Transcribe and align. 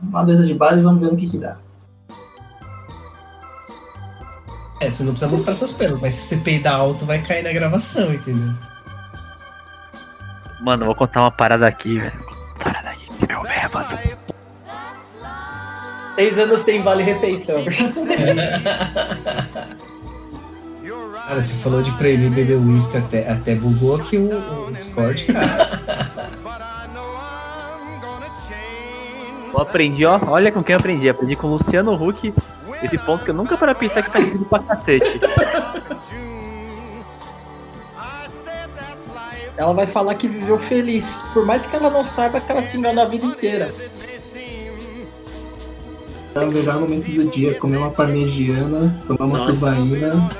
uma 0.00 0.22
mesa 0.22 0.44
de 0.44 0.54
bar 0.54 0.78
e 0.78 0.82
vamos 0.82 1.00
ver 1.00 1.10
no 1.10 1.16
que 1.16 1.28
que 1.28 1.38
dá. 1.38 1.56
É, 4.80 4.90
você 4.90 5.02
não 5.04 5.12
precisa 5.12 5.30
mostrar 5.30 5.54
seus 5.54 5.72
pelos, 5.72 6.00
mas 6.00 6.14
se 6.14 6.22
você 6.22 6.36
peidar 6.42 6.74
alto, 6.74 7.06
vai 7.06 7.22
cair 7.22 7.42
na 7.42 7.52
gravação, 7.52 8.12
entendeu? 8.12 8.52
Mano, 10.60 10.82
eu 10.82 10.86
vou 10.86 10.94
contar 10.94 11.20
uma 11.20 11.30
parada 11.30 11.66
aqui, 11.66 11.98
velho. 11.98 12.26
Parada 12.62 12.90
aqui, 12.90 13.08
meu 13.26 13.42
bêbado. 13.42 13.98
Seis 16.16 16.38
anos 16.38 16.60
sem 16.62 16.82
vale 16.82 17.02
refeição. 17.02 17.64
Cara, 21.26 21.42
você 21.42 21.56
falou 21.56 21.82
de 21.82 21.90
proibir 21.92 22.30
beber 22.30 22.56
uísque 22.56 22.96
até, 22.96 23.28
até 23.28 23.56
bugou 23.56 23.96
aqui 23.96 24.16
o, 24.16 24.68
o 24.68 24.72
Discord, 24.72 25.24
cara. 25.24 25.75
Eu 29.56 29.62
aprendi, 29.62 30.04
ó. 30.04 30.20
Olha 30.26 30.52
com 30.52 30.62
quem 30.62 30.74
eu 30.74 30.78
aprendi. 30.78 31.08
Aprendi 31.08 31.34
com 31.34 31.46
o 31.46 31.50
Luciano 31.52 31.94
Huck. 31.94 32.32
Esse 32.82 32.98
ponto 32.98 33.24
que 33.24 33.30
eu 33.30 33.34
nunca 33.34 33.56
para 33.56 33.74
pensar 33.74 34.02
que 34.02 34.10
faz 34.10 34.26
sentido 34.26 34.44
pra 34.44 34.58
cacete. 34.58 35.18
Ela 39.56 39.72
vai 39.72 39.86
falar 39.86 40.14
que 40.16 40.28
viveu 40.28 40.58
feliz, 40.58 41.22
por 41.32 41.46
mais 41.46 41.64
que 41.64 41.74
ela 41.74 41.88
não 41.88 42.04
saiba 42.04 42.38
que 42.38 42.52
ela 42.52 42.62
se 42.62 42.76
enganou 42.76 43.04
a 43.04 43.08
vida 43.08 43.24
inteira. 43.24 43.74
É 46.34 46.44
melhor 46.44 46.80
momento 46.80 47.10
do 47.10 47.30
dia, 47.30 47.54
comer 47.54 47.78
uma 47.78 47.90
parmegiana, 47.90 49.02
tomar 49.06 49.24
uma 49.24 49.38
Nossa. 49.38 49.54
tubaína. 49.54 50.30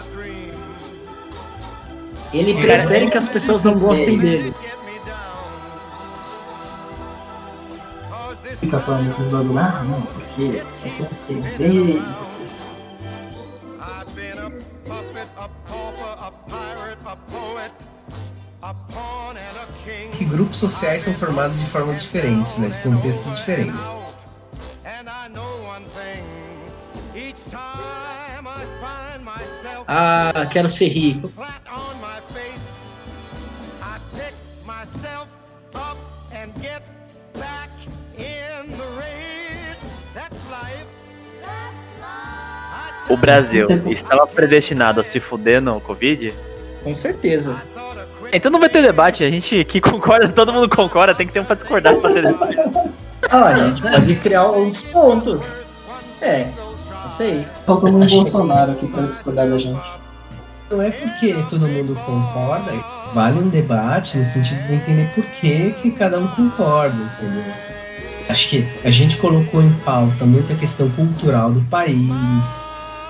Ele 2.35 2.53
prefere 2.53 3.11
que 3.11 3.17
as 3.17 3.31
pessoas 3.31 3.63
não 3.65 3.79
gostem 3.79 4.19
dele. 4.19 4.55
Fica 8.61 8.81
falando 8.81 9.09
esses 9.09 9.29
bagulho, 9.29 9.59
ah, 9.59 9.85
não, 9.85 10.03
porque 10.03 10.63
é 10.85 10.89
que 10.89 11.03
acender, 11.05 11.71
isso. 11.71 12.41
Que 20.17 20.25
grupos 20.25 20.59
sociais 20.59 21.03
são 21.03 21.15
formados 21.15 21.61
de 21.61 21.67
formas 21.67 22.03
diferentes, 22.03 22.57
né? 22.59 22.69
De 22.69 22.83
contextos 22.83 23.37
diferentes. 23.37 23.87
Ah, 29.87 30.47
quero 30.51 30.69
ser 30.69 30.89
rico. 30.89 31.31
O 43.09 43.17
Brasil 43.17 43.69
estava 43.91 44.27
predestinado 44.27 45.01
a 45.01 45.05
se 45.05 45.21
fuder 45.21 45.61
no 45.61 45.81
Covid? 45.81 46.35
Com 46.83 46.95
certeza. 46.95 47.57
Então 48.33 48.51
não 48.51 48.59
vai 48.59 48.69
ter 48.69 48.83
debate. 48.83 49.23
A 49.25 49.31
gente 49.31 49.65
que 49.65 49.81
concorda, 49.81 50.29
todo 50.29 50.53
mundo 50.53 50.69
concorda, 50.69 51.15
tem 51.15 51.27
que 51.27 51.33
ter 51.33 51.41
um 51.41 51.45
pra 51.45 51.55
discordar 51.57 51.95
pra 51.97 52.13
ter 52.13 52.23
debate. 52.23 52.57
Ah, 53.31 53.45
a 53.47 53.69
gente 53.71 53.83
pode 53.83 54.15
criar 54.17 54.51
uns 54.51 54.83
pontos. 54.83 55.55
É, 56.21 56.49
não 57.03 57.09
sei. 57.09 57.47
Faltando 57.65 57.99
um 57.99 58.03
Achei- 58.03 58.17
Bolsonaro 58.19 58.73
aqui 58.73 58.87
pra 58.89 59.03
discordar 59.03 59.49
da 59.49 59.59
gente. 59.59 59.81
Não 60.71 60.83
é 60.83 60.91
porque 60.91 61.33
todo 61.49 61.69
mundo 61.69 61.95
concorda, 62.05 62.73
vale 63.15 63.39
um 63.39 63.49
debate 63.49 64.19
no 64.19 64.25
sentido 64.25 64.67
de 64.67 64.75
entender 64.75 65.09
por 65.15 65.23
que, 65.25 65.71
que 65.81 65.93
cada 65.93 66.19
um 66.19 66.27
concorda, 66.27 66.97
entendeu? 67.21 67.45
Acho 68.29 68.49
que 68.49 68.69
a 68.85 68.91
gente 68.91 69.17
colocou 69.19 69.63
em 69.63 69.73
pauta 69.85 70.25
muita 70.27 70.57
questão 70.57 70.89
cultural 70.91 71.53
do 71.53 71.61
país, 71.71 72.59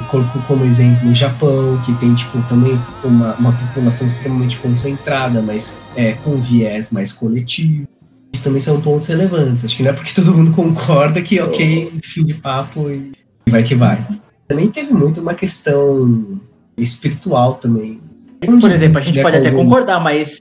colocou 0.04 0.40
como 0.42 0.64
exemplo 0.64 1.08
o 1.10 1.14
Japão, 1.14 1.80
que 1.84 1.94
tem 1.94 2.14
tipo 2.14 2.40
também 2.48 2.78
uma, 3.02 3.34
uma 3.34 3.52
população 3.52 4.06
extremamente 4.06 4.58
concentrada, 4.58 5.40
mas 5.40 5.80
é, 5.94 6.12
com 6.12 6.40
viés 6.40 6.90
mais 6.90 7.12
coletivo. 7.12 7.88
Isso 8.32 8.44
também 8.44 8.60
são 8.60 8.80
pontos 8.80 9.08
relevantes. 9.08 9.64
Acho 9.64 9.76
que 9.76 9.82
não 9.82 9.90
é 9.90 9.92
porque 9.92 10.12
todo 10.14 10.34
mundo 10.34 10.52
concorda 10.52 11.22
que 11.22 11.40
ok, 11.40 11.92
fim 12.04 12.24
de 12.24 12.34
papo 12.34 12.90
e 12.90 13.12
vai 13.48 13.62
que 13.62 13.74
vai. 13.74 14.06
Também 14.46 14.68
teve 14.68 14.92
muito 14.92 15.20
uma 15.20 15.34
questão 15.34 16.40
espiritual 16.76 17.54
também. 17.54 18.00
Por 18.40 18.70
exemplo, 18.70 18.98
a 18.98 19.00
gente 19.00 19.20
pode 19.22 19.36
até 19.36 19.50
concordar, 19.50 20.00
mas 20.00 20.40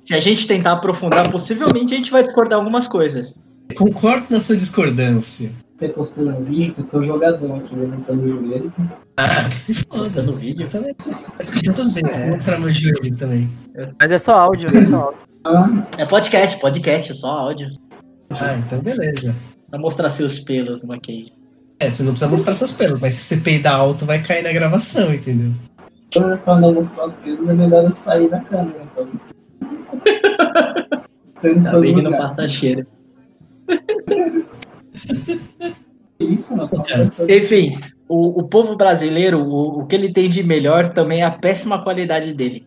se 0.00 0.12
a 0.14 0.20
gente 0.20 0.46
tentar 0.46 0.72
aprofundar, 0.72 1.30
possivelmente 1.30 1.94
a 1.94 1.96
gente 1.96 2.10
vai 2.10 2.22
discordar 2.22 2.58
algumas 2.58 2.88
coisas. 2.88 3.32
Concordo 3.76 4.26
na 4.30 4.40
sua 4.40 4.56
discordância. 4.56 5.52
Ter 5.78 5.90
postando 5.90 6.30
um 6.30 6.42
vídeo 6.42 6.74
que 6.74 6.80
eu 6.80 6.84
tô 6.86 7.02
jogadão 7.02 7.56
aqui, 7.56 7.76
levantando 7.76 8.22
o 8.24 8.28
joelho. 8.28 8.72
Ah, 9.16 9.48
se 9.50 9.74
foda. 9.74 9.98
Postando 10.00 10.34
vídeo. 10.34 10.66
Eu 10.66 10.70
também. 10.70 10.96
Eu 11.64 11.72
também. 11.72 12.02
Vou 12.02 12.28
mostrar 12.30 12.58
meu 12.58 12.72
joelho 12.72 13.16
também. 13.16 13.48
Mas 14.00 14.10
é 14.10 14.18
só 14.18 14.36
áudio, 14.38 14.76
é 14.76 14.84
só 14.86 14.96
áudio. 14.96 15.20
Ah, 15.44 15.86
É 15.98 16.04
podcast, 16.04 16.60
podcast, 16.60 17.14
só 17.14 17.28
áudio. 17.28 17.68
Ah, 18.30 18.56
então 18.56 18.80
beleza. 18.80 19.34
Pra 19.70 19.78
mostrar 19.78 20.10
seus 20.10 20.40
pelos, 20.40 20.82
Maquei. 20.82 21.32
É, 21.78 21.88
você 21.88 22.02
não 22.02 22.10
precisa 22.10 22.30
mostrar 22.30 22.56
seus 22.56 22.72
pelos, 22.72 23.00
mas 23.00 23.14
se 23.14 23.22
você 23.22 23.36
peidar 23.42 23.76
alto, 23.78 24.04
vai 24.04 24.20
cair 24.20 24.42
na 24.42 24.52
gravação, 24.52 25.14
entendeu? 25.14 25.52
quando 26.44 26.66
eu 26.66 26.74
mostrar 26.74 27.04
os 27.04 27.14
pelos 27.14 27.48
é 27.48 27.54
melhor 27.54 27.84
eu 27.84 27.92
sair 27.92 28.28
da 28.28 28.40
câmera, 28.40 28.82
então. 28.92 29.08
Ainda 31.44 31.80
bem 31.80 31.94
que 31.94 32.02
não 32.02 32.10
passa 32.12 32.48
cheiro. 32.48 32.84
Isso, 36.18 36.56
não. 36.56 36.68
Enfim, 37.28 37.78
o, 38.08 38.40
o 38.40 38.48
povo 38.48 38.76
brasileiro, 38.76 39.40
o, 39.40 39.80
o 39.80 39.86
que 39.86 39.94
ele 39.94 40.12
tem 40.12 40.28
de 40.28 40.42
melhor 40.42 40.88
também 40.88 41.20
é 41.20 41.24
a 41.24 41.30
péssima 41.30 41.82
qualidade 41.82 42.34
dele. 42.34 42.66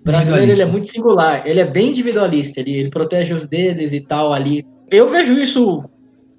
O 0.00 0.04
brasileiro 0.04 0.52
ele 0.52 0.62
é 0.62 0.66
muito 0.66 0.86
singular, 0.86 1.46
ele 1.46 1.58
é 1.58 1.64
bem 1.64 1.88
individualista, 1.88 2.60
ele, 2.60 2.76
ele 2.76 2.90
protege 2.90 3.34
os 3.34 3.46
deles 3.46 3.92
e 3.92 4.00
tal 4.00 4.32
ali. 4.32 4.64
Eu 4.90 5.08
vejo 5.08 5.32
isso 5.32 5.84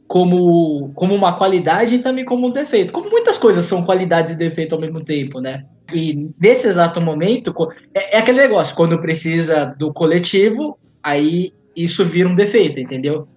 como, 0.08 0.90
como 0.96 1.14
uma 1.14 1.34
qualidade 1.34 1.96
e 1.96 2.00
também 2.00 2.24
como 2.24 2.48
um 2.48 2.52
defeito. 2.52 2.94
Como 2.94 3.10
muitas 3.10 3.38
coisas 3.38 3.66
são 3.66 3.84
qualidades 3.84 4.32
e 4.32 4.38
defeito 4.38 4.74
ao 4.74 4.80
mesmo 4.80 5.04
tempo, 5.04 5.42
né? 5.42 5.66
E 5.94 6.30
nesse 6.40 6.68
exato 6.68 7.02
momento, 7.02 7.54
é, 7.94 8.16
é 8.16 8.20
aquele 8.20 8.40
negócio, 8.40 8.76
quando 8.76 9.00
precisa 9.00 9.76
do 9.78 9.92
coletivo, 9.92 10.78
aí 11.04 11.52
isso 11.76 12.06
vira 12.06 12.30
um 12.30 12.36
defeito, 12.36 12.80
entendeu? 12.80 13.28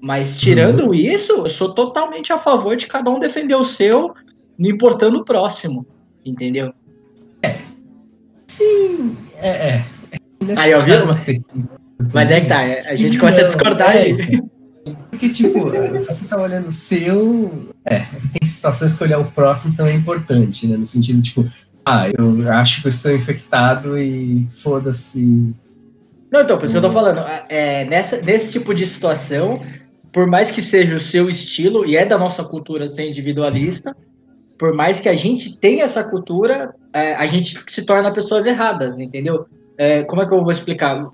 Mas 0.00 0.38
tirando 0.38 0.94
isso, 0.94 1.32
eu 1.32 1.50
sou 1.50 1.74
totalmente 1.74 2.32
a 2.32 2.38
favor 2.38 2.76
de 2.76 2.86
cada 2.86 3.10
um 3.10 3.18
defender 3.18 3.56
o 3.56 3.64
seu, 3.64 4.14
não 4.56 4.70
importando 4.70 5.18
o 5.18 5.24
próximo, 5.24 5.86
entendeu? 6.24 6.72
Sim, 8.48 9.16
é. 9.36 9.48
é. 9.48 9.84
Aí, 10.56 10.74
ó, 10.74 10.80
viu? 10.80 10.96
Mas 12.14 12.30
é 12.30 12.40
que 12.40 12.46
tá, 12.46 12.62
é- 12.62 12.80
a 12.80 12.96
gente 12.96 13.18
começa 13.18 13.42
a 13.42 13.44
discordar 13.44 13.94
é, 13.94 14.02
aí. 14.02 14.42
Porque, 15.10 15.28
tipo, 15.28 15.70
se 15.98 16.06
você 16.06 16.26
tá 16.26 16.40
olhando 16.40 16.68
o 16.68 16.72
seu. 16.72 17.68
É, 17.84 18.06
tem 18.32 18.48
situações 18.48 18.94
que 18.94 19.04
olhar 19.04 19.18
o 19.18 19.26
próximo 19.26 19.76
também 19.76 19.94
é 19.94 19.96
importante, 19.96 20.66
né? 20.66 20.76
No 20.76 20.86
sentido, 20.86 21.20
tipo, 21.22 21.48
ah, 21.84 22.08
eu 22.08 22.50
acho 22.50 22.80
que 22.80 22.88
eu 22.88 22.90
estou 22.90 23.14
infectado 23.14 23.98
e 23.98 24.48
foda-se. 24.50 25.54
Não, 26.30 26.40
então, 26.40 26.56
por 26.58 26.64
isso 26.64 26.72
que 26.72 26.78
eu 26.78 26.82
tô 26.82 26.92
falando, 26.92 27.20
é, 27.48 27.84
nessa, 27.84 28.20
nesse 28.22 28.50
tipo 28.50 28.74
de 28.74 28.86
situação, 28.86 29.60
por 30.12 30.26
mais 30.26 30.50
que 30.50 30.62
seja 30.62 30.96
o 30.96 31.00
seu 31.00 31.28
estilo, 31.28 31.86
e 31.86 31.96
é 31.96 32.04
da 32.04 32.18
nossa 32.18 32.44
cultura 32.44 32.88
ser 32.88 33.06
individualista, 33.06 33.96
por 34.58 34.74
mais 34.74 35.00
que 35.00 35.08
a 35.08 35.14
gente 35.14 35.58
tenha 35.58 35.84
essa 35.84 36.02
cultura, 36.02 36.74
é, 36.92 37.14
a 37.14 37.26
gente 37.26 37.62
se 37.68 37.84
torna 37.84 38.12
pessoas 38.12 38.44
erradas, 38.46 38.98
entendeu? 38.98 39.46
É, 39.76 40.02
como 40.04 40.22
é 40.22 40.26
que 40.26 40.34
eu 40.34 40.42
vou 40.42 40.52
explicar? 40.52 41.08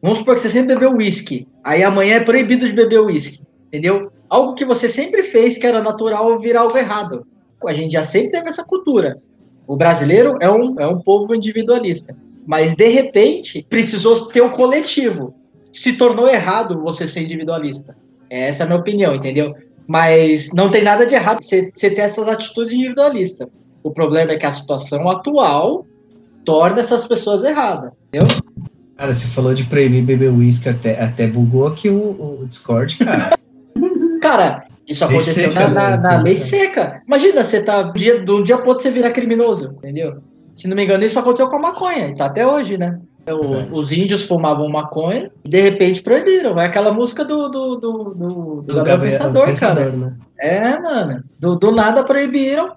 Vamos 0.00 0.18
supor 0.18 0.34
que 0.34 0.40
você 0.42 0.50
sempre 0.50 0.74
bebeu 0.74 0.92
uísque, 0.92 1.48
aí 1.64 1.82
amanhã 1.82 2.16
é 2.16 2.20
proibido 2.20 2.66
de 2.66 2.72
beber 2.72 3.00
uísque, 3.00 3.42
entendeu? 3.66 4.12
Algo 4.28 4.54
que 4.54 4.64
você 4.64 4.88
sempre 4.88 5.22
fez 5.22 5.58
que 5.58 5.66
era 5.66 5.82
natural 5.82 6.38
virar 6.38 6.60
algo 6.60 6.76
errado. 6.76 7.26
A 7.66 7.72
gente 7.72 7.92
já 7.92 8.04
sempre 8.04 8.32
teve 8.32 8.48
essa 8.48 8.64
cultura. 8.64 9.20
O 9.66 9.76
brasileiro 9.76 10.36
é 10.40 10.50
um, 10.50 10.78
é 10.78 10.86
um 10.86 11.00
povo 11.00 11.34
individualista. 11.34 12.14
Mas, 12.46 12.74
de 12.74 12.88
repente, 12.88 13.66
precisou 13.68 14.28
ter 14.28 14.42
o 14.42 14.50
coletivo. 14.50 15.34
Se 15.72 15.94
tornou 15.94 16.28
errado 16.28 16.80
você 16.82 17.08
ser 17.08 17.22
individualista. 17.22 17.96
Essa 18.30 18.62
é 18.62 18.64
a 18.64 18.66
minha 18.66 18.78
opinião, 18.78 19.14
entendeu? 19.14 19.54
Mas 19.86 20.52
não 20.52 20.70
tem 20.70 20.82
nada 20.82 21.06
de 21.06 21.14
errado 21.14 21.42
você, 21.42 21.70
você 21.74 21.90
ter 21.90 22.02
essas 22.02 22.26
atitudes 22.28 22.72
individualistas. 22.72 23.48
O 23.82 23.90
problema 23.90 24.32
é 24.32 24.36
que 24.36 24.46
a 24.46 24.52
situação 24.52 25.08
atual 25.10 25.86
torna 26.44 26.80
essas 26.80 27.06
pessoas 27.06 27.44
erradas, 27.44 27.90
entendeu? 28.08 28.28
Cara, 28.96 29.12
você 29.12 29.26
falou 29.28 29.54
de 29.54 29.64
proibir 29.64 30.02
beber 30.02 30.30
uísque, 30.30 30.68
até, 30.68 31.02
até 31.02 31.26
bugou 31.26 31.66
aqui 31.66 31.88
o, 31.90 32.40
o 32.40 32.46
Discord, 32.46 32.96
cara. 32.98 33.36
Cara, 34.22 34.64
isso 34.88 35.04
Lei 35.06 35.16
aconteceu 35.16 35.48
seca, 35.50 35.68
na, 35.68 35.70
na- 35.70 35.96
né? 35.96 36.02
na 36.02 36.22
lei 36.22 36.36
seca. 36.36 37.02
Imagina, 37.06 37.44
você 37.44 37.62
tá. 37.62 37.82
De, 37.82 38.20
de 38.20 38.32
um 38.32 38.42
dia 38.42 38.56
pro 38.56 38.68
outro 38.68 38.82
você 38.82 38.90
virar 38.90 39.10
criminoso, 39.10 39.72
entendeu? 39.78 40.22
Se 40.54 40.66
não 40.66 40.74
me 40.76 40.84
engano, 40.84 41.04
isso 41.04 41.18
aconteceu 41.18 41.48
com 41.48 41.56
a 41.56 41.60
maconha, 41.60 42.08
e 42.08 42.14
tá 42.14 42.26
até 42.26 42.46
hoje, 42.46 42.78
né? 42.78 42.98
O- 43.32 43.48
Verdade. 43.48 43.70
os 43.72 43.90
índios 43.92 44.22
fumavam 44.22 44.68
maconha 44.68 45.30
e 45.44 45.48
de 45.48 45.60
repente 45.60 46.02
proibiram. 46.02 46.58
É 46.58 46.66
aquela 46.66 46.92
música 46.92 47.24
do, 47.24 47.48
do, 47.48 47.76
do, 47.76 48.04
do, 48.04 48.14
do 48.14 48.62
Do 48.62 48.74
Gabriel 48.74 49.00
Pensador, 49.00 49.46
Pensador, 49.46 49.84
cara. 49.84 49.96
né? 49.96 50.16
É, 50.40 50.78
mano. 50.78 51.24
Do, 51.38 51.56
do 51.56 51.70
nada 51.72 52.04
proibiram. 52.04 52.72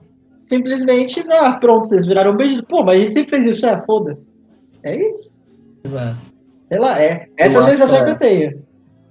Simplesmente, 0.45 1.21
ah, 1.29 1.53
pronto, 1.59 1.89
vocês 1.89 2.05
viraram 2.05 2.31
um 2.31 2.37
beijo. 2.37 2.63
Pô, 2.63 2.81
mas 2.83 2.97
a 2.97 3.01
gente 3.01 3.13
sempre 3.13 3.29
fez 3.41 3.55
isso, 3.57 3.67
ah, 3.67 3.81
foda-se. 3.81 4.25
É 4.83 5.09
isso. 5.09 5.35
Exato. 5.83 6.15
Sei 6.69 6.79
lá, 6.79 7.01
é. 7.01 7.27
Essa 7.35 7.55
é 7.55 7.57
a 7.57 7.59
acho 7.61 7.71
sensação 7.71 7.97
que 7.97 8.03
que 8.05 8.09
é. 8.09 8.13
eu 8.13 8.19
tenho. 8.19 8.63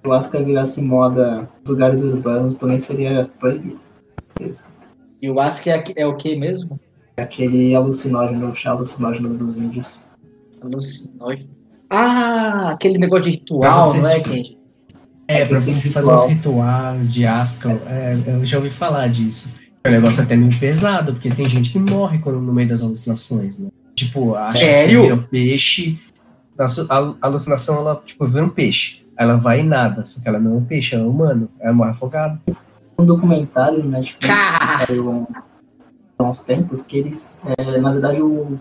Eu 0.04 0.12
acho 0.14 0.30
que 0.30 0.38
virasse 0.38 0.80
moda 0.80 1.48
nos 1.60 1.68
lugares 1.70 2.02
urbanos 2.02 2.56
também 2.56 2.78
seria 2.78 3.28
proibido. 3.38 3.78
E 5.20 5.30
o 5.30 5.38
Ask 5.40 5.66
é, 5.66 5.82
é 5.96 6.06
o 6.06 6.16
que 6.16 6.36
mesmo? 6.36 6.78
Aquele 7.16 7.74
alucinógeno, 7.74 8.50
o 8.50 8.54
chá 8.54 8.70
alucinógeno 8.70 9.34
dos 9.34 9.56
índios. 9.58 10.04
Ah, 11.88 12.70
aquele 12.72 12.98
negócio 12.98 13.24
de 13.26 13.30
ritual, 13.32 13.60
Pra 13.60 13.80
você- 13.92 13.98
não 14.00 14.08
é, 14.08 14.20
Kenji? 14.20 14.58
É, 15.28 15.44
pra 15.44 15.60
Tem 15.60 15.74
você 15.74 15.88
ritual. 15.88 16.04
fazer 16.04 16.14
os 16.24 16.28
rituais 16.30 17.12
de 17.14 17.26
Ascal, 17.26 17.78
é, 17.86 18.16
eu 18.26 18.44
já 18.44 18.56
ouvi 18.58 18.70
falar 18.70 19.08
disso. 19.08 19.52
É 19.84 19.88
um 19.88 19.92
negócio 19.92 20.22
até 20.22 20.36
meio 20.36 20.56
pesado, 20.58 21.12
porque 21.12 21.30
tem 21.30 21.48
gente 21.48 21.70
que 21.70 21.78
morre 21.78 22.18
quando, 22.18 22.40
no 22.40 22.52
meio 22.52 22.68
das 22.68 22.82
alucinações, 22.82 23.56
né? 23.58 23.68
Tipo, 23.94 24.34
acha 24.34 24.58
Sério? 24.58 25.00
que 25.00 25.02
vira 25.08 25.14
um 25.14 25.22
peixe. 25.22 25.98
A 26.58 27.14
alucinação, 27.22 27.76
ela, 27.76 28.02
tipo, 28.04 28.26
vira 28.26 28.44
um 28.44 28.48
peixe. 28.48 29.06
Ela 29.16 29.36
vai 29.36 29.60
e 29.60 29.62
nada, 29.62 30.04
só 30.04 30.20
que 30.20 30.28
ela 30.28 30.38
não 30.38 30.52
é 30.52 30.54
um 30.56 30.64
peixe, 30.64 30.94
ela 30.94 31.04
é 31.04 31.08
humano. 31.08 31.48
Ela 31.60 31.72
morre 31.72 31.90
afogada. 31.90 32.40
um 32.98 33.04
documentário 33.04 33.82
Cara! 34.20 34.58
que 34.58 34.86
saiu 34.86 35.08
há 35.10 35.12
uns, 35.12 35.44
há 36.18 36.22
uns 36.30 36.42
tempos 36.42 36.82
que 36.82 36.98
eles, 36.98 37.42
é, 37.58 37.78
na 37.78 37.92
verdade, 37.92 38.20
o, 38.22 38.58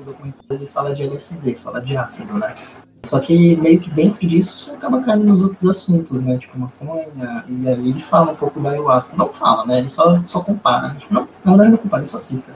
o, 0.00 0.04
documentário 0.04 0.46
ele 0.50 0.66
fala 0.66 0.94
de 0.94 1.02
LSD, 1.02 1.54
fala 1.56 1.80
de 1.80 1.96
ácido, 1.96 2.38
né? 2.38 2.54
Só 3.04 3.18
que 3.18 3.56
meio 3.56 3.80
que 3.80 3.90
dentro 3.90 4.26
disso 4.26 4.58
você 4.58 4.72
acaba 4.72 5.00
caindo 5.02 5.24
nos 5.24 5.42
outros 5.42 5.66
assuntos, 5.66 6.20
né? 6.20 6.38
Tipo 6.38 6.58
maconha, 6.58 7.44
e 7.48 7.68
aí 7.68 7.88
ele 7.88 8.00
fala 8.00 8.32
um 8.32 8.36
pouco 8.36 8.60
da 8.60 8.70
ayahuasca. 8.70 9.16
Não 9.16 9.32
fala, 9.32 9.64
né? 9.66 9.78
Ele 9.78 9.88
só, 9.88 10.22
só 10.26 10.40
compara. 10.40 10.96
Não, 11.10 11.26
na 11.44 11.52
verdade 11.52 11.70
não 11.70 11.78
compara, 11.78 12.02
ele 12.02 12.10
só 12.10 12.18
cita. 12.18 12.54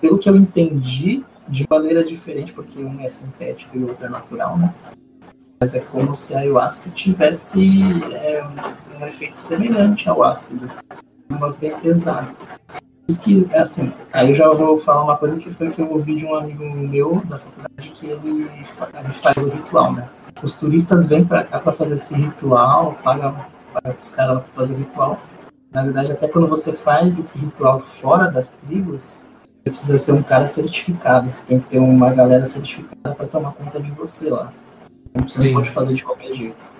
Pelo 0.00 0.18
que 0.18 0.28
eu 0.28 0.36
entendi, 0.36 1.24
de 1.48 1.66
maneira 1.68 2.04
diferente, 2.04 2.52
porque 2.52 2.82
um 2.82 3.00
é 3.00 3.08
sintético 3.08 3.76
e 3.76 3.82
o 3.82 3.88
outro 3.88 4.04
é 4.04 4.08
natural, 4.08 4.58
né? 4.58 4.74
Mas 5.60 5.74
é 5.74 5.80
como 5.80 6.14
se 6.14 6.34
a 6.34 6.40
ayahuasca 6.40 6.90
tivesse 6.90 7.60
é, 8.12 8.44
um, 8.44 9.02
um 9.02 9.06
efeito 9.06 9.38
semelhante 9.38 10.08
ao 10.08 10.22
ácido, 10.22 10.68
mas 11.28 11.56
bem 11.56 11.78
pesado. 11.78 12.36
Diz 13.12 13.18
que, 13.18 13.46
assim, 13.54 13.92
aí 14.10 14.30
eu 14.30 14.34
já 14.34 14.48
vou 14.48 14.80
falar 14.80 15.04
uma 15.04 15.18
coisa 15.18 15.38
que 15.38 15.50
foi 15.50 15.70
que 15.70 15.82
eu 15.82 15.90
ouvi 15.92 16.16
de 16.16 16.24
um 16.24 16.34
amigo 16.34 16.64
meu 16.64 17.20
da 17.26 17.36
faculdade 17.36 17.90
que 17.90 18.06
ele, 18.06 18.48
ele 18.50 19.12
faz 19.12 19.36
o 19.36 19.50
ritual, 19.50 19.92
né? 19.92 20.08
Os 20.42 20.54
turistas 20.56 21.06
vêm 21.06 21.22
pra 21.22 21.44
cá 21.44 21.58
pra 21.58 21.72
fazer 21.72 21.96
esse 21.96 22.14
ritual, 22.14 22.96
pagam 23.04 23.36
paga 23.70 23.94
os 24.00 24.10
caras 24.10 24.42
fazer 24.56 24.72
o 24.72 24.78
ritual. 24.78 25.20
Na 25.70 25.82
verdade, 25.82 26.12
até 26.12 26.26
quando 26.26 26.48
você 26.48 26.72
faz 26.72 27.18
esse 27.18 27.36
ritual 27.38 27.80
fora 27.80 28.30
das 28.30 28.52
tribos, 28.52 29.26
você 29.62 29.70
precisa 29.70 29.98
ser 29.98 30.12
um 30.12 30.22
cara 30.22 30.48
certificado. 30.48 31.30
Você 31.30 31.44
tem 31.46 31.60
que 31.60 31.68
ter 31.68 31.78
uma 31.80 32.14
galera 32.14 32.46
certificada 32.46 33.14
para 33.14 33.26
tomar 33.26 33.52
conta 33.52 33.78
de 33.78 33.90
você 33.90 34.30
lá. 34.30 34.50
Então, 35.10 35.28
Você 35.28 35.42
Sim. 35.42 35.48
não 35.48 35.60
pode 35.60 35.70
fazer 35.70 35.94
de 35.94 36.02
qualquer 36.02 36.34
jeito. 36.34 36.72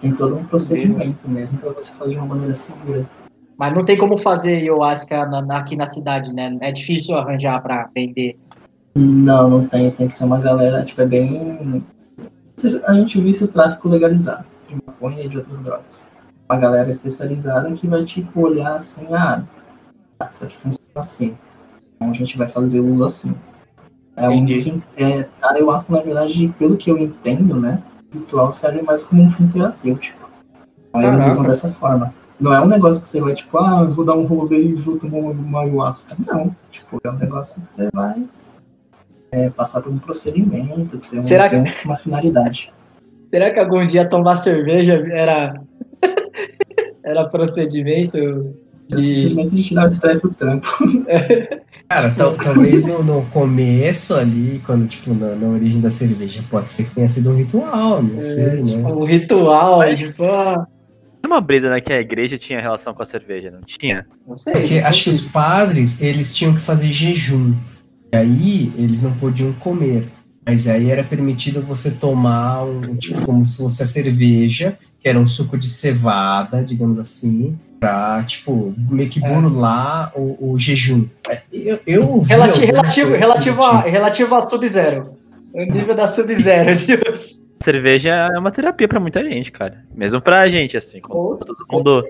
Tem 0.00 0.12
todo 0.12 0.36
um 0.36 0.44
procedimento 0.44 1.28
mesmo 1.28 1.58
para 1.58 1.70
você 1.70 1.92
fazer 1.92 2.14
de 2.14 2.18
uma 2.18 2.26
maneira 2.26 2.56
segura. 2.56 3.06
Mas 3.58 3.74
não 3.74 3.84
tem 3.84 3.98
como 3.98 4.16
fazer 4.16 4.54
ayahuasca 4.54 5.26
na- 5.26 5.42
na- 5.42 5.58
aqui 5.58 5.74
na 5.76 5.86
cidade, 5.86 6.32
né? 6.32 6.56
É 6.60 6.70
difícil 6.70 7.16
arranjar 7.16 7.60
pra 7.60 7.90
vender. 7.94 8.38
Não, 8.94 9.50
não 9.50 9.66
tem. 9.66 9.90
Tem 9.90 10.06
que 10.08 10.14
ser 10.14 10.24
uma 10.24 10.38
galera, 10.38 10.84
tipo, 10.84 11.00
é 11.00 11.06
bem. 11.06 11.84
A 12.86 12.94
gente 12.94 13.20
viu 13.20 13.32
o 13.44 13.48
tráfico 13.48 13.88
legalizado 13.88 14.44
de 14.68 14.76
maconha 14.86 15.22
e 15.22 15.28
de 15.28 15.38
outras 15.38 15.58
drogas. 15.60 16.08
Uma 16.48 16.58
galera 16.58 16.90
especializada 16.90 17.70
que 17.72 17.86
vai, 17.86 18.04
tipo, 18.04 18.40
olhar 18.40 18.74
assim, 18.76 19.06
ah, 19.12 19.42
tá, 20.18 20.30
isso 20.32 20.44
aqui 20.44 20.56
funciona 20.56 20.86
assim. 20.96 21.36
Então 21.96 22.10
a 22.10 22.14
gente 22.14 22.38
vai 22.38 22.48
fazer 22.48 22.80
o 22.80 22.94
uso 22.94 23.04
assim. 23.04 23.34
É 24.16 24.28
um 24.28 24.46
fim, 24.46 24.82
é, 24.96 25.26
a 25.42 25.52
ayahuasca, 25.52 25.92
na 25.92 26.00
verdade, 26.00 26.52
pelo 26.58 26.76
que 26.76 26.90
eu 26.90 26.98
entendo, 26.98 27.54
né, 27.60 27.80
o 28.12 28.18
ritual 28.18 28.52
serve 28.52 28.82
mais 28.82 29.02
como 29.02 29.22
um 29.22 29.30
fim 29.30 29.46
terapêutico. 29.46 30.28
Aí 30.92 31.04
eles 31.06 31.24
usam 31.26 31.44
dessa 31.44 31.72
forma. 31.72 32.12
Não 32.40 32.54
é 32.54 32.60
um 32.60 32.66
negócio 32.68 33.02
que 33.02 33.08
você 33.08 33.20
vai, 33.20 33.34
tipo, 33.34 33.58
ah, 33.58 33.80
eu 33.82 33.92
vou 33.92 34.04
dar 34.04 34.14
um 34.14 34.24
rolê 34.24 34.62
e 34.62 34.72
vou 34.74 34.98
tomar 34.98 35.18
uma, 35.18 35.30
uma 35.32 35.60
ayahuasca. 35.62 36.16
Não. 36.26 36.54
Tipo, 36.70 37.00
é 37.02 37.10
um 37.10 37.16
negócio 37.16 37.60
que 37.60 37.70
você 37.70 37.88
vai 37.92 38.22
é, 39.32 39.50
passar 39.50 39.80
por 39.80 39.92
um 39.92 39.98
procedimento, 39.98 40.98
ter, 40.98 41.18
um, 41.18 41.22
Será 41.22 41.48
ter 41.48 41.74
uma 41.84 41.96
finalidade. 41.96 42.72
Será 43.30 43.50
que 43.50 43.60
algum 43.60 43.84
dia 43.86 44.08
tomar 44.08 44.36
cerveja 44.36 45.04
era. 45.12 45.60
era 47.04 47.28
procedimento 47.28 48.16
de. 48.88 49.12
Procedimento 49.12 49.50
de 49.54 49.64
tirar 49.64 49.86
o 49.86 49.88
estresse 49.88 50.22
do 50.22 50.32
trampo. 50.32 50.68
Cara, 51.88 52.10
tal- 52.16 52.34
talvez 52.34 52.84
no, 52.84 53.02
no 53.02 53.22
começo 53.26 54.14
ali, 54.14 54.62
quando, 54.64 54.86
tipo, 54.86 55.12
na, 55.14 55.34
na 55.34 55.48
origem 55.48 55.80
da 55.80 55.90
cerveja, 55.90 56.42
pode 56.50 56.70
ser 56.70 56.84
que 56.84 56.94
tenha 56.94 57.08
sido 57.08 57.30
um 57.30 57.34
ritual, 57.34 58.02
não 58.02 58.20
sei, 58.20 58.62
né? 58.62 58.62
Tipo, 58.62 58.88
um 58.92 59.04
ritual, 59.04 59.94
tipo, 59.94 60.24
ah, 60.24 60.66
uma 61.26 61.40
brisa, 61.40 61.68
né, 61.70 61.80
que 61.80 61.92
a 61.92 62.00
igreja 62.00 62.38
tinha 62.38 62.60
relação 62.60 62.94
com 62.94 63.02
a 63.02 63.06
cerveja, 63.06 63.50
não 63.50 63.60
tinha? 63.60 64.06
não 64.26 64.36
sei. 64.36 64.52
Porque 64.52 64.78
acho 64.78 65.04
que 65.04 65.10
os 65.10 65.20
padres, 65.20 66.00
eles 66.00 66.34
tinham 66.34 66.54
que 66.54 66.60
fazer 66.60 66.92
jejum. 66.92 67.54
E 68.12 68.16
aí, 68.16 68.72
eles 68.78 69.02
não 69.02 69.12
podiam 69.12 69.52
comer. 69.54 70.08
Mas 70.46 70.66
aí 70.66 70.90
era 70.90 71.04
permitido 71.04 71.60
você 71.60 71.90
tomar, 71.90 72.64
um, 72.64 72.96
tipo, 72.96 73.20
como 73.22 73.44
se 73.44 73.58
fosse 73.58 73.82
a 73.82 73.86
cerveja, 73.86 74.78
que 75.00 75.06
era 75.08 75.18
um 75.18 75.26
suco 75.26 75.58
de 75.58 75.68
cevada, 75.68 76.62
digamos 76.64 76.98
assim, 76.98 77.58
pra, 77.78 78.22
tipo, 78.26 78.74
meio 78.90 79.10
que 79.10 79.22
É. 79.22 79.28
burular 79.28 80.10
o, 80.16 80.52
o 80.52 80.58
jejum. 80.58 81.04
É, 81.28 81.42
Eu, 81.52 81.78
eu 81.86 82.18
relativo, 82.20 82.66
relativo, 83.12 83.62
assim, 83.62 83.76
a, 83.76 83.80
relativo 83.90 84.34
a 84.34 84.48
Sub-Zero. 84.48 85.10
O 85.52 85.62
nível 85.64 85.94
da 85.94 86.08
Sub-Zero. 86.08 86.74
tipo. 86.76 87.04
Cerveja 87.62 88.28
é 88.32 88.38
uma 88.38 88.50
terapia 88.50 88.86
pra 88.86 89.00
muita 89.00 89.22
gente, 89.22 89.50
cara. 89.50 89.84
Mesmo 89.92 90.20
pra 90.20 90.48
gente, 90.48 90.76
assim. 90.76 91.00
Quando 91.00 91.38
todo 91.38 91.66
mundo 91.70 92.04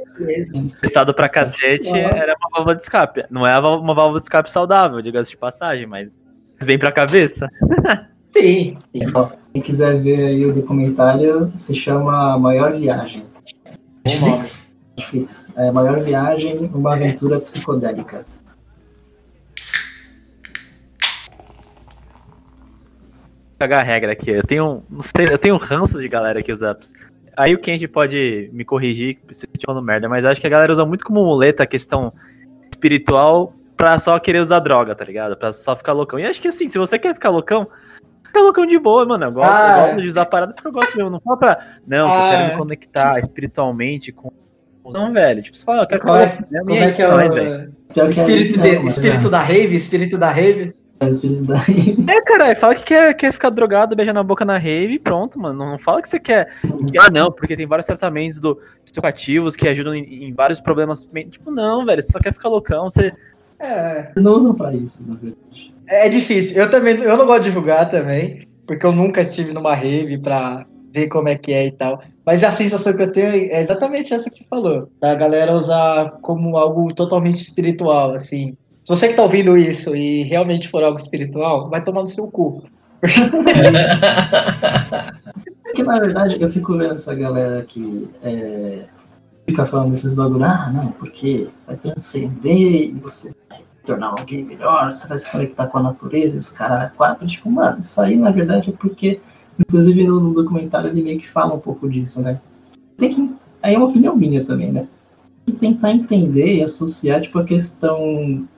pensado 0.81 1.15
pra 1.15 1.29
cacete, 1.29 1.89
era 1.89 2.35
uma 2.39 2.51
válvula 2.53 2.77
de 2.77 2.83
escape. 2.83 3.25
Não 3.31 3.47
é 3.47 3.59
uma 3.59 3.95
válvula 3.95 4.21
de 4.21 4.27
escape 4.27 4.51
saudável, 4.51 5.01
diga-se 5.01 5.31
de 5.31 5.37
passagem, 5.37 5.87
mas 5.87 6.17
bem 6.65 6.79
pra 6.79 6.93
cabeça. 6.93 7.49
Sim, 8.31 8.77
sim. 8.89 9.01
Quem 9.55 9.63
quiser 9.63 10.03
ver 10.03 10.27
aí 10.27 10.45
o 10.45 10.53
documentário, 10.53 11.51
se 11.57 11.75
chama 11.75 12.39
Maior 12.39 12.75
Viagem. 12.75 13.25
Netflix? 14.05 14.67
Netflix. 14.97 15.53
É 15.57 15.73
Maior 15.73 16.01
Viagem, 16.01 16.71
uma 16.75 16.95
aventura 16.95 17.41
psicodélica. 17.41 18.27
Cagar 23.59 23.81
a 23.81 23.83
regra 23.83 24.13
aqui. 24.13 24.31
Eu 24.31 24.43
tenho, 24.43 24.83
não 24.89 25.03
sei, 25.03 25.27
eu 25.31 25.39
tenho 25.39 25.55
um 25.55 25.59
ranço 25.59 25.99
de 25.99 26.09
galera 26.09 26.43
que 26.43 26.53
usa. 26.53 26.77
Aí 27.37 27.55
o 27.55 27.59
Kenji 27.59 27.87
pode 27.89 28.51
me 28.53 28.65
corrigir 28.65 29.19
se 29.31 29.47
eu 29.47 29.51
falando 29.67 29.85
merda, 29.85 30.09
mas 30.09 30.25
eu 30.25 30.31
acho 30.31 30.41
que 30.41 30.47
a 30.47 30.51
galera 30.51 30.73
usa 30.73 30.85
muito 30.85 31.05
como 31.05 31.25
muleta 31.25 31.63
a 31.63 31.67
questão 31.67 32.13
espiritual 32.73 33.53
pra 33.77 33.99
só 33.99 34.19
querer 34.19 34.41
usar 34.41 34.59
droga, 34.61 34.95
tá 34.95 35.05
ligado? 35.05 35.37
Pra 35.37 35.53
só 35.53 35.77
ficar 35.77 35.93
loucão. 35.93 36.19
E 36.19 36.25
acho 36.25 36.41
que 36.41 36.49
assim, 36.49 36.69
se 36.69 36.79
você 36.79 36.99
quer 36.99 37.15
ficar 37.15 37.31
loucão, 37.31 37.67
fica 38.27 38.41
loucão 38.41 38.67
de 38.67 38.79
boa, 38.79 39.05
mano. 39.07 39.25
Eu 39.27 39.33
gosto, 39.33 39.49
Ah, 39.51 39.79
eu 39.79 39.85
gosto 39.87 40.03
de 40.03 40.09
usar 40.09 40.27
parada 40.27 40.53
porque 40.53 40.67
eu 40.69 40.73
gosto 40.73 40.97
mesmo. 40.97 41.11
Não 41.11 41.21
fala 41.21 41.37
pra. 41.37 41.67
Não, 41.87 42.03
que 42.03 42.09
eu 42.09 42.13
Ah, 42.13 42.31
quero 42.31 42.43
é. 42.43 42.49
me 42.51 42.57
conectar 42.59 43.19
espiritualmente 43.21 44.11
com. 44.13 44.33
Não, 44.91 45.13
velho. 45.13 45.43
Tipo, 45.43 45.57
você 45.57 45.65
fala, 45.65 45.83
eu 45.83 45.87
quero 45.87 46.01
Qual 46.01 46.17
é, 46.17 46.39
como 46.61 46.75
é 46.75 46.93
que 46.93 47.03
é 47.03 47.09
o, 47.09 47.21
é 47.21 47.29
de- 47.29 48.87
espírito 48.89 49.29
da 49.31 49.43
rave? 49.43 49.77
Espírito 49.77 50.17
da 50.19 50.31
rave? 50.31 50.75
É 51.01 52.17
É, 52.17 52.23
caralho, 52.23 52.57
fala 52.57 52.75
que 52.75 52.85
quer, 52.85 53.15
quer 53.15 53.33
ficar 53.33 53.51
drogado, 53.51 53.95
beijar 53.95 54.13
na 54.13 54.23
boca 54.23 54.45
na 54.45 54.59
rave 54.59 54.95
e 54.95 54.99
pronto, 54.99 55.39
mano. 55.39 55.59
Não 55.59 55.79
fala 55.79 56.03
que 56.03 56.09
você 56.09 56.19
quer. 56.19 56.53
que, 56.61 56.99
ah, 56.99 57.11
não, 57.11 57.31
porque 57.31 57.57
tem 57.57 57.67
vários 57.67 57.87
tratamentos 57.87 58.41
do 58.41 58.59
psicoativos 58.85 59.55
que 59.55 59.69
ajudam 59.69 59.95
em, 59.95 60.29
em 60.29 60.33
vários 60.33 60.61
problemas. 60.61 61.07
Tipo, 61.31 61.51
não, 61.51 61.87
velho, 61.87 62.03
você 62.03 62.13
só 62.13 62.19
quer 62.19 62.33
ficar 62.33 62.49
loucão. 62.49 62.91
Você... 62.91 63.13
É, 63.61 64.13
não 64.17 64.35
usam 64.35 64.55
pra 64.55 64.73
isso, 64.73 65.03
na 65.07 65.15
verdade. 65.15 65.73
é 65.89 66.09
difícil. 66.09 66.61
Eu 66.61 66.71
também, 66.71 66.99
eu 67.01 67.17
não 67.17 67.27
gosto 67.27 67.45
de 67.45 67.51
julgar 67.51 67.89
também, 67.91 68.49
porque 68.67 68.85
eu 68.85 68.93
nunca 68.93 69.21
estive 69.21 69.53
numa 69.53 69.75
rave 69.75 70.19
pra 70.19 70.67
ver 70.93 71.09
como 71.09 71.29
é 71.29 71.37
que 71.37 71.53
é 71.53 71.67
e 71.67 71.73
tal. 71.73 72.03
Mas 72.25 72.43
a 72.43 72.51
sensação 72.51 72.95
que 72.95 73.03
eu 73.03 73.13
tenho 73.13 73.29
é 73.29 73.61
exatamente 73.61 74.13
essa 74.13 74.29
que 74.29 74.37
você 74.37 74.45
falou, 74.45 74.91
da 75.01 75.15
galera 75.15 75.53
usar 75.53 76.19
como 76.23 76.57
algo 76.57 76.93
totalmente 76.93 77.39
espiritual, 77.39 78.13
assim. 78.13 78.57
Se 78.89 78.97
você 78.97 79.09
que 79.09 79.15
tá 79.17 79.23
ouvindo 79.23 79.55
isso 79.55 79.95
e 79.95 80.23
realmente 80.23 80.67
for 80.67 80.83
algo 80.83 80.97
espiritual, 80.99 81.69
vai 81.69 81.85
tomar 81.85 82.01
no 82.01 82.07
seu 82.07 82.27
cu. 82.27 82.63
Porque, 85.63 85.83
na 85.83 86.01
verdade, 86.01 86.41
eu 86.41 86.49
fico 86.49 86.75
vendo 86.75 86.95
essa 86.95 87.15
galera 87.15 87.63
que 87.69 88.09
é, 88.23 88.85
fica 89.47 89.67
falando 89.67 89.91
desses 89.91 90.15
bagulho, 90.15 90.43
ah, 90.43 90.73
não, 90.73 90.91
porque 90.93 91.51
vai 91.67 91.77
transcender 91.77 92.57
e 92.57 92.93
você 92.93 93.31
vai 93.51 93.61
tornar 93.85 94.15
alguém 94.19 94.43
melhor, 94.43 94.91
você 94.91 95.07
vai 95.07 95.19
se 95.19 95.31
conectar 95.31 95.67
com 95.67 95.77
a 95.77 95.83
natureza 95.83 96.37
e 96.37 96.39
os 96.39 96.49
caras 96.49 96.91
quatro, 96.97 97.27
tipo, 97.27 97.51
mano, 97.51 97.81
isso 97.81 98.01
aí 98.01 98.17
na 98.17 98.31
verdade 98.31 98.71
é 98.71 98.73
porque, 98.73 99.21
inclusive 99.59 100.03
no, 100.05 100.19
no 100.19 100.33
documentário 100.33 100.89
ele 100.89 101.03
meio 101.03 101.19
que 101.19 101.29
fala 101.29 101.53
um 101.53 101.61
pouco 101.61 101.87
disso, 101.91 102.23
né? 102.23 102.41
Tem 102.97 103.15
que, 103.15 103.35
aí 103.63 103.75
é 103.75 103.77
uma 103.77 103.89
opinião 103.89 104.17
minha 104.17 104.43
também, 104.47 104.73
né? 104.73 104.89
Que 105.45 105.53
tentar 105.53 105.93
entender 105.93 106.55
e 106.55 106.65
associar, 106.65 107.21
tipo, 107.21 107.39
a 107.39 107.45
questão 107.45 108.49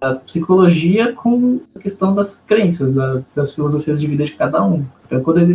da 0.00 0.14
psicologia 0.14 1.12
com 1.12 1.60
a 1.74 1.80
questão 1.80 2.14
das 2.14 2.36
crenças, 2.36 2.94
da, 2.94 3.22
das 3.34 3.54
filosofias 3.54 4.00
de 4.00 4.06
vida 4.06 4.24
de 4.24 4.32
cada 4.32 4.64
um. 4.64 4.84
Então, 5.06 5.22
quando 5.22 5.38
ele, 5.38 5.54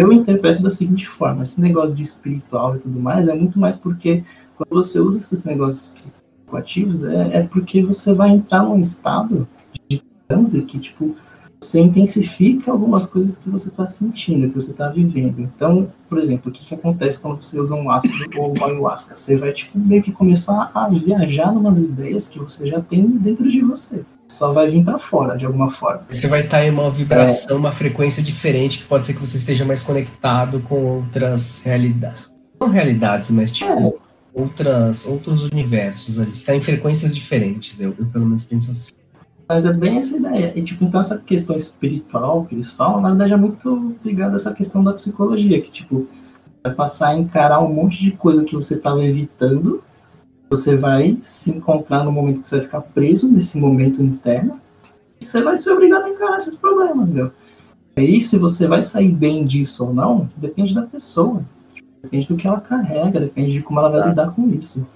eu 0.00 0.12
interpreto 0.12 0.62
da 0.62 0.70
seguinte 0.70 1.08
forma: 1.08 1.42
esse 1.42 1.60
negócio 1.60 1.94
de 1.94 2.02
espiritual 2.02 2.76
e 2.76 2.80
tudo 2.80 3.00
mais 3.00 3.28
é 3.28 3.34
muito 3.34 3.58
mais 3.58 3.76
porque 3.76 4.22
quando 4.56 4.70
você 4.70 5.00
usa 5.00 5.18
esses 5.18 5.42
negócios 5.44 6.12
psicoativos, 6.44 7.04
é, 7.04 7.38
é 7.38 7.42
porque 7.42 7.82
você 7.82 8.12
vai 8.12 8.30
entrar 8.30 8.62
num 8.62 8.78
estado 8.78 9.48
de 9.88 10.02
transe 10.28 10.62
que, 10.62 10.78
tipo, 10.78 11.16
você 11.62 11.78
intensifica 11.78 12.70
algumas 12.70 13.04
coisas 13.04 13.36
que 13.36 13.50
você 13.50 13.68
está 13.68 13.86
sentindo, 13.86 14.48
que 14.48 14.54
você 14.54 14.70
está 14.70 14.88
vivendo. 14.88 15.40
Então, 15.40 15.92
por 16.08 16.18
exemplo, 16.18 16.50
o 16.50 16.54
que, 16.54 16.64
que 16.64 16.74
acontece 16.74 17.20
quando 17.20 17.40
você 17.40 17.60
usa 17.60 17.74
um 17.74 17.90
ácido 17.90 18.24
ou 18.38 18.54
uma 18.56 18.66
ayahuasca? 18.66 19.14
Você 19.14 19.36
vai, 19.36 19.52
tipo, 19.52 19.78
meio 19.78 20.02
que 20.02 20.10
começar 20.10 20.70
a 20.74 20.88
viajar 20.88 21.52
numas 21.52 21.78
ideias 21.78 22.28
que 22.28 22.38
você 22.38 22.66
já 22.66 22.80
tem 22.80 23.06
dentro 23.06 23.48
de 23.50 23.60
você. 23.60 24.02
Só 24.26 24.52
vai 24.52 24.70
vir 24.70 24.82
para 24.82 24.98
fora, 24.98 25.36
de 25.36 25.44
alguma 25.44 25.70
forma. 25.70 26.02
Você 26.08 26.28
vai 26.28 26.40
estar 26.40 26.64
em 26.64 26.70
uma 26.70 26.88
vibração, 26.88 27.58
uma 27.58 27.72
frequência 27.72 28.22
diferente, 28.22 28.78
que 28.78 28.84
pode 28.84 29.04
ser 29.04 29.12
que 29.12 29.20
você 29.20 29.36
esteja 29.36 29.64
mais 29.64 29.82
conectado 29.82 30.60
com 30.60 30.82
outras 30.82 31.60
realidades. 31.62 32.30
Não 32.58 32.68
realidades, 32.68 33.30
mas 33.30 33.52
tipo, 33.52 34.00
outras, 34.32 35.06
outros 35.06 35.42
universos 35.42 36.18
ali. 36.18 36.30
Você 36.30 36.40
está 36.40 36.54
em 36.54 36.60
frequências 36.60 37.14
diferentes, 37.14 37.78
eu, 37.80 37.94
eu 37.98 38.06
pelo 38.06 38.24
menos 38.24 38.44
penso 38.44 38.70
assim. 38.70 38.99
Mas 39.50 39.66
é 39.66 39.72
bem 39.72 39.98
essa 39.98 40.16
ideia. 40.16 40.52
E, 40.54 40.62
tipo, 40.62 40.84
então 40.84 41.00
essa 41.00 41.18
questão 41.18 41.56
espiritual 41.56 42.44
que 42.44 42.54
eles 42.54 42.70
falam, 42.70 43.00
na 43.00 43.08
verdade, 43.08 43.32
é 43.32 43.36
muito 43.36 43.96
ligada 44.04 44.34
a 44.34 44.36
essa 44.36 44.54
questão 44.54 44.84
da 44.84 44.92
psicologia, 44.92 45.60
que, 45.60 45.72
tipo, 45.72 46.06
vai 46.62 46.72
passar 46.72 47.08
a 47.08 47.18
encarar 47.18 47.58
um 47.58 47.74
monte 47.74 47.98
de 47.98 48.12
coisa 48.12 48.44
que 48.44 48.54
você 48.54 48.74
estava 48.74 49.04
evitando, 49.04 49.82
você 50.48 50.76
vai 50.76 51.18
se 51.22 51.50
encontrar 51.50 52.04
no 52.04 52.12
momento 52.12 52.42
que 52.42 52.48
você 52.48 52.58
vai 52.58 52.64
ficar 52.66 52.80
preso 52.80 53.28
nesse 53.28 53.58
momento 53.58 54.00
interno, 54.00 54.60
e 55.20 55.26
você 55.26 55.42
vai 55.42 55.58
ser 55.58 55.72
obrigado 55.72 56.04
a 56.04 56.10
encarar 56.10 56.38
esses 56.38 56.54
problemas, 56.54 57.10
meu. 57.10 57.32
E 57.96 58.02
aí, 58.02 58.20
se 58.20 58.38
você 58.38 58.68
vai 58.68 58.84
sair 58.84 59.10
bem 59.10 59.44
disso 59.44 59.84
ou 59.84 59.92
não, 59.92 60.28
depende 60.36 60.72
da 60.72 60.82
pessoa. 60.82 61.42
Depende 62.00 62.28
do 62.28 62.36
que 62.36 62.46
ela 62.46 62.60
carrega, 62.60 63.18
depende 63.18 63.52
de 63.54 63.62
como 63.62 63.80
ela 63.80 63.88
vai 63.88 64.10
lidar 64.10 64.30
com 64.30 64.48
isso. 64.48 64.86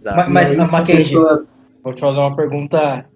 Exato. 0.00 0.32
Mas, 0.32 0.56
mas 0.56 0.68
a 0.68 0.78
Mackenzie, 0.78 1.16
pessoa- 1.16 1.44
vou 1.80 1.94
te 1.94 2.00
fazer 2.00 2.18
uma 2.18 2.34
pergunta. 2.34 3.06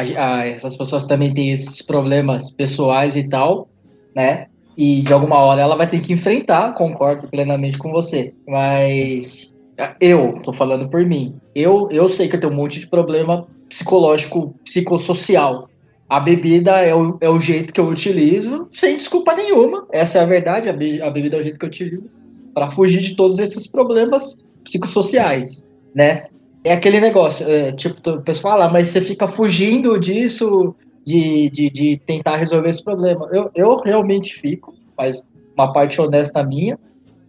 A- 0.00 0.36
a- 0.38 0.46
essas 0.46 0.76
pessoas 0.76 1.06
também 1.06 1.32
têm 1.32 1.52
esses 1.52 1.82
problemas 1.82 2.50
pessoais 2.52 3.16
e 3.16 3.28
tal, 3.28 3.68
né? 4.14 4.46
E 4.76 5.02
de 5.02 5.12
alguma 5.12 5.36
hora 5.36 5.60
ela 5.60 5.76
vai 5.76 5.88
ter 5.88 6.00
que 6.00 6.12
enfrentar, 6.12 6.74
concordo 6.74 7.28
plenamente 7.28 7.76
com 7.78 7.90
você. 7.90 8.32
Mas 8.48 9.52
eu, 10.00 10.34
tô 10.42 10.52
falando 10.52 10.88
por 10.88 11.04
mim. 11.04 11.34
Eu, 11.54 11.88
eu 11.90 12.08
sei 12.08 12.28
que 12.28 12.36
eu 12.36 12.40
tenho 12.40 12.52
um 12.52 12.56
monte 12.56 12.80
de 12.80 12.86
problema 12.88 13.46
psicológico, 13.68 14.54
psicossocial. 14.64 15.68
A 16.08 16.18
bebida 16.18 16.78
é 16.80 16.94
o, 16.94 17.16
é 17.20 17.28
o 17.28 17.38
jeito 17.40 17.72
que 17.72 17.80
eu 17.80 17.88
utilizo, 17.88 18.68
sem 18.72 18.96
desculpa 18.96 19.34
nenhuma. 19.34 19.86
Essa 19.92 20.18
é 20.18 20.22
a 20.22 20.26
verdade, 20.26 20.68
a, 20.68 20.72
be- 20.72 21.00
a 21.00 21.10
bebida 21.10 21.36
é 21.36 21.40
o 21.40 21.42
jeito 21.42 21.58
que 21.58 21.64
eu 21.64 21.68
utilizo 21.68 22.10
para 22.52 22.68
fugir 22.70 23.00
de 23.00 23.14
todos 23.14 23.38
esses 23.38 23.66
problemas 23.66 24.44
psicossociais, 24.64 25.64
né? 25.94 26.24
É 26.62 26.72
aquele 26.72 27.00
negócio, 27.00 27.48
é, 27.48 27.72
tipo, 27.72 27.96
o 28.10 28.22
pessoal 28.22 28.58
fala, 28.58 28.70
mas 28.70 28.88
você 28.88 29.00
fica 29.00 29.26
fugindo 29.26 29.98
disso, 29.98 30.74
de, 31.04 31.48
de, 31.50 31.70
de 31.70 32.00
tentar 32.06 32.36
resolver 32.36 32.68
esse 32.68 32.84
problema. 32.84 33.28
Eu, 33.32 33.50
eu 33.54 33.76
realmente 33.78 34.34
fico, 34.34 34.74
mas 34.96 35.26
uma 35.56 35.72
parte 35.72 36.00
honesta 36.00 36.42
minha, 36.42 36.78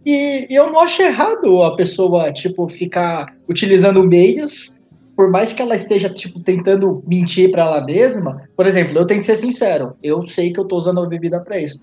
e, 0.04 0.46
e 0.50 0.54
eu 0.54 0.70
não 0.70 0.80
acho 0.80 1.00
errado 1.00 1.62
a 1.62 1.76
pessoa, 1.76 2.30
tipo, 2.32 2.68
ficar 2.68 3.34
utilizando 3.48 4.02
meios, 4.02 4.78
por 5.16 5.30
mais 5.30 5.52
que 5.52 5.62
ela 5.62 5.76
esteja, 5.76 6.10
tipo, 6.10 6.40
tentando 6.40 7.02
mentir 7.06 7.50
para 7.50 7.62
ela 7.62 7.84
mesma. 7.84 8.42
Por 8.56 8.66
exemplo, 8.66 8.98
eu 8.98 9.06
tenho 9.06 9.20
que 9.20 9.26
ser 9.26 9.36
sincero, 9.36 9.94
eu 10.02 10.26
sei 10.26 10.52
que 10.52 10.60
eu 10.60 10.64
tô 10.66 10.76
usando 10.76 11.00
a 11.00 11.06
bebida 11.06 11.40
para 11.40 11.58
isso. 11.58 11.80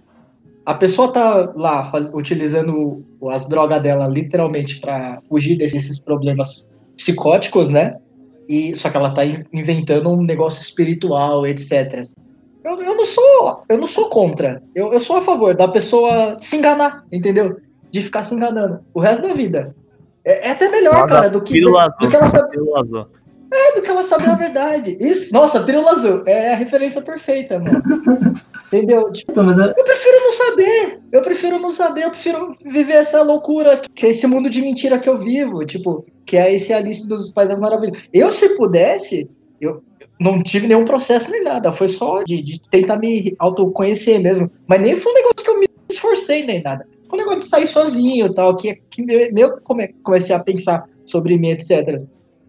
A 0.66 0.74
pessoa 0.76 1.12
tá 1.12 1.52
lá 1.56 1.90
faz- 1.90 2.12
utilizando 2.14 3.04
as 3.32 3.48
drogas 3.48 3.82
dela 3.82 4.08
literalmente 4.08 4.80
para 4.80 5.20
fugir 5.28 5.58
desses 5.58 5.98
problemas 5.98 6.72
psicóticos, 7.00 7.70
né? 7.70 7.96
E 8.50 8.76
só 8.76 8.90
que 8.90 8.98
ela 8.98 9.14
tá 9.14 9.26
in- 9.26 9.46
inventando 9.54 10.10
um 10.10 10.22
negócio 10.22 10.62
espiritual, 10.62 11.48
etc. 11.48 12.02
Eu, 12.64 12.78
eu 12.82 12.96
não 12.96 13.06
sou, 13.06 13.64
eu 13.70 13.78
não 13.78 13.88
sou 13.88 14.10
contra. 14.10 14.62
Eu, 14.76 14.92
eu 14.92 15.00
sou 15.00 15.16
a 15.18 15.22
favor 15.22 15.56
da 15.56 15.68
pessoa 15.68 16.36
se 16.42 16.58
enganar, 16.58 17.04
entendeu? 17.12 17.58
De 17.92 18.02
ficar 18.02 18.24
se 18.26 18.36
enganando 18.36 18.82
o 18.94 19.00
resto 19.00 19.22
da 19.22 19.34
vida. 19.34 19.74
É, 20.26 20.50
é 20.50 20.52
até 20.52 20.68
melhor, 20.70 20.96
Droga, 20.96 21.14
cara, 21.16 21.30
do 21.30 21.42
que, 21.42 21.54
Pílula 21.54 21.88
do 22.02 22.10
que 22.10 22.16
ela 22.16 22.26
azul. 22.26 22.40
saber, 22.40 22.58
azul. 22.58 23.06
do 23.76 23.82
que 23.82 23.90
ela 23.90 24.04
saber 24.04 24.30
a 24.30 24.36
verdade. 24.36 24.98
Isso, 25.00 25.34
nossa, 25.34 25.64
pílula 25.64 25.92
azul 25.92 26.24
é 26.28 26.52
a 26.54 26.56
referência 26.58 27.02
perfeita, 27.02 27.60
mano. 27.60 27.82
Entendeu? 28.72 29.12
Tipo, 29.12 29.34
eu 29.76 29.84
prefiro 29.84 30.20
não 30.22 30.32
saber. 30.32 31.00
Eu 31.12 31.22
prefiro 31.22 31.60
não 31.60 31.72
saber. 31.72 32.04
Eu 32.04 32.12
prefiro 32.12 32.56
viver 32.64 32.94
essa 32.94 33.22
loucura 33.24 33.82
que 33.96 34.06
é 34.06 34.10
esse 34.12 34.28
mundo 34.28 34.50
de 34.50 34.62
mentira 34.62 35.00
que 35.00 35.10
eu 35.10 35.18
vivo. 35.18 35.66
Tipo, 35.66 36.06
que 36.26 36.38
é 36.38 36.54
esse 36.54 36.72
Alice 36.72 37.08
dos 37.10 37.32
Pais 37.32 37.50
das 37.50 37.60
Maravilhas. 37.60 38.04
Eu, 38.14 38.30
se 38.30 38.50
pudesse, 38.56 39.30
eu 39.60 39.82
não 40.20 40.44
tive 40.44 40.68
nenhum 40.68 40.86
processo 40.86 41.32
nem 41.32 41.44
nada. 41.44 41.72
Foi 41.74 41.88
só 41.88 42.22
de, 42.24 42.44
de 42.44 42.62
tentar 42.70 42.98
me 42.98 43.36
autoconhecer 43.40 44.20
mesmo. 44.20 44.52
Mas 44.68 44.80
nem 44.82 44.96
foi 44.96 45.12
um 45.12 45.16
negócio 45.16 45.44
que 45.44 45.50
eu 45.50 45.60
me 45.60 45.68
esforcei 45.90 46.46
nem 46.46 46.62
nada. 46.62 46.86
Foi 47.10 47.18
um 47.18 47.22
negócio 47.24 47.40
de 47.42 47.48
sair 47.48 47.66
sozinho 47.66 48.28
e 48.28 48.34
tal. 48.36 48.56
Que, 48.56 48.76
que 48.92 49.04
come- 49.64 49.96
comecei 50.04 50.36
a 50.36 50.44
pensar 50.44 50.86
sobre 51.06 51.38
mim, 51.38 51.50
etc. 51.50 51.96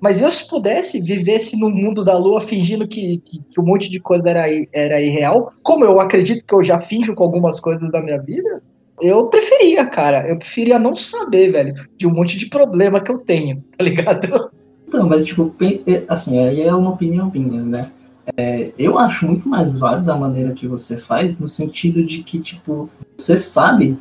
Mas 0.01 0.21
eu, 0.21 0.31
se 0.33 0.49
pudesse, 0.49 1.01
vivesse 1.01 1.59
no 1.59 1.71
mundo 1.71 2.03
da 2.03 2.17
lua 2.17 2.41
fingindo 2.41 2.89
que, 2.89 3.19
que, 3.19 3.43
que 3.43 3.61
um 3.61 3.65
monte 3.65 3.91
de 3.91 4.01
coisa 4.01 4.29
era, 4.29 4.45
era 4.73 5.01
irreal, 5.01 5.53
como 5.63 5.85
eu 5.85 6.01
acredito 6.01 6.45
que 6.47 6.55
eu 6.55 6.63
já 6.63 6.79
finjo 6.79 7.15
com 7.15 7.23
algumas 7.23 7.61
coisas 7.61 7.91
da 7.91 8.01
minha 8.01 8.19
vida, 8.19 8.63
eu 9.01 9.27
preferia, 9.27 9.85
cara. 9.87 10.27
Eu 10.29 10.39
preferia 10.39 10.79
não 10.79 10.97
saber, 10.97 11.53
velho, 11.53 11.75
de 11.97 12.07
um 12.07 12.13
monte 12.13 12.39
de 12.39 12.47
problema 12.47 13.01
que 13.01 13.11
eu 13.11 13.19
tenho, 13.19 13.63
tá 13.77 13.85
ligado? 13.85 14.51
Então, 14.89 15.07
mas 15.07 15.25
tipo, 15.27 15.55
é, 15.87 16.03
assim, 16.09 16.39
aí 16.39 16.63
é 16.63 16.75
uma 16.75 16.91
opinião 16.91 17.31
minha, 17.33 17.63
né? 17.63 17.91
É, 18.37 18.71
eu 18.79 18.99
acho 18.99 19.27
muito 19.27 19.49
mais 19.49 19.79
válido 19.79 20.07
da 20.07 20.17
maneira 20.17 20.53
que 20.53 20.67
você 20.67 20.99
faz, 20.99 21.39
no 21.39 21.49
sentido 21.49 22.05
de 22.05 22.23
que, 22.23 22.39
tipo, 22.41 22.89
você 23.17 23.37
sabe 23.37 23.99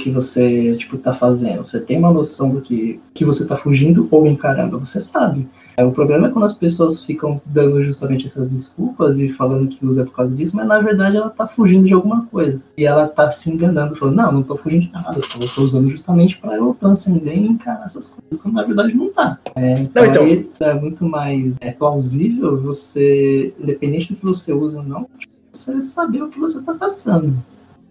que 0.00 0.10
você, 0.10 0.76
tipo, 0.76 0.98
tá 0.98 1.14
fazendo. 1.14 1.64
Você 1.64 1.78
tem 1.80 1.98
uma 1.98 2.12
noção 2.12 2.50
do 2.50 2.60
que, 2.60 2.98
que 3.14 3.24
você 3.24 3.46
tá 3.46 3.56
fugindo 3.56 4.08
ou 4.10 4.26
encarando, 4.26 4.78
você 4.78 5.00
sabe. 5.00 5.46
É, 5.76 5.84
o 5.84 5.92
problema 5.92 6.26
é 6.26 6.30
quando 6.30 6.44
as 6.44 6.52
pessoas 6.52 7.02
ficam 7.02 7.40
dando 7.46 7.82
justamente 7.82 8.26
essas 8.26 8.50
desculpas 8.50 9.18
e 9.18 9.30
falando 9.30 9.66
que 9.68 9.84
usa 9.86 10.04
por 10.04 10.12
causa 10.14 10.36
disso, 10.36 10.54
mas 10.54 10.66
na 10.66 10.78
verdade 10.78 11.16
ela 11.16 11.30
tá 11.30 11.46
fugindo 11.46 11.86
de 11.86 11.94
alguma 11.94 12.26
coisa. 12.26 12.62
E 12.76 12.84
ela 12.84 13.06
tá 13.08 13.30
se 13.30 13.50
enganando, 13.50 13.94
falando, 13.96 14.16
não, 14.16 14.32
não 14.32 14.42
tô 14.42 14.56
fugindo 14.56 14.86
de 14.86 14.92
nada, 14.92 15.18
eu 15.18 15.48
tô 15.48 15.62
usando 15.62 15.88
justamente 15.88 16.36
para 16.36 16.56
eu 16.56 16.76
transcender 16.78 17.34
e 17.34 17.46
encarar 17.46 17.84
essas 17.84 18.08
coisas, 18.08 18.42
quando 18.42 18.54
na 18.56 18.64
verdade 18.64 18.94
não 18.94 19.10
tá. 19.10 19.38
É, 19.54 19.78
então, 19.80 20.04
Não, 20.04 20.10
então- 20.10 20.24
aí 20.24 20.50
é 20.60 20.74
muito 20.74 21.04
mais 21.06 21.56
é, 21.62 21.70
plausível 21.72 22.58
você, 22.60 23.54
independente 23.58 24.12
do 24.12 24.16
que 24.16 24.26
você 24.26 24.52
usa 24.52 24.78
ou 24.78 24.84
não, 24.84 25.06
tipo, 25.18 25.32
você 25.52 25.80
saber 25.80 26.22
o 26.22 26.28
que 26.28 26.38
você 26.38 26.62
tá 26.62 26.74
passando. 26.74 27.36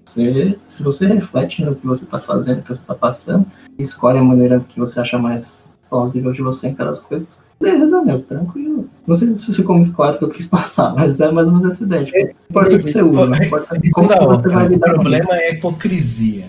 Você, 0.10 0.58
se 0.68 0.84
você 0.84 1.06
reflete 1.08 1.64
no 1.64 1.76
que 1.76 1.86
você 1.86 2.06
tá 2.06 2.20
fazendo, 2.20 2.58
no 2.58 2.64
que 2.64 2.70
você 2.70 2.86
tá 2.86 2.96
passando, 2.96 3.46
e 3.78 3.84
escolhe 3.84 4.18
a 4.18 4.24
maneira 4.24 4.60
que 4.68 4.80
você 4.80 5.00
acha 5.00 5.18
mais 5.20 5.70
plausível 5.90 6.32
de 6.32 6.42
você 6.42 6.68
encarar 6.68 6.92
as 6.92 7.00
coisas, 7.00 7.42
beleza, 7.60 8.02
meu, 8.02 8.22
tranquilo. 8.22 8.88
Não 9.08 9.16
sei 9.16 9.28
se 9.38 9.54
ficou 9.54 9.76
muito 9.76 9.92
claro 9.94 10.16
o 10.16 10.20
que 10.20 10.26
eu 10.26 10.30
quis 10.30 10.46
passar, 10.50 10.94
mas 10.96 11.20
é 11.20 11.32
mais 11.32 11.48
ou 11.48 11.54
menos 11.56 11.72
essa 11.76 11.84
ideia. 11.84 12.06
Tipo, 12.06 12.18
não 12.18 12.32
importa 12.50 12.76
o 12.76 12.80
que 12.80 12.92
você 12.92 13.02
usa, 13.02 13.26
não 13.28 13.38
importa 13.38 13.80
Isso 13.84 13.92
como 13.94 14.10
não, 14.10 14.28
você 14.28 14.50
vai 14.50 14.66
o 14.66 14.70
lidar 14.70 14.88
com 14.90 14.94
problema 15.02 15.24
isso. 15.24 15.34
é 15.34 15.48
a 15.48 15.52
hipocrisia. 15.52 16.46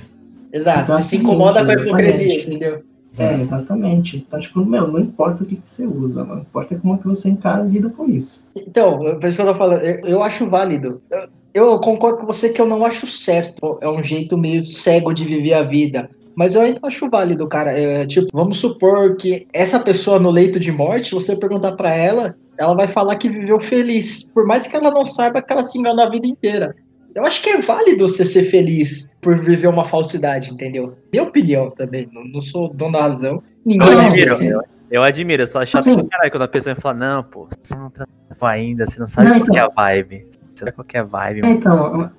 Exato. 0.52 0.78
Você 0.78 0.84
se 0.84 1.16
Exatamente, 1.16 1.16
incomoda 1.16 1.64
com 1.64 1.70
a 1.70 1.74
hipocrisia, 1.74 2.12
exatamente. 2.12 2.46
entendeu? 2.48 2.82
É, 3.18 3.40
exatamente. 3.40 4.16
Então, 4.18 4.40
tipo, 4.40 4.64
meu, 4.64 4.86
não 4.86 5.00
importa 5.00 5.42
o 5.42 5.46
que, 5.46 5.56
que 5.56 5.68
você 5.68 5.84
usa, 5.84 6.24
mano. 6.24 6.42
Importa 6.42 6.76
como 6.76 6.94
é 6.94 6.98
que 6.98 7.06
você 7.08 7.28
encara 7.28 7.62
a 7.62 7.66
vida 7.66 7.90
com 7.90 8.06
isso. 8.08 8.46
Então, 8.56 9.04
é 9.06 9.14
por 9.14 9.24
isso 9.28 9.36
que 9.36 9.42
eu 9.42 9.52
tô 9.52 9.58
falando, 9.58 9.80
eu, 9.82 10.00
eu 10.06 10.22
acho 10.22 10.48
válido. 10.48 11.00
Eu, 11.10 11.28
eu 11.54 11.78
concordo 11.80 12.18
com 12.18 12.26
você 12.26 12.48
que 12.50 12.60
eu 12.60 12.66
não 12.66 12.84
acho 12.84 13.06
certo. 13.06 13.78
É 13.80 13.88
um 13.88 14.02
jeito 14.02 14.36
meio 14.38 14.64
cego 14.64 15.12
de 15.12 15.24
viver 15.24 15.54
a 15.54 15.62
vida. 15.62 16.08
Mas 16.36 16.54
eu 16.54 16.60
ainda 16.62 16.80
acho 16.84 17.10
válido, 17.10 17.46
cara. 17.48 17.72
É, 17.72 18.06
tipo, 18.06 18.28
vamos 18.32 18.58
supor 18.58 19.16
que 19.16 19.46
essa 19.52 19.78
pessoa 19.80 20.18
no 20.18 20.30
leito 20.30 20.58
de 20.60 20.70
morte, 20.72 21.14
você 21.14 21.36
perguntar 21.36 21.72
pra 21.72 21.92
ela, 21.94 22.34
ela 22.56 22.74
vai 22.74 22.86
falar 22.86 23.16
que 23.16 23.28
viveu 23.28 23.58
feliz. 23.58 24.32
Por 24.32 24.46
mais 24.46 24.66
que 24.66 24.74
ela 24.76 24.90
não 24.90 25.04
saiba 25.04 25.42
que 25.42 25.52
ela 25.52 25.64
se 25.64 25.78
enganou 25.78 26.04
a 26.04 26.08
vida 26.10 26.26
inteira. 26.26 26.74
Eu 27.14 27.24
acho 27.24 27.42
que 27.42 27.50
é 27.50 27.60
válido 27.60 28.06
você 28.06 28.24
ser 28.24 28.44
feliz 28.44 29.16
por 29.20 29.36
viver 29.36 29.66
uma 29.66 29.84
falsidade, 29.84 30.52
entendeu? 30.52 30.94
Minha 31.12 31.24
opinião 31.24 31.68
também. 31.70 32.08
Não, 32.12 32.24
não 32.24 32.40
sou 32.40 32.72
dono 32.72 32.92
da 32.92 33.02
razão. 33.02 33.42
Ninguém 33.66 33.88
Eu 33.92 34.00
é 34.00 34.06
admiro. 34.06 34.32
assim, 34.34 34.50
Eu 34.90 35.02
admiro, 35.02 35.42
eu 35.42 35.46
só 35.48 35.66
chato 35.66 35.80
Assim- 35.80 35.96
pra 35.96 36.06
caralho 36.08 36.30
quando 36.30 36.42
a 36.44 36.48
pessoa 36.48 36.74
me 36.74 36.80
fala, 36.80 36.94
não, 36.96 37.22
pô, 37.24 37.48
você 37.62 37.74
não 37.74 37.90
transou 37.90 38.48
ainda, 38.48 38.86
você 38.86 38.98
não 39.00 39.08
sabe 39.08 39.30
qual 39.30 39.44
que 39.44 39.58
é 39.58 39.60
a 39.60 39.64
então. 39.66 39.74
vibe. 39.84 40.26
Você 40.60 40.64
sabe 40.66 40.72
qual 40.72 40.84
que 40.84 40.96
é 40.96 41.00
a 41.00 41.04
vibe, 41.04 41.38
É, 41.38 41.42
mano. 41.42 41.54
então, 41.54 42.10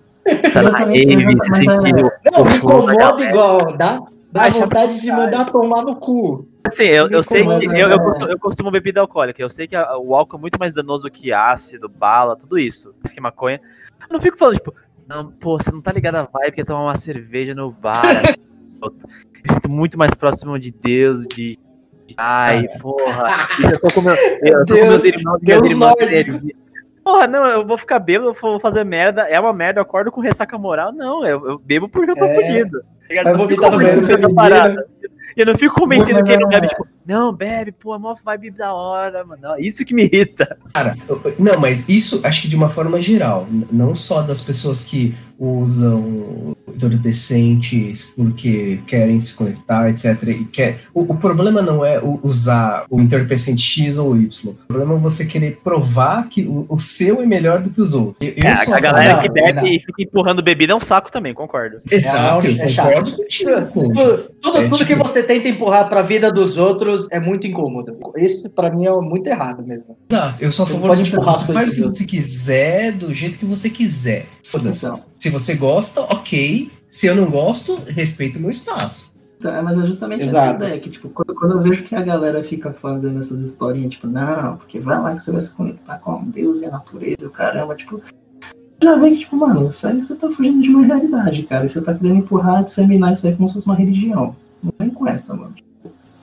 Tá 0.54 0.62
na 0.64 0.78
rave, 0.80 1.14
exata- 1.14 1.32
você 1.32 1.50
mas 1.50 1.60
é- 1.60 1.64
sentiu 1.64 2.12
Não, 2.32 2.42
o 2.42 2.46
me 2.46 2.56
incomoda 2.58 2.96
galera. 2.96 3.30
igual, 3.30 3.78
dá, 3.78 4.00
dá 4.32 4.44
chato 4.44 4.54
vontade 4.60 5.00
de 5.00 5.12
mandar 5.12 5.46
tomar 5.52 5.84
no 5.84 5.96
cu. 5.96 6.48
Assim, 6.64 6.84
eu, 6.84 7.08
eu 7.10 7.24
sei 7.24 7.44
que 7.44 7.66
eu, 7.66 7.90
eu, 7.90 8.00
costumo, 8.00 8.28
eu 8.32 8.40
costumo 8.40 8.72
bebida 8.72 9.02
alcoólica. 9.02 9.42
Eu 9.42 9.50
sei 9.50 9.68
que 9.68 9.76
a- 9.76 9.98
o 9.98 10.16
álcool 10.16 10.38
é 10.38 10.40
muito 10.42 10.60
mais 10.60 10.74
danoso 10.74 11.10
que 11.10 11.32
ácido, 11.34 11.88
bala, 11.90 12.36
tudo 12.36 12.58
isso. 12.60 12.94
Isso 13.04 13.14
que 13.14 13.20
é 13.20 13.24
maconha. 13.24 13.60
Eu 14.10 14.14
não 14.14 14.22
fico 14.22 14.38
falando, 14.38 14.56
tipo, 14.58 14.74
não, 15.08 15.32
pô, 15.32 15.58
você 15.58 15.72
não 15.72 15.82
tá 15.82 15.92
ligado 15.92 16.16
a 16.16 16.24
vibe 16.24 16.52
que 16.54 16.62
é 16.62 16.66
tomar 16.66 16.84
uma 16.84 16.98
cerveja 16.98 17.54
no 17.56 17.72
bar. 17.72 18.02
assim, 18.22 18.40
eu 18.82 19.54
sinto 19.54 19.70
muito 19.70 19.98
mais 19.98 20.14
próximo 20.14 20.58
de 20.60 20.72
Deus, 20.72 21.26
de. 21.28 21.58
Ai, 22.18 22.68
porra. 22.80 23.26
E 23.60 23.64
eu 23.72 23.80
tô 23.80 23.88
com, 23.94 24.02
meu, 24.02 24.14
eu 24.16 24.66
tô 24.66 24.74
com 24.76 24.82
meus 24.82 25.02
Deus- 25.02 25.06
irmãos 25.06 25.40
e 25.42 25.46
Deus 25.46 25.62
minhas 25.62 25.72
irmãs 25.72 25.96
Lorde. 26.00 26.06
dele. 26.12 26.56
Porra, 27.04 27.28
não, 27.28 27.46
eu 27.46 27.66
vou 27.66 27.78
ficar 27.78 28.00
bêbado, 28.00 28.30
eu 28.30 28.34
vou 28.34 28.60
fazer 28.60 28.84
merda. 28.84 29.24
É 29.24 29.40
uma 29.40 29.54
merda, 29.54 29.80
eu 29.80 29.84
acordo 29.84 30.12
com 30.12 30.22
ressaca 30.22 30.58
moral. 30.58 30.92
Não, 30.92 31.26
eu, 31.26 31.46
eu 31.50 31.60
bebo 31.60 31.90
porque 31.90 32.12
eu 32.12 32.16
tô 32.16 32.26
É. 32.26 32.36
fudido. 32.36 32.80
tá 32.82 33.32
Eu 33.32 33.38
não 33.38 33.48
fico 33.48 33.70
convencido 33.70 34.18
da 34.18 34.34
parada. 34.34 34.88
Eu 35.36 35.46
não 35.46 35.56
fico 35.56 35.76
convencido 35.76 36.24
quem 36.24 36.38
não 36.38 36.50
bebe, 36.50 36.68
tipo, 36.68 36.86
não, 37.06 37.34
bebe, 37.34 37.72
pô, 37.72 37.96
é 37.96 37.98
mó 37.98 38.14
vibe 38.14 38.52
da 38.52 38.74
hora, 38.74 39.24
mano. 39.24 39.42
Isso 39.58 39.86
que 39.86 39.94
me 39.94 40.04
irrita. 40.04 40.58
Cara, 40.74 40.96
não, 41.40 41.58
mas 41.60 41.88
isso 41.88 42.20
acho 42.24 42.42
que 42.42 42.48
de 42.50 42.56
uma 42.56 42.70
forma 42.70 43.02
geral, 43.02 43.48
não 43.72 43.96
só 43.96 44.22
das 44.22 44.42
pessoas 44.42 44.84
que 44.84 45.16
usam 45.44 46.56
entorpecentes 46.74 48.14
porque 48.16 48.80
querem 48.86 49.20
se 49.20 49.34
conectar, 49.34 49.90
etc. 49.90 50.22
E 50.28 50.46
quer, 50.46 50.80
o, 50.94 51.02
o 51.02 51.18
problema 51.18 51.62
não 51.62 51.84
é 51.84 52.00
usar 52.24 52.86
o 52.90 53.00
entorpecente 53.02 53.62
X 53.62 53.98
ou 53.98 54.16
Y. 54.16 54.52
O 54.52 54.68
problema 54.68 54.96
é 54.96 54.98
você 55.00 55.26
querer 55.26 55.60
provar 55.64 56.30
que 56.30 56.44
o, 56.44 56.66
o 56.70 56.80
seu 56.80 57.22
é 57.22 57.26
melhor 57.26 57.62
do 57.62 57.70
que 57.72 57.82
os 57.82 57.94
outros. 57.94 58.16
Eu, 58.22 58.34
eu 58.38 58.50
É, 58.50 58.56
sou 58.58 58.74
a 58.74 58.80
galera 58.80 59.14
não, 59.16 59.22
que 59.22 59.28
não. 59.28 59.34
bebe 59.34 59.76
e 59.76 59.80
fica 59.80 60.04
empurrando 60.04 60.42
bebida 60.44 60.74
é 60.74 60.76
um 60.76 60.80
saco 60.80 61.12
também, 61.12 61.34
concordo. 61.34 61.82
Exato, 61.90 62.46
É, 62.48 62.52
eu 62.52 62.62
é 62.64 62.68
chato. 62.68 62.88
concordo 62.94 63.18
contigo. 63.18 63.52
Tudo, 63.74 64.18
tudo, 64.42 64.58
É, 64.58 64.64
tudo 64.64 64.78
que 64.78 64.86
tipo- 64.86 65.08
você 65.08 65.24
tenta 65.24 65.48
empurrar 65.48 65.90
pra 65.90 66.02
vida 66.02 66.32
dos 66.32 66.58
outros 66.58 67.08
é 67.12 67.20
muito 67.20 67.48
incômodo. 67.48 67.98
Esse, 68.16 68.50
pra 68.54 68.70
mim, 68.74 68.86
é 68.86 68.92
muito 68.92 69.28
errado 69.28 69.66
mesmo. 69.66 69.98
Exato, 70.10 70.36
eu 70.44 70.52
sou 70.52 70.64
a 70.64 70.68
favor 70.68 70.96
de 70.96 71.02
empurrar 71.12 71.34
você 71.36 71.52
faz 71.54 71.70
o 71.72 71.74
que 71.76 71.82
você 71.82 72.06
quiser, 72.06 72.92
do 72.92 73.14
jeito 73.14 73.38
que 73.38 73.46
você 73.46 73.70
quiser. 73.70 74.26
Foda-se. 74.52 74.86
Então. 74.86 75.04
Se 75.14 75.30
você 75.30 75.56
gosta, 75.56 76.02
ok. 76.02 76.72
Se 76.90 77.08
eu 77.08 77.16
não 77.16 77.30
gosto, 77.30 77.78
respeita 77.88 78.38
o 78.38 78.42
meu 78.42 78.50
espaço. 78.50 79.12
Tá, 79.42 79.62
mas 79.62 79.78
é 79.78 79.88
justamente 79.88 80.24
Exato. 80.24 80.38
essa 80.38 80.56
ideia, 80.56 80.80
que 80.80 80.90
tipo, 80.90 81.10
quando, 81.10 81.34
quando 81.34 81.54
eu 81.54 81.62
vejo 81.62 81.84
que 81.84 81.96
a 81.96 82.02
galera 82.04 82.44
fica 82.44 82.72
fazendo 82.74 83.20
essas 83.20 83.40
historinhas, 83.40 83.94
tipo, 83.94 84.06
não, 84.06 84.58
porque 84.58 84.80
vai 84.80 85.02
lá 85.02 85.16
que 85.16 85.22
você 85.22 85.32
vai 85.32 85.42
se 85.42 85.50
conectar 85.50 85.98
com 85.98 86.24
Deus 86.26 86.60
e 86.60 86.66
a 86.66 86.72
natureza, 86.72 87.24
e 87.24 87.26
o 87.26 87.32
caramba, 87.32 87.76
tipo, 87.76 88.00
já 88.84 88.96
vem 88.98 89.14
que, 89.14 89.22
tipo, 89.22 89.36
mano, 89.38 89.70
isso 89.70 89.88
aí 89.88 90.00
você 90.00 90.16
tá 90.16 90.30
fugindo 90.30 90.62
de 90.62 90.70
uma 90.70 90.86
realidade, 90.86 91.44
cara, 91.44 91.66
e 91.66 91.70
você 91.70 91.82
tá 91.82 91.94
querendo 91.94 92.18
empurrar, 92.18 92.64
disseminar 92.64 93.14
isso 93.14 93.26
aí 93.26 93.36
como 93.36 93.48
se 93.48 93.56
fosse 93.56 93.66
uma 93.66 93.76
religião. 93.76 94.36
Não 94.62 94.74
vem 94.78 94.92
com 94.92 95.08
essa, 95.08 95.34
mano. 95.34 95.56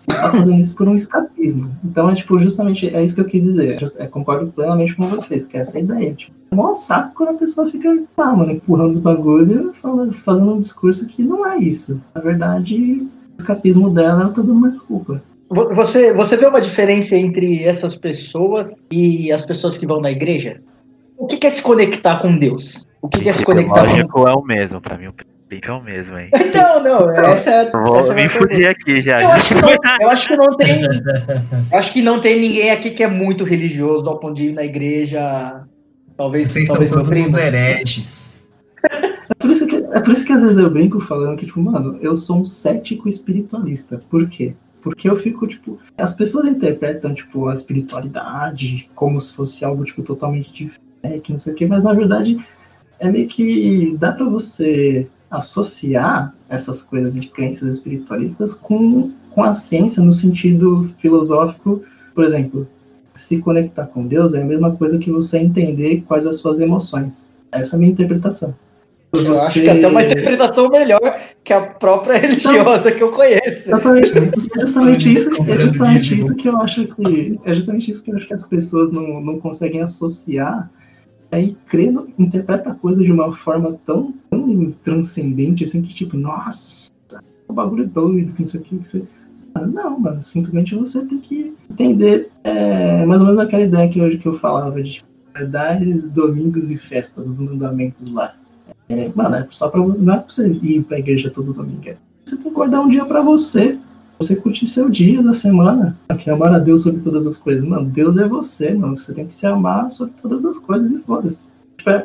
Tá 0.08 0.30
fazendo 0.32 0.60
isso 0.60 0.74
por 0.74 0.88
um 0.88 0.94
escapismo. 0.94 1.70
Então, 1.84 2.10
é 2.10 2.14
tipo, 2.14 2.38
justamente, 2.38 2.88
é 2.88 3.02
isso 3.04 3.14
que 3.14 3.20
eu 3.20 3.24
quis 3.26 3.42
dizer. 3.42 3.78
Eu 3.98 4.08
concordo 4.08 4.50
plenamente 4.52 4.94
com 4.96 5.06
vocês, 5.06 5.46
que 5.46 5.56
é 5.56 5.60
essa 5.60 5.78
ideia. 5.78 6.14
Tipo, 6.14 6.32
é 6.50 6.54
mó 6.54 6.72
saco 6.74 7.12
quando 7.14 7.30
a 7.30 7.38
pessoa 7.38 7.70
fica, 7.70 8.02
tá, 8.16 8.32
mano, 8.34 8.52
empurrando 8.52 8.90
os 8.90 8.98
bagulho, 8.98 9.72
falando, 9.80 10.12
fazendo 10.14 10.54
um 10.54 10.60
discurso 10.60 11.06
que 11.06 11.22
não 11.22 11.46
é 11.46 11.58
isso. 11.58 12.00
Na 12.14 12.20
verdade, 12.20 13.06
o 13.36 13.40
escapismo 13.40 13.90
dela, 13.90 14.22
ela 14.22 14.30
tá 14.30 14.40
dando 14.42 14.52
uma 14.54 14.70
desculpa. 14.70 15.22
Vo- 15.50 15.74
Você, 15.74 16.12
você 16.12 16.36
vê 16.36 16.46
uma 16.46 16.60
diferença 16.60 17.14
entre 17.16 17.62
essas 17.64 17.94
pessoas 17.94 18.86
e 18.90 19.30
as 19.32 19.44
pessoas 19.44 19.76
que 19.78 19.86
vão 19.86 20.00
na 20.00 20.10
igreja? 20.10 20.60
O 21.16 21.26
que 21.26 21.46
é 21.46 21.50
se 21.50 21.62
conectar 21.62 22.20
com 22.20 22.36
Deus? 22.36 22.86
O 23.02 23.08
que 23.08 23.20
que 23.20 23.28
é 23.28 23.32
se 23.32 23.44
conectar 23.44 23.80
com 23.80 23.86
lógico 23.86 24.28
é 24.28 24.32
o 24.32 24.42
mesmo, 24.42 24.80
pra 24.80 24.96
mim 24.98 25.08
é 25.50 25.72
o 25.72 25.82
mesmo, 25.82 26.18
hein. 26.18 26.30
Então, 26.34 26.82
não, 26.82 27.10
essa 27.10 27.50
é, 27.50 27.70
Vou 27.70 27.96
essa 27.96 28.08
é 28.08 28.10
a 28.10 28.14
me 28.14 28.20
minha 28.22 28.30
pergunta. 28.30 28.54
fudir 28.54 28.68
aqui 28.68 29.00
já. 29.00 29.22
Eu 29.22 29.30
acho, 29.30 29.48
que 29.48 29.62
não, 29.62 29.70
eu 30.00 30.10
acho 30.10 30.26
que 30.28 30.36
não 30.36 30.56
tem. 30.56 30.82
Eu 30.82 31.78
acho 31.78 31.92
que 31.92 32.02
não 32.02 32.20
tem 32.20 32.40
ninguém 32.40 32.70
aqui 32.70 32.90
que 32.90 33.02
é 33.02 33.08
muito 33.08 33.44
religioso 33.44 34.08
ao 34.08 34.18
ponto 34.18 34.34
de 34.34 34.50
ir 34.50 34.52
na 34.52 34.64
igreja. 34.64 35.64
Talvez, 36.16 36.50
Vocês 36.52 36.66
são 36.66 36.74
talvez 36.74 36.90
meu 36.90 37.02
todos 37.02 37.38
hereges. 37.38 38.34
É 39.30 39.34
por, 39.34 39.50
isso 39.50 39.66
que, 39.66 39.76
é 39.76 40.00
por 40.00 40.12
isso 40.12 40.24
que 40.24 40.32
às 40.32 40.42
vezes 40.42 40.58
eu 40.58 40.70
brinco 40.70 41.00
falando 41.00 41.36
que, 41.36 41.46
tipo, 41.46 41.60
mano, 41.60 41.98
eu 42.00 42.16
sou 42.16 42.40
um 42.40 42.44
cético 42.44 43.08
espiritualista. 43.08 44.02
Por 44.10 44.28
quê? 44.28 44.54
Porque 44.82 45.08
eu 45.08 45.16
fico, 45.16 45.46
tipo, 45.46 45.78
as 45.96 46.14
pessoas 46.14 46.46
interpretam, 46.46 47.14
tipo, 47.14 47.48
a 47.48 47.54
espiritualidade 47.54 48.88
como 48.94 49.20
se 49.20 49.32
fosse 49.32 49.64
algo, 49.64 49.84
tipo, 49.84 50.02
totalmente 50.02 50.52
de 50.52 50.72
fé, 51.02 51.18
que 51.18 51.32
não 51.32 51.38
sei 51.38 51.52
o 51.52 51.56
quê, 51.56 51.66
mas 51.66 51.82
na 51.82 51.92
verdade 51.92 52.38
é 52.98 53.10
meio 53.10 53.28
que 53.28 53.96
dá 53.98 54.12
pra 54.12 54.24
você 54.24 55.08
associar 55.30 56.34
essas 56.48 56.82
coisas 56.82 57.14
de 57.14 57.28
crenças 57.28 57.70
espiritualistas 57.76 58.54
com, 58.54 59.10
com 59.30 59.42
a 59.44 59.52
ciência 59.54 60.02
no 60.02 60.12
sentido 60.12 60.90
filosófico, 60.98 61.82
por 62.14 62.24
exemplo, 62.24 62.66
se 63.14 63.38
conectar 63.38 63.86
com 63.86 64.06
Deus 64.06 64.34
é 64.34 64.42
a 64.42 64.46
mesma 64.46 64.74
coisa 64.76 64.98
que 64.98 65.10
você 65.10 65.38
entender 65.38 66.04
quais 66.06 66.26
as 66.26 66.38
suas 66.38 66.60
emoções. 66.60 67.30
Essa 67.50 67.74
é 67.74 67.76
a 67.76 67.78
minha 67.78 67.92
interpretação. 67.92 68.54
Eu 69.12 69.32
acho 69.32 69.54
que 69.54 69.68
é 69.68 69.72
até 69.72 69.88
uma 69.88 70.04
interpretação 70.04 70.68
melhor 70.68 71.00
que 71.42 71.52
a 71.52 71.62
própria 71.62 72.18
religiosa 72.18 72.92
que 72.92 73.02
eu 73.02 73.10
conheço. 73.10 73.70
É 73.74 74.60
justamente 74.60 75.08
isso, 75.10 75.30
é 75.50 75.58
justamente 75.60 76.18
isso 76.18 76.34
que 76.34 76.48
eu 76.48 76.56
acho 76.58 76.86
que. 76.88 77.40
É 77.44 77.54
justamente 77.54 77.90
isso 77.90 78.04
que 78.04 78.10
eu 78.10 78.16
acho 78.16 78.28
que 78.28 78.34
as 78.34 78.42
pessoas 78.44 78.92
não, 78.92 79.20
não 79.20 79.40
conseguem 79.40 79.80
associar. 79.80 80.70
Aí 81.32 81.56
crê, 81.68 81.90
no- 81.90 82.08
interpreta 82.18 82.70
a 82.70 82.74
coisa 82.74 83.02
de 83.02 83.10
uma 83.10 83.34
forma 83.34 83.78
tão, 83.86 84.14
transcendente 84.84 85.64
assim 85.64 85.82
que, 85.82 85.94
tipo, 85.94 86.16
nossa, 86.16 86.90
o 87.46 87.52
bagulho 87.52 87.84
é 87.84 87.86
doido, 87.86 88.32
que 88.32 88.40
não 88.40 88.46
sei 88.46 88.60
o 88.60 88.62
que, 88.62 89.02
Não, 89.72 89.98
mano, 89.98 90.22
simplesmente 90.22 90.74
você 90.74 91.04
tem 91.04 91.18
que 91.18 91.54
entender 91.70 92.30
é, 92.44 93.04
mais 93.06 93.20
ou 93.20 93.28
menos 93.28 93.40
aquela 93.42 93.64
ideia 93.64 93.88
que 93.88 94.00
hoje 94.00 94.18
que 94.18 94.26
eu 94.26 94.38
falava 94.38 94.82
de 94.82 94.94
tipo, 94.94 95.08
verdades, 95.34 96.10
domingos 96.10 96.70
e 96.70 96.76
festas, 96.76 97.28
os 97.28 97.40
mandamentos 97.40 98.10
lá. 98.12 98.34
É, 98.88 99.10
mano, 99.14 99.36
é 99.36 99.46
só 99.50 99.68
pra, 99.68 99.80
não 99.80 100.14
é 100.14 100.18
pra 100.18 100.28
você 100.28 100.48
ir 100.48 100.82
pra 100.82 100.98
igreja 100.98 101.30
todo 101.30 101.52
domingo. 101.52 101.88
é 101.88 101.96
você 102.28 102.36
tem 102.36 102.44
que 102.44 102.50
guardar 102.50 102.82
um 102.82 102.88
dia 102.88 103.04
pra 103.06 103.22
você. 103.22 103.78
Você 104.18 104.36
curtir 104.36 104.66
seu 104.66 104.90
dia 104.90 105.22
da 105.22 105.32
semana. 105.32 105.96
Que 106.18 106.28
amar 106.28 106.52
a 106.52 106.58
Deus 106.58 106.82
sobre 106.82 107.00
todas 107.00 107.26
as 107.26 107.38
coisas. 107.38 107.64
Mano, 107.64 107.88
Deus 107.88 108.18
é 108.18 108.28
você, 108.28 108.74
mano. 108.74 109.00
Você 109.00 109.14
tem 109.14 109.26
que 109.26 109.34
se 109.34 109.46
amar 109.46 109.90
sobre 109.90 110.14
todas 110.20 110.44
as 110.44 110.58
coisas 110.58 110.90
e 110.90 110.98
foda-se. 110.98 111.48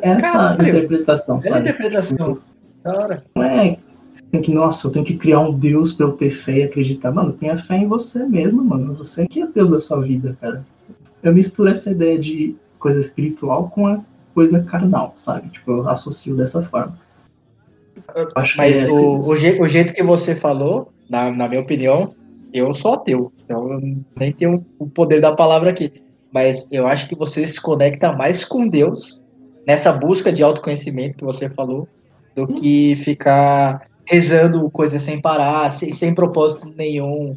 Essa 0.02 0.32
Caralho. 0.32 0.68
interpretação, 0.68 1.36
É 1.36 1.38
a 1.38 1.42
sabe? 1.52 1.60
interpretação. 1.60 2.38
Da 2.82 2.96
hora. 2.96 3.24
Não 3.34 3.42
é 3.42 3.78
tem 4.30 4.40
que, 4.42 4.52
nossa, 4.52 4.86
eu 4.86 4.92
tenho 4.92 5.04
que 5.04 5.16
criar 5.16 5.40
um 5.40 5.52
Deus 5.58 5.92
pra 5.92 6.06
eu 6.06 6.12
ter 6.12 6.30
fé 6.30 6.58
e 6.58 6.62
acreditar. 6.64 7.10
Mano, 7.12 7.32
tenha 7.32 7.56
fé 7.56 7.76
em 7.76 7.86
você 7.88 8.24
mesmo, 8.26 8.62
mano. 8.64 8.94
Você 8.94 9.26
que 9.26 9.40
é 9.42 9.46
Deus 9.46 9.70
da 9.70 9.78
sua 9.80 10.00
vida, 10.02 10.36
cara. 10.40 10.64
Eu 11.22 11.32
misturo 11.34 11.68
essa 11.70 11.90
ideia 11.90 12.18
de 12.18 12.54
coisa 12.78 13.00
espiritual 13.00 13.68
com 13.70 13.86
a 13.86 14.00
coisa 14.34 14.62
carnal, 14.62 15.14
sabe? 15.16 15.48
Tipo, 15.48 15.72
eu 15.72 15.88
associo 15.88 16.36
dessa 16.36 16.62
forma. 16.62 16.96
Eu 18.14 18.28
acho 18.34 18.56
Mas 18.56 18.84
que 18.84 18.90
é 18.90 18.92
o, 18.92 19.20
assim- 19.20 19.30
o, 19.30 19.36
je- 19.36 19.60
o 19.62 19.68
jeito 19.68 19.92
que 19.94 20.02
você 20.02 20.34
falou, 20.34 20.92
na, 21.08 21.30
na 21.32 21.48
minha 21.48 21.60
opinião, 21.60 22.14
eu 22.52 22.72
sou 22.74 22.94
ateu. 22.94 23.32
Então 23.44 23.72
eu 23.72 23.80
nem 24.16 24.32
tenho 24.32 24.64
o 24.78 24.86
poder 24.88 25.20
da 25.20 25.34
palavra 25.34 25.70
aqui. 25.70 25.92
Mas 26.32 26.66
eu 26.70 26.86
acho 26.86 27.08
que 27.08 27.14
você 27.14 27.46
se 27.46 27.60
conecta 27.60 28.12
mais 28.12 28.44
com 28.44 28.68
Deus 28.68 29.22
nessa 29.66 29.92
busca 29.92 30.32
de 30.32 30.42
autoconhecimento 30.42 31.18
que 31.18 31.24
você 31.24 31.48
falou, 31.48 31.88
do 32.34 32.46
que 32.46 32.96
ficar 32.96 33.86
rezando 34.06 34.68
coisas 34.70 35.00
sem 35.02 35.20
parar, 35.20 35.70
sem, 35.70 35.92
sem 35.92 36.14
propósito 36.14 36.72
nenhum, 36.76 37.36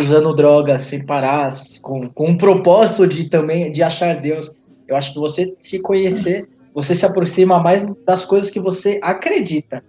usando 0.00 0.34
drogas 0.34 0.82
sem 0.82 1.04
parar, 1.04 1.52
com, 1.80 2.08
com 2.10 2.30
um 2.30 2.36
propósito 2.36 3.06
de 3.06 3.28
também 3.28 3.70
de 3.70 3.82
achar 3.82 4.16
Deus. 4.16 4.54
Eu 4.86 4.96
acho 4.96 5.12
que 5.12 5.18
você 5.18 5.54
se 5.58 5.80
conhecer, 5.80 6.48
você 6.74 6.94
se 6.94 7.06
aproxima 7.06 7.60
mais 7.60 7.86
das 8.04 8.24
coisas 8.24 8.50
que 8.50 8.60
você 8.60 9.00
acredita 9.02 9.82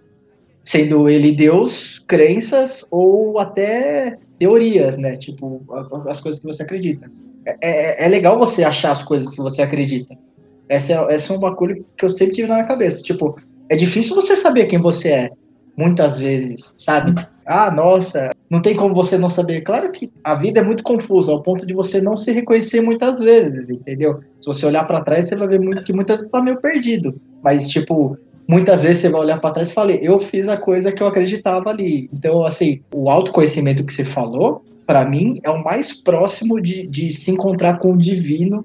sendo 0.66 1.08
ele 1.08 1.34
Deus, 1.34 2.00
crenças 2.08 2.84
ou 2.90 3.38
até 3.38 4.18
teorias, 4.36 4.98
né? 4.98 5.16
Tipo, 5.16 5.62
as 6.08 6.20
coisas 6.20 6.40
que 6.40 6.46
você 6.46 6.64
acredita. 6.64 7.10
É, 7.46 7.56
é, 7.62 8.06
é 8.06 8.08
legal 8.08 8.36
você 8.36 8.64
achar 8.64 8.90
as 8.90 9.04
coisas 9.04 9.30
que 9.30 9.40
você 9.40 9.62
acredita. 9.62 10.18
Essa 10.68 10.92
é, 10.92 11.14
essa 11.14 11.32
é 11.32 11.36
um 11.36 11.40
bagulho 11.40 11.84
que 11.96 12.04
eu 12.04 12.10
sempre 12.10 12.34
tive 12.34 12.48
na 12.48 12.56
minha 12.56 12.66
cabeça. 12.66 13.02
Tipo, 13.02 13.36
é 13.70 13.76
difícil 13.76 14.14
você 14.14 14.36
saber 14.36 14.66
quem 14.66 14.80
você 14.80 15.08
é, 15.10 15.30
muitas 15.76 16.18
vezes, 16.18 16.74
sabe? 16.78 17.14
Ah, 17.44 17.70
nossa, 17.70 18.30
não 18.50 18.60
tem 18.60 18.74
como 18.74 18.94
você 18.94 19.16
não 19.16 19.28
saber. 19.28 19.60
Claro 19.60 19.92
que 19.92 20.10
a 20.24 20.34
vida 20.34 20.60
é 20.60 20.62
muito 20.62 20.82
confusa, 20.82 21.30
ao 21.30 21.42
ponto 21.42 21.66
de 21.66 21.74
você 21.74 22.00
não 22.00 22.16
se 22.16 22.32
reconhecer 22.32 22.80
muitas 22.80 23.18
vezes, 23.18 23.70
entendeu? 23.70 24.20
Se 24.40 24.46
você 24.46 24.66
olhar 24.66 24.84
pra 24.84 25.02
trás, 25.02 25.28
você 25.28 25.36
vai 25.36 25.48
ver 25.48 25.60
muito, 25.60 25.84
que 25.84 25.92
muitas 25.92 26.16
vezes 26.16 26.30
tá 26.30 26.42
meio 26.42 26.60
perdido. 26.60 27.20
Mas, 27.42 27.68
tipo, 27.68 28.18
muitas 28.48 28.82
vezes 28.82 28.98
você 28.98 29.08
vai 29.08 29.20
olhar 29.20 29.40
pra 29.40 29.52
trás 29.52 29.70
e 29.70 29.74
falar, 29.74 29.92
eu 29.92 30.18
fiz 30.18 30.48
a 30.48 30.56
coisa 30.56 30.90
que 30.90 31.02
eu 31.02 31.06
acreditava 31.06 31.70
ali. 31.70 32.08
Então, 32.12 32.44
assim, 32.44 32.80
o 32.92 33.08
autoconhecimento 33.08 33.84
que 33.84 33.92
você 33.92 34.04
falou 34.04 34.62
para 34.86 35.04
mim, 35.04 35.40
é 35.42 35.50
o 35.50 35.62
mais 35.62 35.92
próximo 35.92 36.60
de, 36.60 36.86
de 36.86 37.10
se 37.10 37.32
encontrar 37.32 37.78
com 37.78 37.92
o 37.92 37.98
divino 37.98 38.64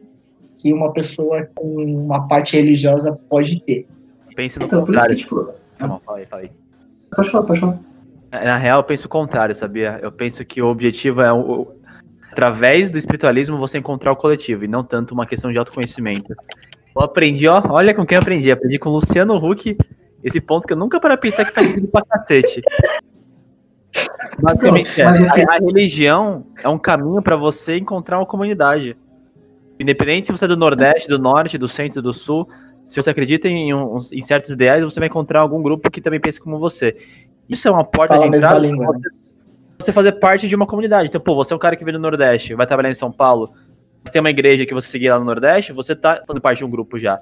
que 0.62 0.71
uma 0.71 0.93
pessoa 0.93 1.47
com 1.56 1.84
uma 1.84 2.28
parte 2.28 2.56
religiosa 2.56 3.17
pode 3.30 3.60
ter. 3.62 3.88
Penso 4.36 4.60
no 4.60 4.65
Então, 4.67 4.86
por 4.86 4.93
isso 4.93 5.00
contrário. 5.02 5.15
que, 5.15 5.21
tipo, 5.24 5.50
Não, 5.80 6.00
fala 6.00 6.17
aí, 6.19 6.26
fala 6.28 6.41
aí. 6.43 6.52
pode 7.15 7.32
falar, 7.32 7.45
pode 7.47 7.60
falar. 7.60 7.80
Na 8.32 8.58
real, 8.58 8.80
eu 8.80 8.84
penso 8.84 9.08
o 9.08 9.10
contrário, 9.10 9.56
sabia? 9.56 10.00
Eu 10.02 10.12
penso 10.12 10.45
que 10.45 10.62
o 10.62 10.67
objetivo 10.67 11.21
é, 11.21 11.34
o, 11.34 11.38
o- 11.62 11.76
através 12.32 12.89
do 12.91 12.97
espiritualismo, 12.97 13.58
você 13.58 13.78
encontrar 13.80 14.12
o 14.12 14.15
coletivo, 14.15 14.63
e 14.63 14.67
não 14.67 14.84
tanto 14.84 15.13
uma 15.13 15.26
questão 15.26 15.52
de 15.52 15.58
autoconhecimento. 15.58 16.34
Eu 16.95 17.02
aprendi, 17.02 17.47
ó, 17.47 17.62
olha 17.69 17.93
com 17.93 18.06
quem 18.06 18.15
eu 18.15 18.21
aprendi. 18.21 18.52
Aprendi 18.52 18.78
com 18.78 18.89
o 18.89 18.93
Luciano 18.93 19.36
Huck, 19.36 19.76
esse 20.24 20.39
ponto 20.39 20.67
que 20.67 20.74
eu 20.74 20.78
nunca 20.78 21.00
para 21.00 21.17
pensar 21.17 21.43
que 21.43 21.52
faz 21.52 21.67
sentido 21.67 21.88
pra 21.88 22.04
cacete. 22.06 22.62
Basicamente, 24.41 25.02
é, 25.02 25.06
a, 25.06 25.10
a 25.56 25.60
religião 25.60 26.45
é 26.63 26.69
um 26.69 26.78
caminho 26.78 27.21
para 27.21 27.36
você 27.36 27.78
encontrar 27.78 28.17
uma 28.19 28.26
comunidade. 28.26 28.95
Independente 29.82 30.28
se 30.28 30.32
você 30.32 30.46
é 30.46 30.48
do 30.48 30.58
Nordeste, 30.58 31.08
do 31.10 31.17
Norte, 31.20 31.58
do 31.58 31.67
Centro, 31.67 32.02
do 32.02 32.13
Sul, 32.13 32.48
se 32.88 33.02
você 33.02 33.10
acredita 33.10 33.48
em, 33.48 33.74
uns- 33.74 34.12
em 34.12 34.22
certos 34.22 34.50
ideais, 34.52 34.84
você 34.84 35.00
vai 35.00 35.08
encontrar 35.08 35.41
algum 35.41 35.62
grupo 35.62 35.89
que 35.89 36.02
também 36.02 36.20
pensa 36.20 36.41
como 36.41 36.60
você. 36.60 36.96
Isso 37.50 37.67
é 37.67 37.72
uma 37.72 37.84
porta 37.84 38.15
Fala 38.15 38.30
de 38.30 38.38
entrada 38.38 38.60
língua, 38.60 38.94
pra 39.00 39.12
você, 39.80 39.91
fazer 39.91 40.12
parte 40.13 40.48
de 40.48 40.56
uma 40.56 40.67
comunidade. 40.67 41.10
Então, 41.10 41.20
pô, 41.20 41.36
você 41.36 41.54
é 41.54 41.56
um 41.56 41.60
cara 41.60 41.76
que 41.76 41.84
vem 41.84 41.94
do 41.94 42.00
Nordeste, 42.00 42.54
vai 42.54 42.67
trabalhar 42.67 42.91
em 42.91 42.96
São 42.96 43.12
Paulo, 43.12 43.52
você 44.04 44.12
tem 44.12 44.20
uma 44.20 44.30
igreja 44.30 44.65
que 44.65 44.74
você 44.74 44.88
seguir 44.89 45.10
lá 45.10 45.20
no 45.20 45.26
Nordeste, 45.26 45.72
você 45.72 45.96
tá 45.96 46.22
fazendo 46.26 46.41
parte 46.41 46.60
de 46.60 46.65
um 46.65 46.70
grupo 46.70 47.00
já. 47.00 47.20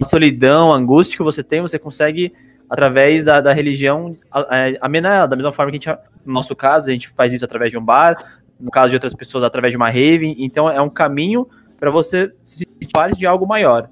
A 0.00 0.04
solidão, 0.04 0.72
a 0.72 0.76
angústia 0.76 1.16
que 1.16 1.22
você 1.22 1.42
tem, 1.42 1.60
você 1.60 1.78
consegue, 1.78 2.32
através 2.68 3.24
da, 3.24 3.40
da 3.40 3.52
religião, 3.52 4.16
é, 4.50 4.76
amenar 4.80 5.18
ela. 5.18 5.26
Da 5.26 5.36
mesma 5.36 5.52
forma 5.52 5.70
que 5.70 5.76
a 5.76 5.92
gente, 5.92 6.02
no 6.24 6.32
nosso 6.32 6.54
caso, 6.56 6.88
a 6.88 6.92
gente 6.92 7.08
faz 7.10 7.32
isso 7.32 7.44
através 7.44 7.70
de 7.70 7.78
um 7.78 7.84
bar, 7.84 8.42
no 8.58 8.70
caso 8.70 8.90
de 8.90 8.96
outras 8.96 9.14
pessoas, 9.14 9.44
através 9.44 9.72
de 9.72 9.76
uma 9.76 9.88
rave. 9.90 10.34
Então, 10.38 10.70
é 10.70 10.80
um 10.80 10.88
caminho 10.88 11.46
para 11.84 11.90
você 11.90 12.32
se 12.42 12.60
sentir 12.60 12.88
parte 12.90 13.18
de 13.18 13.26
algo 13.26 13.46
maior. 13.46 13.90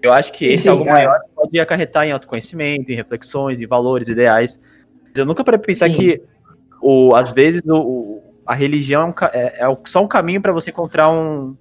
Eu 0.00 0.10
acho 0.10 0.32
que 0.32 0.46
esse 0.46 0.62
sim, 0.62 0.68
algo 0.70 0.84
é. 0.84 0.90
maior 0.90 1.20
pode 1.34 1.60
acarretar 1.60 2.06
em 2.06 2.12
autoconhecimento, 2.12 2.90
em 2.90 2.94
reflexões, 2.94 3.60
em 3.60 3.66
valores, 3.66 4.08
ideais. 4.08 4.58
Mas 5.04 5.12
eu 5.16 5.26
nunca 5.26 5.44
para 5.44 5.58
pensar 5.58 5.90
Sim. 5.90 5.96
que, 5.96 6.22
o, 6.80 7.14
às 7.14 7.32
vezes, 7.32 7.60
o, 7.66 8.22
a 8.46 8.54
religião 8.54 9.02
é, 9.02 9.04
um 9.04 9.14
é- 9.34 9.70
é 9.70 9.76
só 9.84 10.02
um 10.02 10.08
caminho 10.08 10.40
para 10.40 10.50
você 10.50 10.70
encontrar 10.70 11.10
um 11.10 11.54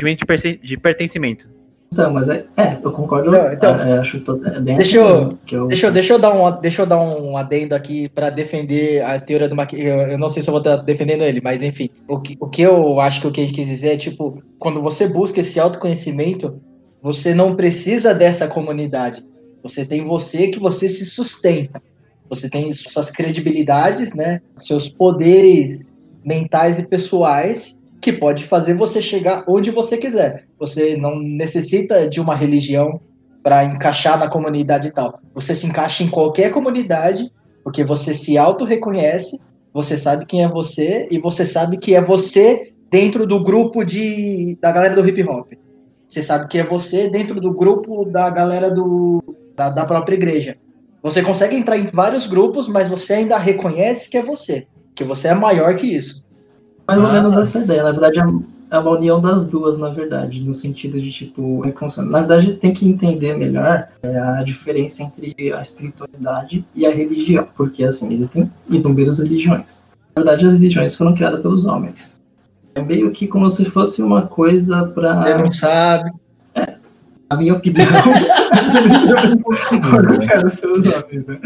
sentimento 0.00 0.24
de 0.62 0.76
pertencimento. 0.76 1.48
Então, 1.90 2.12
mas 2.12 2.28
é, 2.28 2.44
é 2.56 2.78
eu 2.82 2.92
concordo. 2.92 3.30
Não, 3.30 3.52
então, 3.52 3.80
é, 3.80 3.98
acho 3.98 4.20
to- 4.20 4.40
é 4.44 4.60
bem 4.60 4.76
deixa 4.76 4.98
eu- 4.98 5.38
eu, 5.50 5.66
Deixa 5.68 5.86
eu, 5.86 5.92
deixa 5.92 6.12
eu, 6.12 6.18
dar, 6.18 6.32
um, 6.34 6.60
deixa 6.60 6.82
eu 6.82 6.86
dar 6.86 7.00
um 7.00 7.36
adendo 7.36 7.74
aqui 7.74 8.08
para 8.10 8.28
defender 8.28 9.02
a 9.02 9.18
teoria 9.18 9.48
do 9.48 9.56
Maquiavel. 9.56 10.02
Eu, 10.02 10.08
eu 10.12 10.18
não 10.18 10.28
sei 10.28 10.42
se 10.42 10.50
eu 10.50 10.52
vou 10.52 10.60
estar 10.60 10.76
defendendo 10.76 11.22
ele, 11.22 11.40
mas 11.42 11.62
enfim. 11.62 11.88
O 12.06 12.20
que, 12.20 12.36
o 12.38 12.46
que 12.46 12.62
eu 12.62 13.00
acho 13.00 13.20
que 13.22 13.26
o 13.26 13.32
que 13.32 13.40
ele 13.40 13.52
quis 13.52 13.66
dizer 13.66 13.94
é, 13.94 13.96
tipo, 13.96 14.42
quando 14.58 14.82
você 14.82 15.08
busca 15.08 15.40
esse 15.40 15.58
autoconhecimento, 15.58 16.60
você 17.02 17.32
não 17.32 17.56
precisa 17.56 18.14
dessa 18.14 18.46
comunidade. 18.46 19.24
Você 19.62 19.84
tem 19.84 20.04
você 20.04 20.48
que 20.48 20.60
você 20.60 20.88
se 20.88 21.06
sustenta. 21.06 21.80
Você 22.28 22.50
tem 22.50 22.70
suas 22.74 23.10
credibilidades, 23.10 24.12
né? 24.14 24.42
Seus 24.56 24.88
poderes 24.88 25.98
mentais 26.22 26.78
e 26.78 26.86
pessoais 26.86 27.77
que 28.00 28.12
pode 28.12 28.44
fazer 28.44 28.74
você 28.74 29.02
chegar 29.02 29.44
onde 29.48 29.70
você 29.70 29.96
quiser. 29.96 30.46
Você 30.58 30.96
não 30.96 31.16
necessita 31.18 32.08
de 32.08 32.20
uma 32.20 32.34
religião 32.34 33.00
para 33.42 33.64
encaixar 33.64 34.18
na 34.18 34.28
comunidade 34.28 34.88
e 34.88 34.90
tal. 34.90 35.18
Você 35.34 35.54
se 35.54 35.66
encaixa 35.66 36.02
em 36.02 36.08
qualquer 36.08 36.50
comunidade, 36.50 37.30
porque 37.64 37.84
você 37.84 38.14
se 38.14 38.36
auto-reconhece, 38.36 39.40
você 39.72 39.96
sabe 39.96 40.26
quem 40.26 40.42
é 40.42 40.48
você 40.48 41.08
e 41.10 41.18
você 41.18 41.44
sabe 41.44 41.76
que 41.76 41.94
é 41.94 42.00
você 42.00 42.72
dentro 42.90 43.26
do 43.26 43.42
grupo 43.42 43.84
de 43.84 44.56
da 44.60 44.72
galera 44.72 44.94
do 44.94 45.06
hip 45.06 45.22
hop. 45.24 45.52
Você 46.08 46.22
sabe 46.22 46.48
que 46.48 46.58
é 46.58 46.64
você 46.64 47.10
dentro 47.10 47.40
do 47.40 47.52
grupo 47.52 48.04
da 48.06 48.30
galera 48.30 48.70
do, 48.70 49.22
da, 49.54 49.68
da 49.70 49.84
própria 49.84 50.14
igreja. 50.14 50.56
Você 51.02 51.22
consegue 51.22 51.54
entrar 51.54 51.76
em 51.76 51.86
vários 51.86 52.26
grupos, 52.26 52.66
mas 52.66 52.88
você 52.88 53.14
ainda 53.14 53.36
reconhece 53.36 54.08
que 54.08 54.16
é 54.16 54.22
você, 54.22 54.66
que 54.94 55.04
você 55.04 55.28
é 55.28 55.34
maior 55.34 55.76
que 55.76 55.86
isso. 55.86 56.26
Mais 56.88 57.02
ou 57.02 57.12
menos 57.12 57.34
Mas- 57.34 57.54
essa 57.54 57.64
ideia. 57.64 57.84
Na 57.84 57.92
verdade, 57.92 58.18
é 58.18 58.24
é 58.70 58.78
uma 58.78 58.90
união 58.90 59.20
das 59.20 59.46
duas, 59.46 59.78
na 59.78 59.88
verdade, 59.88 60.40
no 60.40 60.52
sentido 60.52 61.00
de, 61.00 61.10
tipo, 61.10 61.60
reconciliar. 61.60 62.10
Na 62.10 62.18
verdade, 62.20 62.54
tem 62.54 62.72
que 62.72 62.86
entender 62.86 63.36
melhor 63.36 63.88
é, 64.02 64.18
a 64.18 64.42
diferença 64.42 65.02
entre 65.02 65.52
a 65.52 65.60
espiritualidade 65.60 66.64
e 66.74 66.86
a 66.86 66.90
religião, 66.90 67.46
porque, 67.56 67.84
assim, 67.84 68.12
existem 68.12 68.50
inúmeras 68.68 69.18
religiões. 69.18 69.82
Na 70.14 70.22
verdade, 70.22 70.46
as 70.46 70.52
religiões 70.52 70.94
foram 70.94 71.14
criadas 71.14 71.40
pelos 71.40 71.64
homens. 71.64 72.20
É 72.74 72.82
meio 72.82 73.10
que 73.10 73.26
como 73.26 73.48
se 73.48 73.64
fosse 73.64 74.02
uma 74.02 74.26
coisa 74.26 74.86
para 74.86 75.38
não 75.38 75.50
sabe. 75.50 76.12
a 77.30 77.36
minha 77.36 77.54
opinião. 77.54 77.88
eu 79.96 80.02
não 80.02 80.18
quero 80.18 80.50
ser 80.50 80.66
os 80.66 80.94
homens, 80.94 81.26
né? 81.26 81.40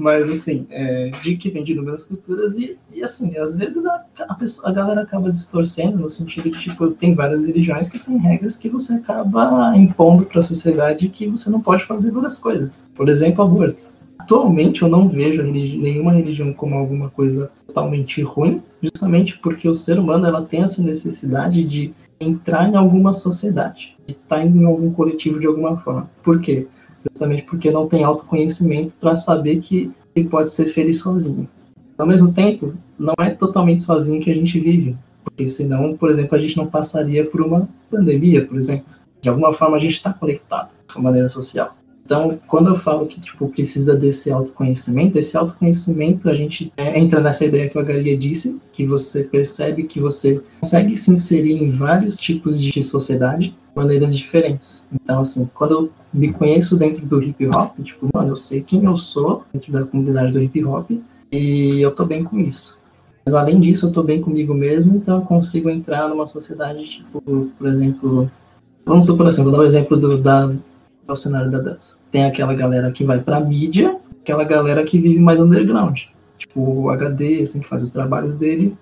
Mas 0.00 0.30
assim, 0.30 0.66
é, 0.70 1.10
de 1.22 1.36
que 1.36 1.50
vem 1.50 1.62
de 1.62 1.72
inúmeras 1.72 2.06
culturas 2.06 2.56
e, 2.56 2.78
e 2.90 3.02
assim, 3.02 3.36
às 3.36 3.54
vezes 3.54 3.84
a, 3.84 4.02
a, 4.20 4.34
pessoa, 4.34 4.70
a 4.70 4.72
galera 4.72 5.02
acaba 5.02 5.30
distorcendo 5.30 5.98
no 5.98 6.08
sentido 6.08 6.50
de 6.50 6.58
tipo, 6.58 6.88
tem 6.92 7.12
várias 7.12 7.44
religiões 7.44 7.90
que 7.90 7.98
tem 7.98 8.16
regras 8.16 8.56
que 8.56 8.70
você 8.70 8.94
acaba 8.94 9.76
impondo 9.76 10.24
para 10.24 10.40
a 10.40 10.42
sociedade 10.42 11.10
que 11.10 11.26
você 11.26 11.50
não 11.50 11.60
pode 11.60 11.84
fazer 11.84 12.10
várias 12.10 12.38
coisas. 12.38 12.88
Por 12.94 13.10
exemplo, 13.10 13.44
aborto. 13.44 13.84
Atualmente 14.18 14.80
eu 14.80 14.88
não 14.88 15.06
vejo 15.06 15.42
religi- 15.42 15.76
nenhuma 15.76 16.12
religião 16.12 16.50
como 16.54 16.76
alguma 16.76 17.10
coisa 17.10 17.50
totalmente 17.66 18.22
ruim, 18.22 18.62
justamente 18.82 19.38
porque 19.38 19.68
o 19.68 19.74
ser 19.74 19.98
humano 19.98 20.26
ela 20.26 20.42
tem 20.42 20.62
essa 20.62 20.80
necessidade 20.80 21.62
de 21.62 21.92
entrar 22.18 22.70
em 22.70 22.74
alguma 22.74 23.12
sociedade, 23.12 23.94
de 24.06 24.12
estar 24.12 24.46
em 24.46 24.64
algum 24.64 24.90
coletivo 24.92 25.38
de 25.38 25.46
alguma 25.46 25.76
forma. 25.76 26.08
Por 26.22 26.40
quê? 26.40 26.66
Justamente 27.08 27.42
porque 27.42 27.70
não 27.70 27.86
tem 27.88 28.04
autoconhecimento 28.04 28.92
para 29.00 29.16
saber 29.16 29.60
que 29.60 29.90
ele 30.14 30.28
pode 30.28 30.52
ser 30.52 30.66
feliz 30.66 30.98
sozinho. 30.98 31.48
Ao 31.96 32.06
mesmo 32.06 32.32
tempo, 32.32 32.74
não 32.98 33.14
é 33.18 33.30
totalmente 33.30 33.82
sozinho 33.82 34.22
que 34.22 34.30
a 34.30 34.34
gente 34.34 34.58
vive, 34.58 34.96
porque 35.22 35.48
senão, 35.48 35.96
por 35.96 36.10
exemplo, 36.10 36.36
a 36.36 36.40
gente 36.40 36.56
não 36.56 36.66
passaria 36.66 37.24
por 37.24 37.40
uma 37.40 37.68
pandemia, 37.90 38.44
por 38.44 38.58
exemplo. 38.58 38.86
De 39.20 39.28
alguma 39.28 39.52
forma 39.52 39.76
a 39.76 39.80
gente 39.80 39.96
está 39.96 40.12
conectado 40.12 40.70
de 40.94 41.00
maneira 41.00 41.28
social. 41.28 41.76
Então, 42.10 42.40
quando 42.48 42.70
eu 42.70 42.76
falo 42.76 43.06
que 43.06 43.20
tipo 43.20 43.48
precisa 43.48 43.94
desse 43.94 44.32
autoconhecimento, 44.32 45.16
esse 45.16 45.36
autoconhecimento 45.36 46.28
a 46.28 46.34
gente 46.34 46.72
é, 46.76 46.98
entra 46.98 47.20
nessa 47.20 47.44
ideia 47.44 47.68
que 47.68 47.78
a 47.78 47.82
Galia 47.82 48.16
disse, 48.16 48.58
que 48.72 48.84
você 48.84 49.22
percebe 49.22 49.84
que 49.84 50.00
você 50.00 50.42
consegue 50.60 50.96
se 50.98 51.12
inserir 51.12 51.62
em 51.62 51.70
vários 51.70 52.18
tipos 52.18 52.60
de 52.60 52.82
sociedade 52.82 53.50
de 53.50 53.54
maneiras 53.74 54.16
diferentes. 54.16 54.84
Então, 54.92 55.20
assim, 55.20 55.48
quando 55.54 55.72
eu 55.72 55.90
me 56.12 56.32
conheço 56.32 56.76
dentro 56.76 57.04
do 57.06 57.22
hip 57.22 57.46
hop, 57.46 57.78
tipo, 57.82 58.08
mano, 58.12 58.30
eu 58.30 58.36
sei 58.36 58.62
quem 58.62 58.84
eu 58.84 58.96
sou 58.96 59.44
dentro 59.52 59.72
da 59.72 59.84
comunidade 59.84 60.32
do 60.32 60.42
hip 60.42 60.64
hop 60.64 60.90
e 61.30 61.80
eu 61.80 61.94
tô 61.94 62.04
bem 62.04 62.24
com 62.24 62.38
isso. 62.38 62.80
Mas 63.24 63.34
além 63.34 63.60
disso, 63.60 63.86
eu 63.86 63.92
tô 63.92 64.02
bem 64.02 64.20
comigo 64.20 64.54
mesmo, 64.54 64.96
então 64.96 65.18
eu 65.18 65.22
consigo 65.22 65.70
entrar 65.70 66.08
numa 66.08 66.26
sociedade, 66.26 66.84
tipo, 66.84 67.20
por 67.56 67.68
exemplo, 67.68 68.30
vamos 68.84 69.06
supor 69.06 69.28
assim, 69.28 69.42
vou 69.42 69.52
dar 69.52 69.60
um 69.60 69.64
exemplo 69.64 69.96
do, 69.96 70.18
da, 70.18 70.46
do 71.06 71.16
cenário 71.16 71.50
da 71.50 71.58
dança. 71.58 71.96
Tem 72.10 72.24
aquela 72.24 72.54
galera 72.54 72.90
que 72.90 73.04
vai 73.04 73.20
pra 73.20 73.38
mídia, 73.38 73.96
aquela 74.22 74.42
galera 74.44 74.82
que 74.84 74.98
vive 74.98 75.20
mais 75.20 75.38
underground. 75.38 76.00
Tipo, 76.38 76.60
o 76.60 76.90
HD, 76.90 77.42
assim, 77.42 77.60
que 77.60 77.68
faz 77.68 77.82
os 77.82 77.90
trabalhos 77.90 78.36
dele 78.36 78.74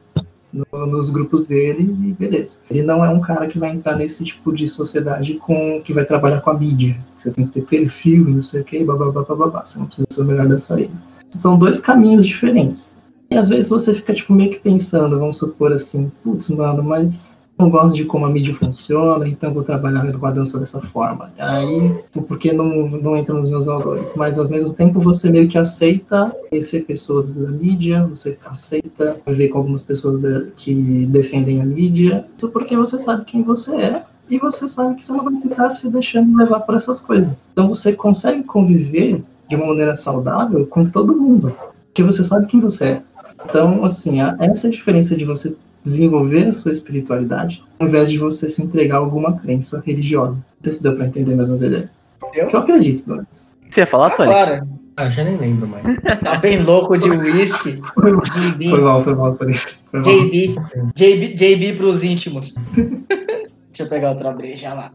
no- 0.53 0.87
nos 0.87 1.11
grupos 1.11 1.47
dele 1.47 1.83
e 1.83 2.13
beleza. 2.13 2.59
Ele 2.71 2.83
não 2.83 3.05
é 3.05 3.09
um 3.09 3.21
cara 3.21 3.47
que 3.47 3.59
vai 3.59 3.71
entrar 3.71 3.97
nesse 3.97 4.25
tipo 4.25 4.53
de 4.53 4.69
sociedade 4.69 5.35
com 5.35 5.81
que 5.83 5.93
vai 5.93 6.05
trabalhar 6.05 6.41
com 6.41 6.51
a 6.51 6.55
mídia. 6.59 6.97
Você 7.17 7.31
tem 7.31 7.47
que 7.47 7.53
ter 7.53 7.63
perfil, 7.67 8.25
não 8.25 8.43
sei 8.43 8.61
o 8.61 8.65
que, 8.65 8.83
babá, 8.85 9.11
babá. 9.11 9.65
Você 9.65 9.79
não 9.79 9.87
precisa 9.87 10.07
ser 10.11 10.23
o 10.23 10.25
melhor 10.25 10.47
aí. 10.75 10.91
São 11.31 11.59
dois 11.59 11.81
caminhos 11.81 12.27
diferentes. 12.27 12.97
E 13.31 13.37
às 13.37 13.49
vezes 13.49 13.71
você 13.71 13.93
fica, 13.95 14.15
tipo, 14.15 14.33
meio 14.33 14.51
que 14.51 14.59
pensando, 14.59 15.19
vamos 15.19 15.39
supor 15.39 15.73
assim, 15.73 16.11
putz, 16.25 16.49
mano, 16.51 16.83
mas 16.83 17.37
não 17.59 17.69
gosto 17.69 17.97
de 17.97 18.05
como 18.05 18.25
a 18.25 18.31
mídia 18.31 18.55
funciona, 18.55 19.27
então 19.27 19.53
vou 19.53 19.65
trabalhar 19.65 20.11
com 20.13 20.27
a 20.27 20.31
dança 20.31 20.59
dessa 20.59 20.81
forma. 20.81 21.31
Aí, 21.39 21.93
porque 22.29 22.53
não, 22.53 22.89
não 22.89 23.17
entra 23.17 23.35
nos 23.35 23.49
meus 23.49 23.67
valores. 23.67 24.15
Mas 24.17 24.39
ao 24.39 24.49
mesmo 24.49 24.73
tempo 24.73 25.01
você 25.01 25.31
meio 25.31 25.49
que 25.49 25.59
aceita 25.59 26.33
conhecer 26.49 26.85
pessoas 26.85 27.27
da 27.27 27.51
mídia, 27.51 28.05
você 28.07 28.39
aceita 28.47 29.17
viver 29.27 29.49
com 29.49 29.59
algumas 29.59 29.83
pessoas 29.83 30.21
da- 30.21 30.45
que 30.57 30.73
defendem 31.07 31.61
a 31.61 31.65
mídia. 31.65 32.25
Isso 32.37 32.51
porque 32.51 32.77
você 32.77 32.99
sabe 32.99 33.25
quem 33.25 33.43
você 33.43 33.75
é 33.77 34.03
e 34.31 34.39
você 34.39 34.69
sabe 34.69 34.95
que 34.97 35.05
você 35.05 35.13
não 35.13 35.25
vai 35.25 35.35
ficar 35.41 35.71
se 35.71 35.89
deixando 35.91 36.37
levar 36.37 36.61
por 36.61 36.77
essas 36.77 37.01
coisas. 37.01 37.49
Então 37.53 37.69
você 37.69 37.93
consegue 37.93 38.43
conviver 38.45 39.23
de 39.49 39.57
uma 39.57 39.67
maneira 39.67 39.97
saudável 39.97 40.67
com 40.67 40.85
todo 40.85 41.17
mundo, 41.17 41.53
porque 41.87 42.03
você 42.03 42.23
sabe 42.23 42.47
quem 42.47 42.61
você 42.61 42.85
é. 42.85 43.03
Então, 43.49 43.85
assim, 43.85 44.21
essa 44.21 44.67
é 44.67 44.71
diferença 44.71 45.17
de 45.17 45.25
você 45.25 45.57
desenvolver 45.89 46.49
a 46.49 46.53
sua 46.53 46.73
espiritualidade 46.73 47.63
ao 47.79 47.87
invés 47.89 48.09
de 48.09 48.19
você 48.19 48.49
se 48.49 48.63
entregar 48.63 48.97
a 48.97 48.99
alguma 48.99 49.39
crença 49.39 49.83
religiosa. 49.85 50.33
Não 50.35 50.65
sei 50.65 50.73
se 50.73 50.83
deu 50.83 50.97
pra 50.97 51.07
entender 51.07 51.35
mais 51.35 51.49
ou 51.49 51.57
menos 51.57 51.63
a 51.63 51.67
ideia. 51.67 51.91
Deu? 52.35 52.49
Que 52.49 52.57
eu 52.57 52.61
acredito, 52.61 53.05
pelo 53.05 53.17
menos. 53.19 53.49
Você 53.71 53.81
ia 53.81 53.87
falar, 53.87 54.11
Sônia? 54.11 54.33
Claro. 54.33 54.69
Ah, 54.97 55.05
eu 55.05 55.11
já 55.13 55.23
nem 55.23 55.37
lembro 55.37 55.69
mais. 55.69 55.85
Tá 56.25 56.37
bem 56.39 56.61
louco 56.63 56.99
de 56.99 57.09
whisky. 57.09 57.81
JB, 57.81 58.71
Foi 58.71 58.81
mal, 58.81 59.05
foi 59.05 59.15
mal, 59.15 59.33
sorry. 59.33 59.55
Foi 59.91 60.01
mal. 60.01 60.03
JB, 60.03 60.55
JB, 60.97 61.35
JB 61.35 61.73
pros 61.77 62.03
íntimos. 62.03 62.55
Deixa 62.75 63.85
eu 63.85 63.89
pegar 63.89 64.11
outra 64.11 64.33
breja 64.33 64.75
lá. 64.75 64.93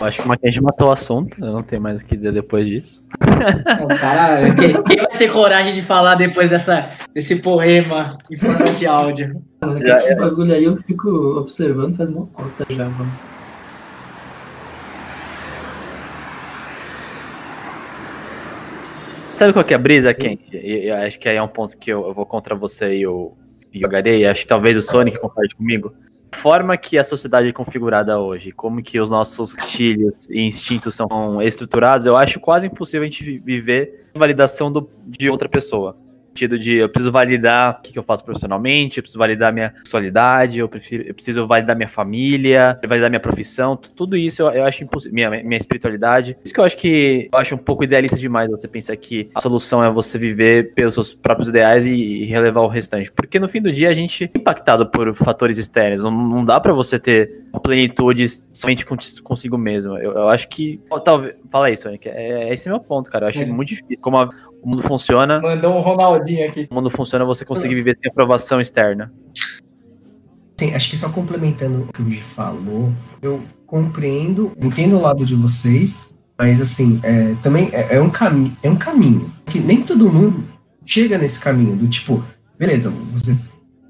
Eu 0.00 0.06
acho 0.06 0.18
que 0.20 0.24
o 0.24 0.28
Mackenzie 0.28 0.60
matou 0.60 0.88
o 0.88 0.92
assunto, 0.92 1.42
eu 1.42 1.52
não 1.52 1.62
tenho 1.62 1.80
mais 1.80 2.00
o 2.00 2.04
que 2.04 2.16
dizer 2.16 2.32
depois 2.32 2.66
disso. 2.66 3.02
Não, 3.20 3.88
cara, 3.98 4.54
quem, 4.54 4.82
quem 4.82 4.96
vai 5.08 5.09
ter 5.20 5.30
coragem 5.30 5.74
de 5.74 5.82
falar 5.82 6.14
depois 6.14 6.48
dessa, 6.48 6.92
desse 7.14 7.36
poema 7.36 8.16
em 8.30 8.36
forma 8.38 8.64
de 8.64 8.86
áudio? 8.86 9.42
Mano, 9.60 9.78
que 9.78 9.86
Já 9.86 9.98
esse 9.98 10.14
bagulho 10.16 10.54
aí 10.54 10.64
eu 10.64 10.78
fico 10.78 11.10
observando 11.38 11.94
faz 11.94 12.08
uma 12.08 12.26
cota 12.28 12.64
já, 12.70 12.88
mano. 12.88 13.12
Sabe 19.36 19.52
qual 19.52 19.64
que 19.64 19.74
é 19.74 19.76
a 19.76 19.78
brisa, 19.78 20.14
Ken? 20.14 20.38
E- 20.52 20.88
Eu 20.88 20.96
acho 20.96 21.18
que 21.18 21.28
aí 21.28 21.36
é 21.36 21.42
um 21.42 21.48
ponto 21.48 21.76
que 21.76 21.90
eu, 21.90 22.06
eu 22.06 22.14
vou 22.14 22.24
contra 22.24 22.54
você 22.54 22.94
e 22.94 23.06
o 23.06 23.32
e 23.72 23.86
o 23.86 23.88
Garei, 23.88 24.26
acho 24.26 24.40
que 24.42 24.48
talvez 24.48 24.76
o 24.76 24.82
Sonic 24.82 25.16
concorde 25.20 25.54
comigo. 25.54 25.94
A 26.32 26.36
forma 26.36 26.76
que 26.76 26.96
a 26.96 27.04
sociedade 27.04 27.48
é 27.48 27.52
configurada 27.52 28.18
hoje, 28.18 28.52
como 28.52 28.82
que 28.82 28.98
os 29.00 29.10
nossos 29.10 29.52
gatilhos 29.52 30.28
e 30.30 30.40
instintos 30.40 30.94
são 30.94 31.42
estruturados, 31.42 32.06
eu 32.06 32.16
acho 32.16 32.38
quase 32.40 32.66
impossível 32.66 33.02
a 33.02 33.04
gente 33.10 33.24
vi- 33.24 33.38
viver 33.38 34.06
sem 34.12 34.18
validação 34.20 34.70
do- 34.72 34.88
de 35.06 35.28
outra 35.28 35.48
pessoa. 35.48 35.96
Sentido 36.40 36.58
de 36.58 36.76
eu 36.76 36.88
preciso 36.88 37.12
validar 37.12 37.78
o 37.78 37.82
que, 37.82 37.92
que 37.92 37.98
eu 37.98 38.02
faço 38.02 38.24
profissionalmente, 38.24 38.96
eu 38.96 39.02
preciso 39.02 39.18
validar 39.18 39.52
minha 39.52 39.74
sexualidade, 39.76 40.58
eu, 40.58 40.66
prefiro, 40.70 41.04
eu 41.06 41.12
preciso 41.12 41.46
validar 41.46 41.76
minha 41.76 41.88
família, 41.88 42.78
validar 42.88 43.10
minha 43.10 43.20
profissão, 43.20 43.76
tu- 43.76 43.90
tudo 43.90 44.16
isso 44.16 44.40
eu, 44.40 44.50
eu 44.52 44.64
acho 44.64 44.82
impossível. 44.82 45.14
Minha, 45.14 45.28
minha 45.44 45.58
espiritualidade. 45.58 46.38
Isso 46.42 46.54
que 46.54 46.58
eu 46.60 46.64
acho 46.64 46.78
que 46.78 47.28
eu 47.30 47.38
acho 47.38 47.54
um 47.54 47.58
pouco 47.58 47.84
idealista 47.84 48.16
demais 48.16 48.50
você 48.50 48.66
pensar 48.66 48.96
que 48.96 49.28
a 49.34 49.40
solução 49.42 49.84
é 49.84 49.90
você 49.90 50.16
viver 50.18 50.72
pelos 50.72 50.94
seus 50.94 51.12
próprios 51.14 51.50
ideais 51.50 51.84
e, 51.84 51.90
e 51.92 52.24
relevar 52.24 52.62
o 52.62 52.68
restante. 52.68 53.12
Porque 53.12 53.38
no 53.38 53.46
fim 53.48 53.60
do 53.60 53.70
dia 53.70 53.90
a 53.90 53.92
gente 53.92 54.24
é 54.24 54.30
impactado 54.38 54.86
por 54.86 55.14
fatores 55.14 55.58
externos. 55.58 56.02
Não, 56.02 56.10
não 56.10 56.42
dá 56.42 56.58
pra 56.58 56.72
você 56.72 56.98
ter 56.98 57.44
uma 57.52 57.60
plenitude 57.60 58.28
somente 58.30 58.86
con- 58.86 58.96
consigo 59.22 59.58
mesmo. 59.58 59.98
Eu, 59.98 60.12
eu 60.12 60.28
acho 60.30 60.48
que. 60.48 60.80
ó, 60.88 60.98
Talvez, 60.98 61.34
fala 61.50 61.70
isso, 61.70 61.82
Sonic. 61.82 62.08
É, 62.08 62.48
é 62.48 62.54
esse 62.54 62.66
meu 62.66 62.80
ponto, 62.80 63.10
cara. 63.10 63.26
Eu 63.26 63.28
acho 63.28 63.40
É. 63.42 63.44
muito 63.46 63.68
difícil. 63.68 63.98
Como 64.00 64.16
a- 64.16 64.30
o 64.62 64.68
mundo 64.68 64.82
funciona, 64.82 65.40
Mandou 65.40 65.74
um 65.76 65.80
Ronaldinho 65.80 66.46
aqui. 66.48 66.68
o 66.70 66.74
mundo 66.74 66.90
funciona 66.90 67.24
você 67.24 67.44
conseguir 67.44 67.74
viver 67.74 67.96
sem 68.00 68.10
aprovação 68.10 68.60
externa. 68.60 69.12
Sim, 70.58 70.74
acho 70.74 70.90
que 70.90 70.96
só 70.96 71.08
complementando 71.08 71.82
o 71.88 71.92
que 71.92 72.02
o 72.02 72.10
Gi 72.10 72.20
falou, 72.20 72.92
eu 73.22 73.40
compreendo, 73.66 74.52
entendo 74.60 74.96
o 74.96 75.00
lado 75.00 75.24
de 75.24 75.34
vocês, 75.34 75.98
mas 76.38 76.60
assim, 76.60 77.00
é, 77.02 77.34
também 77.42 77.70
é, 77.72 77.96
é 77.96 78.00
um 78.00 78.10
caminho, 78.10 78.54
é 78.62 78.68
um 78.70 78.76
caminho 78.76 79.32
que 79.46 79.58
nem 79.58 79.82
todo 79.82 80.12
mundo 80.12 80.44
chega 80.84 81.16
nesse 81.16 81.38
caminho 81.40 81.76
do 81.76 81.88
tipo, 81.88 82.22
beleza, 82.58 82.90
você 83.12 83.36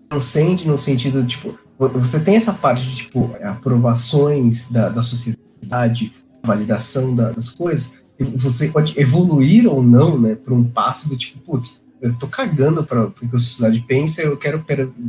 transcende 0.08 0.66
no 0.68 0.78
sentido 0.78 1.24
tipo, 1.24 1.58
vo- 1.78 1.88
você 1.88 2.20
tem 2.20 2.36
essa 2.36 2.52
parte 2.52 2.84
de 2.84 2.96
tipo 2.96 3.34
aprovações 3.42 4.70
da, 4.70 4.88
da 4.88 5.02
sociedade, 5.02 6.12
validação 6.44 7.14
da- 7.14 7.30
das 7.32 7.50
coisas, 7.50 7.99
você 8.24 8.68
pode 8.68 8.98
evoluir 9.00 9.66
ou 9.66 9.82
não, 9.82 10.18
né, 10.18 10.34
para 10.34 10.54
um 10.54 10.64
passo 10.64 11.08
do 11.08 11.16
tipo, 11.16 11.38
putz, 11.40 11.80
eu 12.00 12.14
tô 12.14 12.26
cagando 12.26 12.84
para 12.84 13.06
o 13.06 13.10
que 13.12 13.26
a 13.26 13.38
sociedade 13.38 13.80
pensa, 13.86 14.22
eu 14.22 14.36
quero 14.36 14.64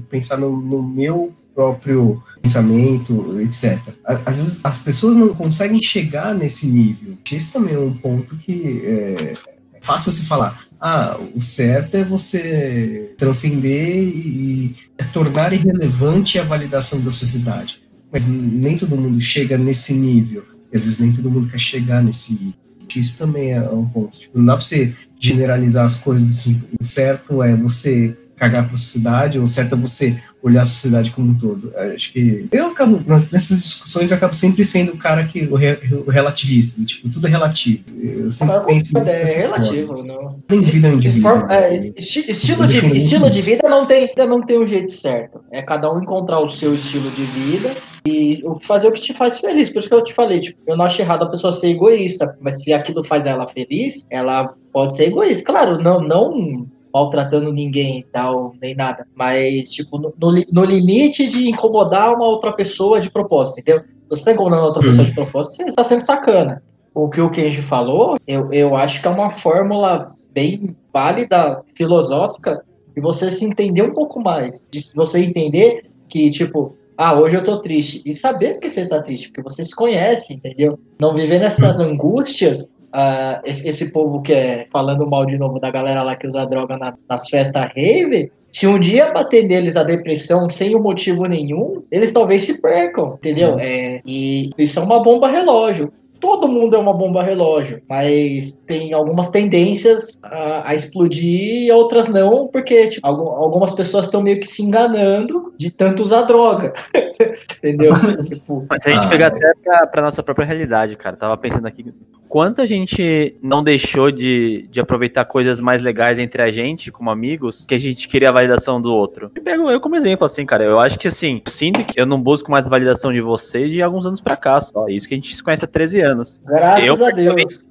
pensar 0.09 0.37
no, 0.37 0.61
no 0.61 0.83
meu 0.83 1.33
próprio 1.53 2.21
pensamento, 2.41 3.39
etc. 3.41 3.79
Às 4.25 4.37
vezes 4.37 4.61
as 4.63 4.77
pessoas 4.77 5.15
não 5.15 5.29
conseguem 5.29 5.81
chegar 5.81 6.33
nesse 6.33 6.67
nível. 6.67 7.17
Esse 7.31 7.51
também 7.51 7.75
é 7.75 7.79
um 7.79 7.93
ponto 7.93 8.35
que 8.37 8.81
é, 8.83 9.33
é 9.73 9.81
fácil 9.81 10.11
se 10.11 10.25
falar. 10.25 10.65
Ah, 10.79 11.17
o 11.35 11.41
certo 11.41 11.95
é 11.95 12.03
você 12.03 13.13
transcender 13.17 13.97
e, 13.97 14.75
e 14.99 15.03
tornar 15.13 15.53
irrelevante 15.53 16.39
a 16.39 16.43
validação 16.43 16.99
da 16.99 17.11
sociedade. 17.11 17.81
Mas 18.11 18.25
nem 18.25 18.77
todo 18.77 18.97
mundo 18.97 19.19
chega 19.21 19.57
nesse 19.57 19.93
nível. 19.93 20.43
Às 20.73 20.83
vezes 20.83 20.99
nem 20.99 21.11
todo 21.11 21.29
mundo 21.29 21.49
quer 21.49 21.59
chegar 21.59 22.03
nesse 22.03 22.33
nível. 22.33 22.70
Isso 22.99 23.17
também 23.17 23.53
é 23.53 23.61
um 23.61 23.85
ponto. 23.85 24.17
Tipo, 24.17 24.37
não 24.37 24.45
dá 24.45 24.53
pra 24.57 24.61
você 24.65 24.93
generalizar 25.19 25.85
as 25.85 25.95
coisas 25.97 26.29
assim. 26.29 26.61
O 26.79 26.83
certo 26.83 27.41
é 27.43 27.55
você 27.55 28.15
cagar 28.35 28.67
pra 28.67 28.75
sociedade, 28.75 29.37
ou 29.37 29.43
o 29.43 29.47
certo 29.47 29.75
é 29.75 29.77
você 29.77 30.17
olhar 30.41 30.63
a 30.63 30.65
sociedade 30.65 31.11
como 31.11 31.29
um 31.29 31.35
todo. 31.35 31.71
Acho 31.93 32.11
que 32.11 32.47
eu 32.51 32.69
acabo, 32.69 32.99
nessas 33.31 33.61
discussões, 33.61 34.09
eu 34.09 34.17
acabo 34.17 34.33
sempre 34.33 34.65
sendo 34.65 34.93
o 34.93 34.97
cara 34.97 35.25
que, 35.27 35.41
o, 35.43 35.53
re- 35.53 35.77
o 36.07 36.09
relativista, 36.09 36.83
tipo, 36.83 37.07
tudo 37.07 37.27
é 37.27 37.29
relativo. 37.29 37.83
Eu 38.01 38.31
sempre 38.31 38.55
Cara, 38.55 38.65
penso 38.65 38.97
é 38.97 39.41
relativo, 39.41 40.01
não. 40.03 40.15
forma. 40.15 40.39
Indivíduo 40.49 40.89
é 40.89 40.93
um 40.93 40.95
indivíduo. 40.95 41.21
Forma- 41.29 41.53
é, 41.53 41.79
né? 41.81 41.91
esti- 41.95 42.31
estilo, 42.31 42.65
de, 42.65 42.77
estilo 42.97 43.29
de 43.29 43.41
vida 43.41 43.69
não 43.69 43.85
tem, 43.85 44.11
não 44.17 44.41
tem 44.41 44.59
um 44.59 44.65
jeito 44.65 44.91
certo. 44.91 45.41
É 45.51 45.61
cada 45.61 45.93
um 45.93 46.01
encontrar 46.01 46.39
o 46.39 46.49
seu 46.49 46.73
estilo 46.73 47.11
de 47.11 47.23
vida 47.23 47.75
e 48.05 48.41
fazer 48.63 48.87
o 48.87 48.91
que 48.91 49.01
te 49.01 49.13
faz 49.13 49.39
feliz. 49.39 49.69
Por 49.69 49.79
isso 49.79 49.87
que 49.89 49.93
eu 49.93 50.03
te 50.03 50.13
falei, 50.13 50.39
tipo, 50.39 50.59
eu 50.65 50.75
não 50.75 50.85
acho 50.85 51.01
errado 51.01 51.23
a 51.23 51.29
pessoa 51.29 51.53
ser 51.53 51.69
egoísta, 51.69 52.35
mas 52.39 52.63
se 52.63 52.73
aquilo 52.73 53.03
faz 53.03 53.25
ela 53.25 53.47
feliz, 53.47 54.05
ela 54.09 54.53
pode 54.73 54.95
ser 54.95 55.05
egoísta. 55.07 55.43
Claro, 55.43 55.77
não, 55.77 56.01
não 56.01 56.65
maltratando 56.93 57.53
ninguém 57.53 57.99
e 57.99 58.03
tal, 58.03 58.53
nem 58.61 58.75
nada. 58.75 59.07
Mas, 59.15 59.69
tipo, 59.71 59.97
no, 59.97 60.13
no 60.19 60.29
li- 60.31 60.47
no 60.51 60.63
limite 60.63 61.27
de 61.27 61.49
incomodar 61.49 62.13
uma 62.15 62.25
outra 62.25 62.51
pessoa 62.51 62.99
de 62.99 63.09
propósito, 63.09 63.59
entendeu? 63.59 63.83
Você 64.09 64.25
tá 64.25 64.33
incomodando 64.33 64.65
outra 64.65 64.81
pessoa 64.83 65.05
de 65.05 65.13
propósito, 65.13 65.63
você 65.63 65.71
tá 65.71 65.83
sendo 65.83 66.01
sacana. 66.03 66.61
O 66.93 67.07
que 67.09 67.21
o 67.21 67.29
Kenji 67.29 67.61
falou, 67.61 68.17
eu, 68.27 68.51
eu 68.51 68.75
acho 68.75 69.01
que 69.01 69.07
é 69.07 69.11
uma 69.11 69.29
fórmula 69.29 70.13
bem 70.33 70.75
válida, 70.93 71.61
filosófica, 71.75 72.61
e 72.95 72.99
você 72.99 73.31
se 73.31 73.45
entender 73.45 73.81
um 73.83 73.93
pouco 73.93 74.19
mais. 74.21 74.67
De 74.69 74.81
se 74.81 74.93
você 74.95 75.19
entender 75.23 75.85
que, 76.09 76.29
tipo, 76.29 76.75
ah, 77.03 77.19
hoje 77.19 77.35
eu 77.35 77.43
tô 77.43 77.61
triste. 77.61 78.01
E 78.05 78.13
saber 78.13 78.53
porque 78.53 78.69
você 78.69 78.87
tá 78.87 79.01
triste, 79.01 79.29
porque 79.29 79.41
você 79.41 79.63
se 79.63 79.75
conhece, 79.75 80.33
entendeu? 80.33 80.77
Não 80.99 81.15
viver 81.15 81.39
nessas 81.39 81.79
angústias. 81.79 82.73
ah, 82.93 83.41
esse, 83.45 83.67
esse 83.67 83.91
povo 83.91 84.21
que 84.21 84.33
é 84.33 84.67
falando 84.71 85.09
mal 85.09 85.25
de 85.25 85.37
novo 85.37 85.59
da 85.59 85.71
galera 85.71 86.03
lá 86.03 86.15
que 86.15 86.27
usa 86.27 86.45
droga 86.45 86.77
na- 86.77 86.93
nas 87.09 87.29
festas 87.29 87.69
rave. 87.75 88.29
Se 88.51 88.67
um 88.67 88.77
dia 88.77 89.13
bater 89.13 89.47
neles 89.47 89.77
a 89.77 89.83
depressão 89.83 90.49
sem 90.49 90.75
um 90.75 90.81
motivo 90.81 91.25
nenhum, 91.25 91.83
eles 91.89 92.11
talvez 92.11 92.43
se 92.43 92.61
percam, 92.61 93.13
entendeu? 93.13 93.57
É, 93.57 94.01
e 94.05 94.49
isso 94.57 94.77
é 94.77 94.83
uma 94.83 95.01
bomba 95.01 95.29
relógio 95.29 95.89
todo 96.21 96.47
mundo 96.47 96.75
é 96.77 96.79
uma 96.79 96.93
bomba 96.93 97.21
relógio, 97.23 97.81
mas 97.89 98.51
tem 98.65 98.93
algumas 98.93 99.29
tendências 99.29 100.17
a, 100.23 100.69
a 100.69 100.75
explodir 100.75 101.63
e 101.65 101.71
outras 101.71 102.07
não, 102.07 102.47
porque 102.47 102.87
tipo, 102.87 103.05
algu- 103.05 103.27
algumas 103.29 103.73
pessoas 103.73 104.05
estão 104.05 104.21
meio 104.21 104.39
que 104.39 104.47
se 104.47 104.63
enganando 104.63 105.53
de 105.57 105.69
tanto 105.71 106.01
usar 106.01 106.21
droga. 106.21 106.71
Entendeu? 107.57 107.93
tipo, 108.23 108.65
Mas 108.69 108.83
se 108.83 108.89
a 108.89 108.93
gente 108.93 109.05
Ah, 109.05 109.09
pegar 109.09 109.27
até 109.27 109.53
pra, 109.63 109.87
pra 109.87 110.01
nossa 110.01 110.23
própria 110.23 110.45
realidade, 110.45 110.95
cara, 110.95 111.17
tava 111.17 111.35
pensando 111.37 111.67
aqui, 111.67 111.83
quanto 112.31 112.61
a 112.61 112.65
gente 112.65 113.35
não 113.43 113.61
deixou 113.61 114.09
de, 114.09 114.65
de 114.71 114.79
aproveitar 114.79 115.25
coisas 115.25 115.59
mais 115.59 115.81
legais 115.81 116.17
entre 116.17 116.41
a 116.41 116.49
gente, 116.49 116.89
como 116.89 117.09
amigos, 117.09 117.65
que 117.65 117.75
a 117.75 117.77
gente 117.77 118.07
queria 118.07 118.29
a 118.29 118.31
validação 118.31 118.81
do 118.81 118.89
outro. 118.89 119.29
Eu 119.35 119.43
pego 119.43 119.69
eu 119.69 119.81
como 119.81 119.97
exemplo, 119.97 120.23
assim, 120.23 120.45
cara, 120.45 120.63
eu 120.63 120.79
acho 120.79 120.97
que 120.97 121.09
assim, 121.09 121.41
eu 121.45 121.51
sinto 121.51 121.83
que 121.83 121.99
eu 121.99 122.05
não 122.05 122.21
busco 122.21 122.49
mais 122.49 122.69
validação 122.69 123.11
de 123.11 123.19
vocês 123.19 123.69
de 123.69 123.81
alguns 123.81 124.05
anos 124.05 124.21
pra 124.21 124.37
cá, 124.37 124.61
só. 124.61 124.87
Isso 124.87 125.09
que 125.09 125.13
a 125.13 125.17
gente 125.17 125.35
se 125.35 125.43
conhece 125.43 125.65
há 125.65 125.67
13 125.67 125.99
anos. 125.99 126.41
graças 126.45 126.85
Eu, 126.85 127.05
a 127.05 127.11
Deus. 127.11 127.65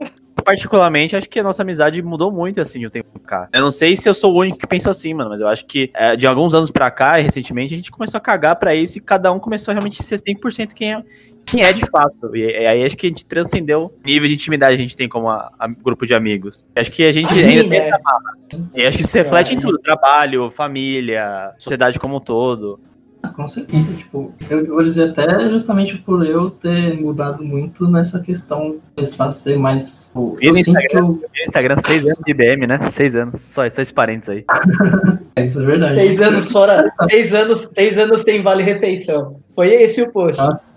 Particularmente, 0.45 1.17
acho 1.17 1.29
que 1.29 1.41
a 1.41 1.43
nossa 1.43 1.63
amizade 1.63 2.03
mudou 2.03 2.31
muito, 2.31 2.61
assim, 2.61 2.81
de 2.81 2.87
um 2.87 2.91
tempo 2.91 3.09
pra 3.19 3.23
cá. 3.23 3.49
Eu 3.55 3.63
não 3.63 3.71
sei 3.71 3.97
se 3.97 4.09
eu 4.09 4.15
sou 4.15 4.33
o 4.35 4.41
único 4.41 4.59
que 4.59 4.67
pensa 4.67 4.91
assim, 4.91 5.15
mano, 5.15 5.31
mas 5.31 5.41
eu 5.41 5.49
acho 5.49 5.65
que 5.65 5.91
é, 5.95 6.17
de 6.17 6.27
alguns 6.27 6.53
anos 6.53 6.71
pra 6.71 6.91
cá, 6.91 7.19
e 7.19 7.23
recentemente, 7.23 7.73
a 7.73 7.77
gente 7.79 7.91
começou 7.91 8.19
a 8.19 8.21
cagar 8.21 8.57
pra 8.57 8.75
isso 8.75 8.99
e 8.99 9.01
cada 9.01 9.33
um 9.33 9.39
começou 9.39 9.73
a 9.73 9.75
realmente 9.75 10.03
ser 10.03 10.17
100% 10.17 10.75
quem 10.75 10.93
é, 10.93 11.03
quem 11.51 11.63
é 11.63 11.73
de 11.73 11.85
fato. 11.87 12.35
E, 12.35 12.41
e 12.41 12.67
aí 12.67 12.85
acho 12.85 12.97
que 12.97 13.07
a 13.07 13.11
gente 13.11 13.25
transcendeu 13.27 13.93
o 14.03 14.07
nível 14.07 14.29
de 14.29 14.35
intimidade 14.35 14.77
que 14.77 14.83
a 14.83 14.85
gente 14.87 14.97
tem 14.97 15.09
como 15.09 15.29
a- 15.29 15.51
a- 15.59 15.69
grupo 15.69 16.07
de 16.07 16.15
amigos. 16.15 16.69
E 16.77 16.81
acho 16.81 16.91
que 16.93 17.03
a 17.05 17.13
gente 17.13 17.33
Sim, 17.33 17.41
ainda 17.45 17.61
tem 17.63 17.69
né? 17.71 17.77
essa 17.89 17.99
barra. 17.99 18.37
E 18.75 18.87
acho 18.87 18.99
que 18.99 19.05
isso 19.05 19.17
reflete 19.17 19.53
É. 19.53 19.57
em 19.57 19.61
tudo: 19.61 19.79
trabalho, 19.79 20.51
família, 20.51 21.53
sociedade 21.59 21.99
como 21.99 22.17
um 22.17 22.21
todo. 22.21 22.81
Ah, 23.23 23.29
Com 23.29 23.47
certeza, 23.47 23.85
tipo, 23.99 24.33
eu 24.49 24.67
vou 24.67 24.83
dizer 24.83 25.11
até 25.11 25.47
justamente 25.51 25.99
por 25.99 26.25
eu 26.27 26.49
ter 26.51 26.99
mudado 26.99 27.45
muito 27.45 27.87
nessa 27.87 28.19
questão, 28.21 28.79
começar 28.95 29.27
a 29.27 29.33
ser 29.35 29.59
mais. 29.59 30.05
tipo, 30.07 30.39
E 30.41 30.47
Eu 30.47 30.53
no 30.55 30.65
sinto 30.65 30.79
que 30.79 30.87
Instagram? 30.87 31.07
eu. 31.07 31.45
Instagram, 31.47 31.77
seis 31.85 32.03
anos 32.03 32.19
de 32.25 32.31
IBM, 32.31 32.67
né? 32.67 32.89
Seis 32.89 33.15
anos. 33.15 33.41
Só, 33.43 33.69
só 33.69 33.83
esses 33.83 33.93
parentes 33.93 34.29
aí. 34.31 34.45
É, 35.37 35.47
isso 35.47 35.63
é 35.63 35.65
verdade. 35.65 35.95
Seis 35.95 36.21
anos 36.21 36.51
fora, 36.51 36.93
seis 37.09 37.33
anos, 37.33 37.69
seis 37.73 37.97
anos 37.97 38.23
sem 38.23 38.43
vale 38.43 38.63
refeição. 38.65 39.37
Foi 39.55 39.69
esse 39.69 40.03
o 40.03 40.13
post. 40.13 40.39
Nossa, 40.39 40.70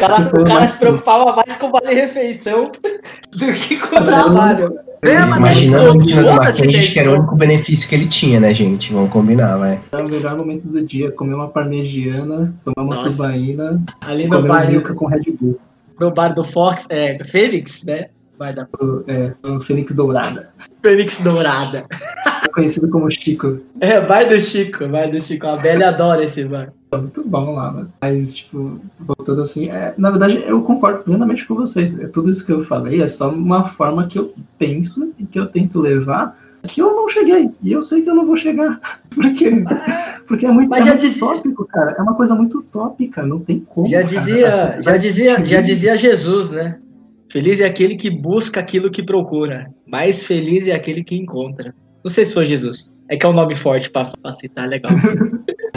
cara, 0.00 0.22
o 0.22 0.44
cara 0.44 0.54
mais 0.54 0.70
se 0.70 0.78
preocupava 0.78 1.36
mais 1.36 1.56
com 1.56 1.66
o 1.66 1.70
vale 1.70 1.94
refeição 1.94 2.70
do 3.32 3.52
que 3.52 3.76
com 3.76 3.96
o 3.96 4.04
trabalho. 4.04 4.78
É, 5.02 5.14
Imaginando 5.14 6.04
do 6.04 6.32
Mackenzie, 6.34 6.72
tem 6.72 6.92
que 6.92 6.98
era 6.98 7.10
o 7.10 7.14
único 7.14 7.34
benefício 7.34 7.88
que 7.88 7.94
ele 7.94 8.06
tinha, 8.06 8.38
né, 8.38 8.52
gente? 8.52 8.92
Vamos 8.92 9.10
combinar, 9.10 9.56
vai. 9.56 9.80
é 9.92 9.96
o 9.96 10.08
melhor 10.08 10.36
momento 10.36 10.68
do 10.68 10.84
dia, 10.84 11.10
comer 11.10 11.34
uma 11.34 11.48
parmegiana, 11.48 12.54
tomar 12.62 12.86
uma 12.86 12.96
Nossa. 12.96 13.10
tubaína, 13.10 13.82
Ali 14.02 14.24
no 14.24 14.36
comer 14.36 14.48
bar, 14.48 14.62
uma 14.62 14.70
milka 14.70 14.94
com 14.94 15.06
Red 15.06 15.22
Bull. 15.40 15.58
no 15.98 16.10
bar 16.10 16.34
do 16.34 16.44
Fox, 16.44 16.86
é, 16.90 17.18
Fênix, 17.24 17.82
né? 17.84 18.08
Vai 18.38 18.52
dar. 18.52 18.68
O, 18.78 19.04
é, 19.06 19.34
o 19.42 19.60
Fênix 19.60 19.94
Dourada. 19.94 20.50
Fênix 20.82 21.18
Dourada. 21.18 21.86
Conhecido 22.54 22.88
como 22.88 23.10
Chico. 23.10 23.58
É, 23.80 24.00
vai 24.00 24.28
do 24.28 24.38
Chico, 24.38 24.88
vai 24.88 25.10
do 25.10 25.20
Chico. 25.20 25.46
A 25.46 25.56
Bela 25.56 25.88
adora 25.88 26.24
esse 26.24 26.44
mano. 26.44 26.72
É 26.92 26.96
muito 26.96 27.22
bom 27.22 27.54
lá, 27.54 27.70
mano. 27.70 27.92
Mas, 28.00 28.34
tipo, 28.34 28.80
voltando 28.98 29.42
assim, 29.42 29.68
é, 29.70 29.94
na 29.96 30.10
verdade, 30.10 30.42
eu 30.44 30.60
concordo 30.62 31.04
plenamente 31.04 31.46
com 31.46 31.54
vocês. 31.54 31.98
É, 31.98 32.08
tudo 32.08 32.30
isso 32.30 32.44
que 32.44 32.52
eu 32.52 32.64
falei 32.64 33.00
é 33.00 33.08
só 33.08 33.30
uma 33.30 33.68
forma 33.68 34.06
que 34.08 34.18
eu 34.18 34.34
penso 34.58 35.12
e 35.18 35.24
que 35.24 35.38
eu 35.38 35.46
tento 35.46 35.80
levar 35.80 36.36
que 36.68 36.82
eu 36.82 36.94
não 36.94 37.08
cheguei. 37.08 37.50
E 37.62 37.72
eu 37.72 37.82
sei 37.82 38.02
que 38.02 38.10
eu 38.10 38.14
não 38.14 38.26
vou 38.26 38.36
chegar. 38.36 38.80
Por 39.10 39.32
quê? 39.34 39.64
Porque 40.26 40.44
é 40.46 40.50
muito, 40.50 40.74
é 40.74 40.80
muito 40.82 40.98
dizia- 41.00 41.24
utópico, 41.24 41.64
cara. 41.66 41.94
É 41.96 42.02
uma 42.02 42.14
coisa 42.14 42.34
muito 42.34 42.58
utópica, 42.58 43.24
não 43.24 43.38
tem 43.40 43.60
como. 43.60 43.86
Já 43.86 44.02
cara. 44.02 44.08
dizia, 44.08 44.48
Assim, 44.48 44.82
já 44.82 44.96
dizia, 44.96 45.44
já 45.46 45.60
dizia 45.60 45.96
Jesus, 45.96 46.50
né? 46.50 46.78
Feliz 47.30 47.60
é 47.60 47.66
aquele 47.66 47.94
que 47.94 48.10
busca 48.10 48.58
aquilo 48.58 48.90
que 48.90 49.02
procura. 49.02 49.70
Mais 49.86 50.22
feliz 50.24 50.66
é 50.66 50.72
aquele 50.72 51.04
que 51.04 51.16
encontra. 51.16 51.72
Não 52.02 52.10
sei 52.10 52.24
se 52.24 52.34
foi 52.34 52.44
Jesus. 52.44 52.92
É 53.08 53.16
que 53.16 53.24
é 53.24 53.28
um 53.28 53.32
nome 53.32 53.54
forte 53.54 53.88
pra 53.90 54.10
citar, 54.32 54.68
legal. 54.68 54.90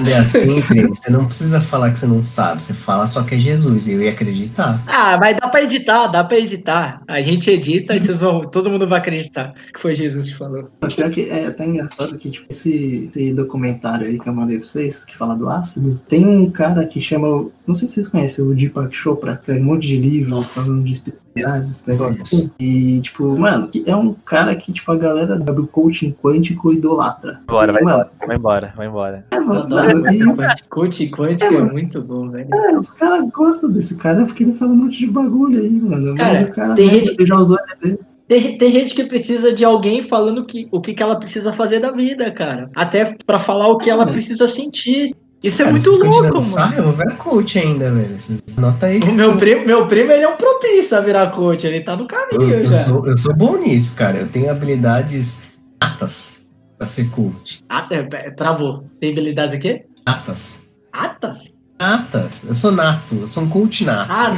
É 0.09 0.17
assim, 0.17 0.61
você 0.87 1.09
não 1.09 1.25
precisa 1.25 1.61
falar 1.61 1.91
que 1.91 1.99
você 1.99 2.07
não 2.07 2.23
sabe, 2.23 2.61
você 2.61 2.73
fala 2.73 3.07
só 3.07 3.23
que 3.23 3.35
é 3.35 3.37
Jesus, 3.37 3.87
e 3.87 3.93
eu 3.93 4.01
ia 4.01 4.11
acreditar. 4.11 4.83
Ah, 4.87 5.17
mas 5.19 5.37
dá 5.37 5.47
pra 5.47 5.63
editar, 5.63 6.07
dá 6.07 6.23
pra 6.23 6.37
editar. 6.37 7.01
A 7.07 7.21
gente 7.21 7.49
edita 7.49 7.95
e 7.95 7.99
vocês 7.99 8.21
vão, 8.21 8.41
todo 8.41 8.69
mundo 8.69 8.87
vai 8.87 8.99
acreditar 8.99 9.53
que 9.73 9.79
foi 9.79 9.95
Jesus 9.95 10.27
que 10.27 10.35
falou. 10.35 10.69
Pior 10.95 11.09
que 11.09 11.29
é 11.29 11.47
até 11.47 11.65
engraçado 11.65 12.17
que, 12.17 12.29
tipo, 12.29 12.45
esse, 12.49 13.09
esse 13.09 13.33
documentário 13.33 14.07
aí 14.07 14.19
que 14.19 14.27
eu 14.27 14.33
mandei 14.33 14.57
pra 14.57 14.67
vocês, 14.67 15.03
que 15.03 15.17
fala 15.17 15.35
do 15.35 15.49
ácido, 15.49 15.99
tem 16.07 16.25
um 16.25 16.49
cara 16.49 16.85
que 16.85 17.01
chama. 17.01 17.47
Não 17.65 17.73
sei 17.73 17.87
se 17.87 17.95
vocês 17.95 18.07
conhecem 18.09 18.43
o 18.45 18.53
Deepak 18.53 18.93
Chopra, 18.95 19.37
que 19.37 19.45
tem 19.45 19.61
um 19.61 19.65
monte 19.65 19.87
de 19.87 19.97
livro 19.97 20.41
falando 20.41 20.83
de 20.83 20.91
espiritualidade, 20.91 21.65
esse 21.67 21.89
negócio 21.89 22.21
assim. 22.21 22.51
E, 22.59 22.99
tipo, 23.01 23.37
mano, 23.37 23.67
que 23.69 23.83
é 23.87 23.95
um 23.95 24.13
cara 24.13 24.53
que, 24.55 24.71
tipo, 24.73 24.91
a 24.91 24.97
galera 24.97 25.37
do 25.37 25.65
coaching 25.67 26.11
quântico 26.21 26.73
idolatra. 26.73 27.39
Bora, 27.47 27.71
vai 27.71 27.81
E, 27.81 27.85
mano, 27.85 27.97
embora, 27.97 28.21
vai 28.25 28.35
embora, 28.37 28.73
vai 28.75 28.87
embora. 28.87 29.25
É, 29.31 29.37
Eu 29.37 29.45
mano, 29.45 29.61
adoro 29.61 30.13
e- 30.13 30.63
Coach 30.69 31.07
quântico 31.09 31.53
é 31.53 31.61
muito 31.61 32.01
bom, 32.01 32.29
velho. 32.29 32.53
É, 32.53 32.77
os 32.77 32.89
caras 32.89 33.29
gostam 33.31 33.69
desse 33.71 33.95
cara 33.95 34.25
porque 34.25 34.43
ele 34.43 34.53
fala 34.55 34.71
um 34.71 34.75
monte 34.75 34.99
de 34.99 35.07
bagulho 35.07 35.61
aí, 35.61 35.69
mano. 35.71 36.15
Mas 36.17 36.27
Cara, 36.27 36.45
o 36.45 36.53
cara 36.53 36.73
tem 36.75 36.89
gente- 36.89 37.15
ele 37.17 37.25
já 37.27 37.35
usou 37.37 37.57
LSD. 37.59 37.99
Tem, 38.27 38.57
tem 38.57 38.71
gente 38.71 38.95
que 38.95 39.03
precisa 39.03 39.53
de 39.53 39.65
alguém 39.65 40.01
falando 40.01 40.45
que, 40.45 40.67
o 40.71 40.79
que, 40.79 40.93
que 40.93 41.03
ela 41.03 41.17
precisa 41.17 41.51
fazer 41.53 41.79
da 41.79 41.91
vida, 41.91 42.31
cara. 42.31 42.69
Até 42.75 43.15
pra 43.25 43.37
falar 43.37 43.67
o 43.67 43.77
que 43.77 43.89
ela 43.89 44.07
precisa 44.07 44.47
sentir. 44.47 45.13
Isso 45.43 45.61
é 45.61 45.65
Cara, 45.65 45.71
muito 45.77 45.91
louco, 45.91 46.37
no 46.39 46.51
mano. 46.51 46.73
Eu 46.77 46.83
vou 46.85 46.93
ver 46.93 47.17
coach 47.17 47.59
ainda, 47.59 47.91
velho. 47.91 48.15
Nota 48.57 48.85
aí. 48.85 48.99
meu 49.13 49.31
eu- 49.31 49.37
primo, 49.37 49.65
meu 49.65 49.87
primo, 49.87 50.11
ele 50.11 50.23
é 50.23 50.27
um 50.29 50.37
propício 50.37 50.97
a 50.97 51.01
virar 51.01 51.31
coach, 51.31 51.67
ele 51.67 51.81
tá 51.81 51.97
no 51.97 52.03
eu, 52.03 52.07
caminho 52.07 52.53
eu 52.53 52.63
já. 52.63 52.75
sou, 52.75 53.05
eu 53.05 53.17
sou 53.17 53.35
bom 53.35 53.57
nisso, 53.57 53.93
cara. 53.95 54.19
Eu 54.19 54.27
tenho 54.29 54.49
habilidades 54.49 55.41
atas 55.81 56.41
pra 56.77 56.87
ser 56.87 57.09
coach. 57.09 57.61
Ata, 57.67 57.95
é, 57.95 58.31
travou. 58.31 58.85
Tem 59.01 59.11
habilidade 59.11 59.55
aqui? 59.57 59.83
Atas. 60.05 60.61
Atas? 60.93 61.53
Atas. 61.77 62.43
Eu 62.47 62.55
sou 62.55 62.71
nato. 62.71 63.15
Eu 63.15 63.27
sou 63.27 63.43
um 63.43 63.49
coach 63.49 63.83
nato. 63.83 64.11
Ah, 64.11 64.31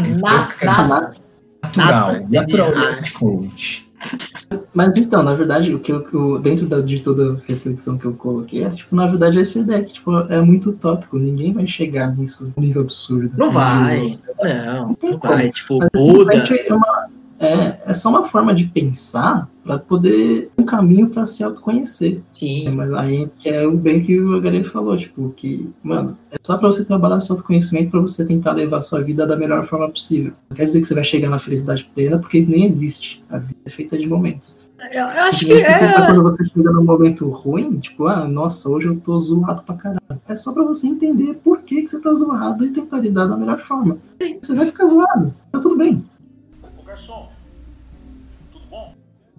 é 0.60 0.66
nada. 0.66 1.14
natural. 1.62 2.14
nata. 2.14 2.26
Naturalmente 2.30 3.12
coach. 3.14 3.88
Mas 4.76 4.98
então, 4.98 5.24
na 5.24 5.34
verdade, 5.34 5.74
o 5.74 5.80
que 5.80 5.92
eu, 5.92 6.06
eu- 6.14 6.38
dentro 6.40 6.66
da- 6.68 6.82
de 6.82 7.00
toda 7.00 7.34
a 7.34 7.38
reflexão 7.48 7.98
que 7.98 8.04
eu 8.06 8.14
coloquei, 8.14 8.64
é, 8.66 8.70
tipo, 8.70 8.94
na 8.96 9.08
verdade, 9.08 9.40
essa 9.40 9.58
ideia 9.60 9.84
que 9.84 9.94
tipo, 9.94 10.12
é 10.30 10.42
muito 10.42 10.72
utópico, 10.72 11.18
ninguém 11.18 11.54
vai 11.54 11.66
chegar 11.66 12.16
nisso 12.16 12.52
num 12.58 12.64
nível 12.64 12.82
absurdo. 12.82 13.32
Não 13.38 13.52
vai. 13.52 14.12
Não, 14.44 14.98
não 15.02 15.18
vai. 15.18 15.50
Tipo, 15.52 15.80
Mas, 15.80 15.90
Buda. 15.94 16.34
simplesmente, 16.34 16.68
É, 16.70 16.74
uma- 16.74 17.06
é, 17.40 17.80
é 17.88 17.94
só 17.94 18.10
uma 18.10 18.24
forma 18.28 18.54
de 18.54 18.66
pensar 18.66 19.48
para 19.64 19.78
poder 19.80 20.50
um 20.58 20.64
caminho 20.64 21.10
para 21.10 21.26
se 21.26 21.44
autoconhecer. 21.44 22.18
É, 22.18 22.20
Sim. 22.32 22.70
mas 22.72 22.94
aí 22.94 23.30
que 23.40 23.50
é 23.50 23.66
o 23.66 23.72
bem 23.76 24.02
que 24.02 24.20
o 24.20 24.40
Galera 24.42 24.64
falou, 24.70 24.98
tipo, 24.98 25.34
que, 25.36 25.70
mano, 25.84 26.18
é 26.32 26.36
só 26.44 26.58
pra 26.58 26.68
você 26.70 26.84
trabalhar 26.86 27.20
seu 27.22 27.34
autoconhecimento 27.36 27.92
pra 27.92 28.00
você 28.02 28.26
tentar 28.26 28.52
levar 28.54 28.78
a 28.78 28.82
sua 28.82 29.02
vida 29.02 29.26
da 29.26 29.36
melhor 29.36 29.66
forma 29.68 29.90
possível. 29.90 30.34
Não 30.50 30.56
quer 30.58 30.66
dizer 30.66 30.82
que 30.82 30.88
você 30.88 30.94
vai 30.94 31.04
chegar 31.04 31.30
na 31.30 31.40
felicidade 31.40 31.90
plena, 31.96 32.20
porque 32.20 32.38
isso 32.40 32.52
nem 32.52 32.66
existe. 32.66 33.24
A 33.30 33.38
vida 33.38 33.56
é 33.66 33.70
feita 33.70 33.98
de 33.98 34.08
momentos. 34.08 34.64
Eu, 34.92 35.06
acho 35.08 35.46
que 35.46 35.54
é. 35.54 35.94
Quando 35.94 36.24
você 36.24 36.46
chega 36.46 36.72
num 36.72 36.84
momento 36.84 37.30
ruim, 37.30 37.80
tipo, 37.80 38.08
ah, 38.08 38.28
nossa, 38.28 38.70
hoje 38.70 38.88
eu 38.88 39.00
tô 39.00 39.20
zoado 39.20 39.62
pra 39.64 39.76
caralho. 39.76 40.02
É 40.28 40.36
só 40.36 40.52
pra 40.54 40.64
você 40.64 40.88
entender 40.88 41.34
por 41.44 41.62
que, 41.62 41.82
que 41.84 41.88
você 41.90 42.00
tá 42.00 42.14
zoado 42.14 42.66
e 42.66 42.70
tentar 42.72 43.00
lidar 43.00 43.26
da 43.28 43.38
melhor 43.38 43.60
forma. 43.60 43.98
Você 44.42 44.54
vai 44.56 44.66
ficar 44.68 44.86
zoado, 44.88 45.34
tá 45.52 45.60
tudo 45.60 45.78
bem. 45.78 46.04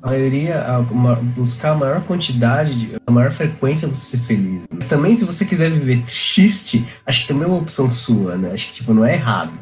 A 0.02 0.08
maioria, 0.10 0.64
a- 0.64 0.78
uma- 0.80 1.16
buscar 1.16 1.72
a 1.72 1.74
maior 1.74 2.00
quantidade, 2.04 2.74
de- 2.74 2.96
a 3.06 3.10
maior 3.10 3.30
frequência 3.32 3.88
pra 3.88 3.96
você 3.96 4.16
ser 4.16 4.22
feliz. 4.24 4.62
Mas 4.70 4.86
também, 4.86 5.14
se 5.14 5.24
você 5.24 5.44
quiser 5.44 5.70
viver 5.70 6.02
triste, 6.04 6.86
acho 7.04 7.22
que 7.22 7.28
também 7.28 7.44
é 7.44 7.46
uma 7.46 7.58
opção 7.58 7.90
sua, 7.90 8.36
né? 8.36 8.52
Acho 8.52 8.68
que, 8.68 8.74
tipo, 8.74 8.94
não 8.94 9.04
é 9.04 9.14
errado. 9.14 9.52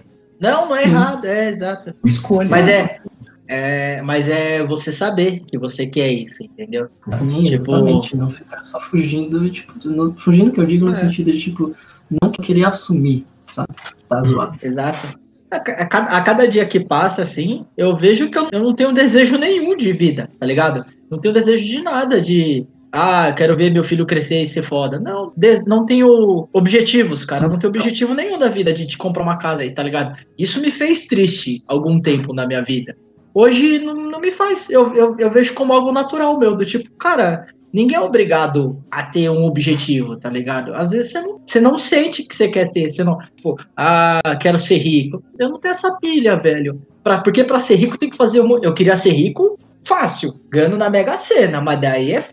Não, 0.41 0.69
não 0.69 0.77
é 0.77 0.83
errado, 0.83 1.25
é 1.25 1.49
exato. 1.51 1.95
Escolha. 2.05 2.49
Mas 2.51 2.69
é, 2.69 3.01
é. 3.49 4.01
Mas 4.03 4.29
é 4.29 4.65
você 4.67 4.91
saber 4.93 5.41
que 5.47 5.57
você 5.59 5.87
quer 5.87 6.11
isso, 6.13 6.43
entendeu? 6.43 6.89
Sim, 7.31 7.43
Tipo- 7.43 7.73
exatamente, 7.73 8.17
não 8.17 8.31
ficar 8.31 8.63
só 8.65 8.81
fugindo, 8.81 9.49
tipo, 9.51 9.73
não- 9.89 10.15
fugindo 10.15 10.51
que 10.53 10.61
eu 10.61 10.67
digo 10.67 10.87
no 10.87 10.93
É. 10.93 10.95
sentido 10.95 11.31
de, 11.33 11.41
tipo, 11.41 11.75
não 12.23 12.31
querer 12.31 12.65
assumir, 12.65 13.25
sabe? 13.51 13.69
Tá 14.09 14.23
zoado. 14.23 14.59
Exato. 14.63 15.19
A, 15.51 15.61
ca- 15.61 15.73
a 15.73 15.87
cada, 15.87 16.11
a 16.11 16.21
cada 16.23 16.49
dia 16.49 16.67
que 16.67 16.81
passa, 16.81 17.23
assim, 17.23 17.65
eu 17.77 17.95
vejo 17.97 18.29
que 18.29 18.37
eu, 18.37 18.49
eu 18.51 18.63
não 18.63 18.75
tenho 18.75 18.93
desejo 18.93 19.39
nenhum 19.39 19.77
de 19.77 19.93
vida, 19.93 20.29
tá 20.41 20.45
ligado? 20.47 20.85
Não 21.11 21.19
tenho 21.19 21.33
desejo 21.35 21.65
de 21.65 21.81
nada, 21.83 22.21
de. 22.21 22.67
Ah, 22.97 23.33
quero 23.37 23.57
ver 23.57 23.71
meu 23.73 23.83
filho 23.83 24.07
crescer 24.07 24.43
e 24.43 24.47
ser 24.47 24.63
foda. 24.63 25.01
Não, 25.01 25.33
des- 25.37 25.67
não 25.67 25.85
tenho 25.85 26.49
objetivos, 26.53 27.25
cara. 27.25 27.49
Não 27.49 27.59
tenho 27.59 27.69
objetivo 27.73 28.15
nenhum 28.15 28.39
da 28.39 28.49
vida 28.49 28.73
de, 28.73 28.87
de 28.87 28.97
comprar 28.97 29.23
uma 29.25 29.37
casa 29.37 29.63
aí, 29.63 29.71
tá 29.73 29.83
ligado? 29.83 30.17
Isso 30.39 30.61
me 30.61 30.71
fez 30.71 31.07
triste 31.09 31.61
algum 31.67 32.01
tempo 32.01 32.33
na 32.33 32.47
minha 32.47 32.63
vida. 32.63 32.97
Hoje 33.35 33.81
não, 33.81 33.95
não 33.95 34.21
me 34.21 34.31
faz. 34.31 34.71
Eu, 34.71 34.95
eu, 34.95 35.17
eu 35.19 35.31
vejo 35.31 35.55
como 35.55 35.73
algo 35.73 35.91
natural 35.91 36.39
meu, 36.39 36.57
do 36.57 36.65
tipo, 36.65 36.89
cara, 36.93 37.47
ninguém 37.73 37.97
é 37.97 38.01
obrigado 38.01 38.81
a 38.89 39.03
ter 39.03 39.29
um 39.29 39.45
objetivo, 39.45 40.17
tá 40.17 40.31
ligado? 40.31 40.73
Às 40.73 40.91
vezes 40.91 41.11
você 41.11 41.21
não, 41.21 41.41
você 41.45 41.61
não 41.61 41.77
sente 41.77 42.23
que 42.23 42.35
você 42.35 42.49
quer 42.49 42.71
ter, 42.71 42.89
você 42.89 43.03
não, 43.03 43.19
tipo, 43.35 43.57
ah, 43.77 44.21
quero 44.41 44.59
ser 44.59 44.77
rico. 44.77 45.21
Eu 45.37 45.49
não 45.49 45.59
tenho 45.59 45.73
essa 45.73 45.97
pilha, 45.99 46.37
velho. 46.37 46.81
Pra, 47.03 47.19
porque 47.21 47.43
pra 47.43 47.59
ser 47.59 47.75
rico 47.75 47.99
tem 47.99 48.09
que 48.09 48.17
fazer 48.17 48.41
um. 48.41 48.63
Eu 48.63 48.73
queria 48.73 48.97
ser 48.97 49.11
rico 49.11 49.59
fácil, 49.85 50.33
ganhando 50.49 50.77
na 50.77 50.89
Mega 50.89 51.19
Sena, 51.19 51.61
mas 51.61 51.81
daí 51.81 52.13
é. 52.13 52.25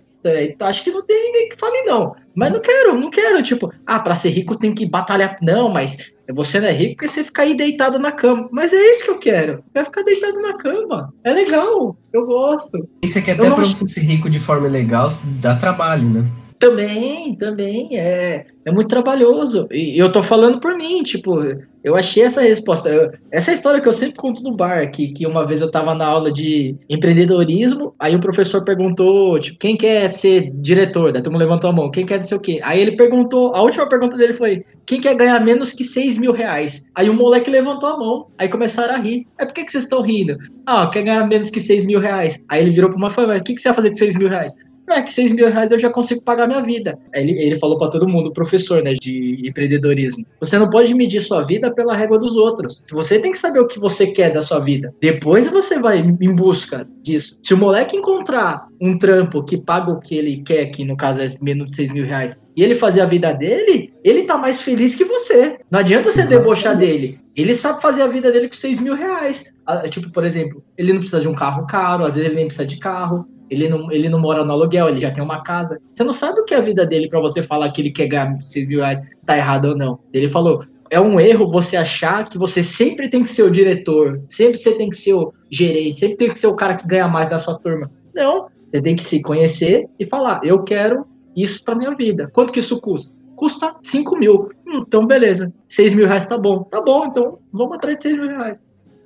acho 0.60 0.84
que 0.84 0.92
não 0.92 1.04
tem 1.04 1.24
ninguém 1.24 1.50
que 1.50 1.58
fale 1.58 1.82
não. 1.84 2.16
Mas 2.36 2.54
não 2.54 2.62
quero, 2.62 2.98
não 2.98 3.10
quero, 3.10 3.42
tipo, 3.42 3.74
ah, 3.88 4.00
pra 4.00 4.16
ser 4.16 4.30
rico 4.30 4.56
tem 4.56 4.74
que 4.74 4.86
batalhar. 4.86 5.36
Não, 5.42 5.68
mas 5.68 5.98
você 6.34 6.60
não 6.60 6.68
é 6.68 6.72
rico 6.72 6.96
porque 6.96 7.08
você 7.08 7.24
fica 7.24 7.42
aí 7.44 7.56
deitado 7.56 7.98
na 8.00 8.12
cama. 8.12 8.48
Mas 8.52 8.72
é 8.74 8.78
isso 8.92 9.06
que 9.06 9.12
eu 9.12 9.20
quero. 9.20 9.52
Eu 9.54 9.64
quero 9.74 9.86
ficar 9.86 10.04
deitado 10.04 10.42
na 10.42 10.54
cama. 10.58 11.14
É 11.24 11.32
legal. 11.34 11.96
Eu 12.14 12.26
gosto. 12.26 12.88
Isso 13.04 13.18
aqui 13.20 13.32
Eu 13.32 13.36
até 13.36 13.48
acho- 13.48 13.74
você 13.76 13.88
ser 13.88 14.02
rico 14.02 14.30
de 14.30 14.40
forma 14.40 14.68
legal, 14.68 15.10
dá 15.42 15.56
trabalho, 15.56 16.08
né? 16.10 16.26
Também, 16.62 17.36
também. 17.38 17.98
É, 17.98 18.46
é 18.64 18.72
muito 18.72 18.88
trabalhoso. 18.88 19.68
E 19.72 19.98
eu 19.98 20.12
tô 20.12 20.22
falando 20.22 20.60
por 20.60 20.78
mim, 20.78 21.02
tipo, 21.02 21.40
eu 21.84 21.96
achei 21.96 22.22
essa 22.22 22.40
resposta. 22.40 22.88
Eu- 22.88 23.10
essa 23.32 23.52
história 23.52 23.82
que 23.82 23.88
eu 23.88 23.94
sempre 23.94 24.14
conto 24.18 24.44
no 24.44 24.56
bar, 24.56 24.92
que, 24.92 25.12
que 25.12 25.26
uma 25.26 25.44
vez 25.44 25.60
eu 25.60 25.72
tava 25.72 25.96
na 25.96 26.06
aula 26.06 26.32
de 26.32 26.76
empreendedorismo, 26.88 27.96
aí 27.98 28.16
o 28.16 28.20
professor 28.20 28.64
perguntou, 28.64 29.40
tipo, 29.40 29.58
quem 29.58 29.76
quer 29.76 30.08
ser 30.12 30.52
diretor? 30.54 31.12
Daí 31.12 31.24
todo 31.24 31.32
mundo 31.34 31.42
levantou 31.42 31.72
a 31.72 31.74
mão, 31.74 31.90
quem 31.90 32.06
quer 32.06 32.18
não 32.18 32.24
sei 32.24 32.38
o 32.38 32.42
quê. 32.42 32.60
Aí 32.62 32.80
ele 32.80 32.96
perguntou, 32.96 33.56
a 33.56 33.64
última 33.64 33.90
pergunta 33.90 34.16
dele 34.16 34.34
foi, 34.36 34.64
quem 34.86 35.02
quer 35.02 35.16
ganhar 35.16 35.40
menos 35.40 35.74
que 35.74 35.84
6 35.84 36.20
mil 36.20 36.32
reais? 36.32 36.84
Aí 36.94 37.10
o 37.10 37.14
moleque 37.16 37.50
levantou 37.50 37.90
a 37.90 37.98
mão, 37.98 38.28
aí 38.38 38.48
começaram 38.48 38.94
a 38.94 38.98
rir. 38.98 39.26
Aí 39.40 39.48
por 39.48 39.54
que, 39.56 39.68
vocês 39.68 39.86
estão 39.86 40.04
rindo? 40.04 40.38
Ah, 40.68 40.88
quer 40.94 41.02
ganhar 41.02 41.28
menos 41.28 41.50
que 41.50 41.60
6 41.60 41.88
mil 41.88 42.00
reais. 42.00 42.40
Aí 42.48 42.62
ele 42.62 42.70
virou 42.70 42.92
pra 42.92 43.00
uma 43.00 43.10
mas 43.10 43.42
o 43.42 43.44
que, 43.44 43.56
que 43.56 43.62
você 43.62 43.70
vai 43.70 43.78
fazer 43.78 43.90
com 43.90 43.96
6 43.96 44.16
mil 44.16 44.30
reais? 44.30 44.54
É 44.92 45.02
que 45.02 45.12
6 45.12 45.34
mil 45.34 45.50
reais 45.50 45.72
eu 45.72 45.80
já 45.80 45.90
consigo 45.90 46.22
pagar 46.22 46.48
minha 46.48 46.62
vida. 46.62 46.98
Ele, 47.14 47.32
ele 47.34 47.58
falou 47.58 47.78
pra 47.78 47.90
todo 47.90 48.08
mundo, 48.08 48.32
professor, 48.32 48.84
né, 48.84 48.94
de 48.94 49.48
empreendedorismo. 49.48 50.26
Você 50.40 50.58
não 50.58 50.70
pode 50.70 50.94
medir 50.94 51.22
sua 51.22 51.44
vida 51.44 51.74
pela 51.74 51.96
régua 51.96 52.20
dos 52.20 52.36
outros. 52.36 52.84
Você 52.92 53.20
tem 53.20 53.32
que 53.32 53.38
saber 53.38 53.60
o 53.60 53.68
que 53.68 53.80
você 53.80 54.08
quer 54.08 54.32
da 54.32 54.42
sua 54.42 54.60
vida. 54.60 54.94
Depois 55.02 55.48
você 55.48 55.80
vai 55.80 56.00
em 56.00 56.36
busca 56.36 56.88
disso. 57.02 57.38
Se 57.42 57.54
o 57.54 57.58
moleque 57.58 57.96
encontrar 57.96 58.68
um 58.80 58.98
trampo 58.98 59.44
que 59.44 59.58
paga 59.58 59.92
o 59.92 60.00
que 60.00 60.16
ele 60.16 60.42
quer, 60.44 60.66
que 60.68 60.84
no 60.84 60.98
caso 60.98 61.22
é 61.22 61.30
menos 61.42 61.68
de 61.68 61.76
6 61.76 61.94
mil 61.94 62.06
reais, 62.06 62.38
e 62.56 62.64
ele 62.64 62.76
fazer 62.76 63.02
a 63.02 63.06
vida 63.06 63.32
dele, 63.34 63.94
ele 64.04 64.24
tá 64.24 64.38
mais 64.38 64.62
feliz 64.62 64.96
que 64.96 65.06
você. 65.06 65.60
Não 65.70 65.80
adianta 65.80 66.12
você 66.12 66.26
debochar 66.26 66.78
dele. 66.78 67.20
Ele 67.36 67.56
sabe 67.56 67.82
fazer 67.82 68.02
a 68.02 68.08
vida 68.08 68.32
dele 68.32 68.50
com 68.50 68.56
6 68.56 68.82
mil 68.82 68.94
reais. 68.94 69.54
Ah, 69.66 69.88
Tipo, 69.88 70.12
por 70.12 70.26
exemplo, 70.26 70.64
ele 70.78 70.92
não 70.92 71.00
precisa 71.00 71.22
de 71.22 71.28
um 71.28 71.34
carro 71.34 71.66
caro, 71.66 72.04
às 72.04 72.16
vezes 72.16 72.28
ele 72.28 72.36
nem 72.36 72.46
precisa 72.46 72.68
de 72.68 72.78
carro. 72.78 73.26
Ele 73.52 73.68
não, 73.68 73.92
ele 73.92 74.08
não 74.08 74.18
mora 74.18 74.46
no 74.46 74.54
aluguel, 74.54 74.88
ele 74.88 75.02
já 75.02 75.12
tem 75.12 75.22
uma 75.22 75.44
casa. 75.44 75.78
Você 75.94 76.06
não 76.06 76.14
sabe 76.14 76.40
o 76.40 76.46
que 76.46 76.54
é 76.54 76.58
a 76.58 76.62
vida 76.62 76.86
dele 76.86 77.10
pra 77.10 77.20
você 77.20 77.44
falar 77.44 77.70
que 77.72 77.82
ele 77.82 77.92
quer 77.92 78.08
ganhar 78.08 78.38
6 78.42 78.66
mil 78.66 78.80
reais, 78.80 79.02
tá 79.26 79.38
errado 79.38 79.66
ou 79.66 79.78
não. 79.78 80.00
Ele 80.14 80.30
falou, 80.30 80.64
é 80.90 81.02
um 81.02 81.20
erro 81.20 81.50
você 81.50 81.76
achar 81.76 82.28
que 82.30 82.38
você 82.38 82.64
sempre 82.64 83.10
tem 83.10 83.22
que 83.22 83.30
ser 83.30 83.44
o 83.44 83.52
diretor, 83.52 84.22
sempre 84.26 84.58
você 84.58 84.72
tem 84.78 84.90
que 84.90 84.96
ser 84.96 85.16
o 85.16 85.34
gerente, 85.50 86.00
sempre 86.00 86.16
tem 86.16 86.30
que 86.30 86.40
ser 86.40 86.48
o 86.48 86.56
cara 86.56 86.76
que 86.76 86.88
ganha 86.88 87.10
mais 87.10 87.30
da 87.30 87.40
sua 87.40 87.60
turma. 87.60 87.92
Não, 88.16 88.48
você 88.70 88.82
tem 88.82 88.96
que 88.96 89.04
se 89.04 89.22
conhecer 89.22 89.86
e 90.00 90.06
falar, 90.06 90.40
eu 90.46 90.64
quero 90.64 91.06
isso 91.36 91.62
pra 91.66 91.76
minha 91.76 91.94
vida. 91.94 92.30
Quanto 92.32 92.54
que 92.54 92.60
isso 92.60 92.80
custa? 92.80 93.14
Custa 93.36 93.76
5 93.84 94.18
mil. 94.18 94.50
Hum, 94.66 94.86
então, 94.88 95.06
beleza. 95.06 95.52
6 95.68 95.94
mil 95.94 96.08
reais 96.08 96.26
tá 96.26 96.38
bom. 96.38 96.64
Tá 96.64 96.82
bom, 96.82 97.08
então 97.08 97.40
vamos 97.52 97.76
atrás 97.76 97.98
de 97.98 98.04
6 98.04 98.18
mil 98.18 98.28
reais. 98.30 98.64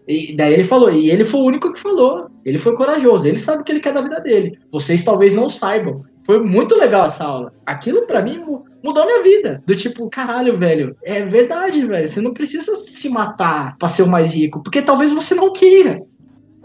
E 0.08 0.36
daí 0.36 0.53
ele 0.53 0.64
falou, 0.64 0.91
e 0.91 1.10
ele 1.10 1.26
foi 1.26 1.39
o 1.39 1.45
único 1.45 1.74
que 1.74 1.80
falou. 1.80 2.30
Ele 2.43 2.58
foi 2.58 2.76
corajoso, 2.76 3.28
ele 3.28 3.39
sabe 3.39 3.62
o 3.62 3.64
que 3.64 3.72
ele 3.72 3.80
quer 3.80 3.93
da 3.93 4.01
vida 4.01 4.20
dele. 4.20 4.60
Vocês 4.72 5.03
talvez 5.03 5.34
não 5.34 5.49
saibam. 5.49 6.03
Foi 6.26 6.43
muito 6.43 6.76
legal 6.76 7.06
essa 7.06 7.24
aula. 7.24 7.53
Aquilo 7.66 8.06
para 8.08 8.22
mim 8.22 8.39
mudou 8.84 9.06
minha 9.06 9.24
vida. 9.24 9.64
Do 9.66 9.76
tipo, 9.76 10.10
caralho, 10.10 10.58
velho, 10.58 10.95
é 11.03 11.24
verdade, 11.24 11.86
velho. 11.86 12.08
Você 12.08 12.22
não 12.22 12.34
precisa 12.34 12.76
se 12.76 13.10
matar 13.10 13.76
pra 13.78 13.89
ser 13.89 14.03
o 14.03 14.08
mais 14.08 14.32
rico, 14.32 14.62
porque 14.62 14.82
talvez 14.82 15.12
você 15.12 15.34
não 15.36 15.51
queira. 15.53 16.01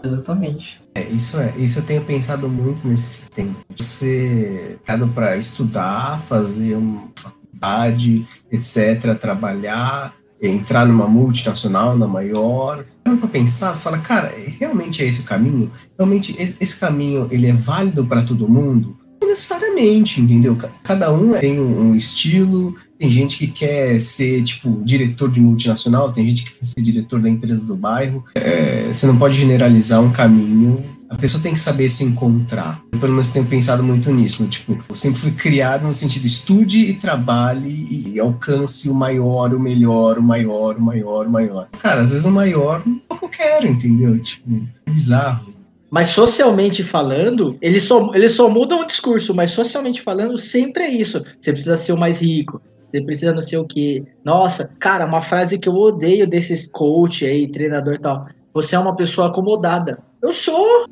Exatamente. 0.03 0.81
É, 0.93 1.03
isso 1.03 1.39
é, 1.39 1.53
isso 1.57 1.79
eu 1.79 1.83
tenho 1.83 2.03
pensado 2.03 2.49
muito 2.49 2.87
nesses 2.87 3.27
tempos. 3.29 3.63
Você 3.77 4.77
cada 4.85 5.07
para 5.07 5.37
estudar, 5.37 6.21
fazer 6.27 6.75
uma 6.75 7.09
faculdade, 7.15 8.25
etc, 8.51 9.17
trabalhar, 9.19 10.13
entrar 10.41 10.85
numa 10.85 11.07
multinacional, 11.07 11.97
na 11.97 12.07
maior. 12.07 12.85
Para 13.03 13.27
pensar, 13.27 13.75
você 13.75 13.81
fala, 13.81 13.99
cara, 13.99 14.33
realmente 14.59 15.03
é 15.03 15.07
esse 15.07 15.21
o 15.21 15.25
caminho? 15.25 15.71
Realmente 15.97 16.35
esse 16.59 16.79
caminho 16.79 17.27
ele 17.31 17.47
é 17.47 17.53
válido 17.53 18.05
para 18.05 18.23
todo 18.23 18.49
mundo? 18.49 18.97
Não 19.21 19.29
necessariamente, 19.29 20.19
entendeu? 20.19 20.57
Cada 20.83 21.11
um 21.11 21.33
tem 21.33 21.59
um 21.59 21.95
estilo, 21.95 22.75
tem 22.97 23.09
gente 23.09 23.37
que 23.37 23.47
quer 23.47 23.99
ser, 23.99 24.43
tipo, 24.43 24.81
diretor 24.83 25.29
de 25.29 25.39
multinacional, 25.39 26.11
tem 26.11 26.25
gente 26.27 26.43
que 26.45 26.51
quer 26.57 26.65
ser 26.65 26.81
diretor 26.81 27.21
da 27.21 27.29
empresa 27.29 27.63
do 27.63 27.75
bairro. 27.75 28.25
É, 28.33 28.89
você 28.91 29.05
não 29.05 29.17
pode 29.17 29.37
generalizar 29.37 30.01
um 30.01 30.11
caminho 30.11 30.83
a 31.11 31.17
pessoa 31.17 31.43
tem 31.43 31.53
que 31.53 31.59
saber 31.59 31.89
se 31.89 32.05
encontrar. 32.05 32.81
Eu, 32.89 32.97
pelo 32.97 33.11
menos, 33.11 33.33
tenho 33.33 33.45
pensado 33.45 33.83
muito 33.83 34.09
nisso. 34.11 34.43
Né? 34.43 34.49
Tipo, 34.49 34.81
eu 34.87 34.95
sempre 34.95 35.19
fui 35.19 35.31
criado 35.31 35.83
no 35.83 35.93
sentido 35.93 36.25
estude 36.25 36.79
e 36.79 36.93
trabalhe 36.93 37.87
e 37.91 38.17
alcance 38.17 38.89
o 38.89 38.93
maior, 38.93 39.53
o 39.53 39.59
melhor, 39.59 40.17
o 40.17 40.23
maior, 40.23 40.77
o 40.77 40.81
maior, 40.81 41.27
o 41.27 41.29
maior. 41.29 41.67
Cara, 41.77 42.01
às 42.01 42.11
vezes 42.11 42.25
o 42.25 42.31
maior 42.31 42.81
não 42.85 43.01
é 43.09 43.13
o 43.13 43.17
que 43.17 43.25
eu 43.25 43.29
quero, 43.29 43.67
entendeu? 43.67 44.17
Tipo, 44.19 44.61
é 44.85 44.91
bizarro. 44.91 45.53
Mas 45.89 46.07
socialmente 46.07 46.81
falando, 46.81 47.57
eles 47.61 47.83
só, 47.83 48.15
eles 48.15 48.31
só 48.31 48.49
mudam 48.49 48.79
o 48.79 48.85
discurso, 48.85 49.35
mas 49.35 49.51
socialmente 49.51 50.01
falando, 50.01 50.37
sempre 50.37 50.83
é 50.83 50.89
isso. 50.89 51.21
Você 51.39 51.51
precisa 51.51 51.75
ser 51.75 51.91
o 51.91 51.97
mais 51.97 52.19
rico, 52.19 52.61
você 52.89 53.01
precisa 53.01 53.33
não 53.33 53.41
sei 53.41 53.59
o 53.59 53.65
quê. 53.65 54.01
Nossa, 54.23 54.71
cara, 54.79 55.05
uma 55.05 55.21
frase 55.21 55.59
que 55.59 55.67
eu 55.67 55.75
odeio 55.75 56.25
desses 56.25 56.69
coach 56.69 57.25
aí, 57.25 57.45
treinador 57.51 57.95
e 57.95 57.99
tal. 57.99 58.25
Você 58.53 58.77
é 58.77 58.79
uma 58.79 58.95
pessoa 58.95 59.27
acomodada. 59.27 60.01
Eu 60.23 60.31
sou. 60.31 60.87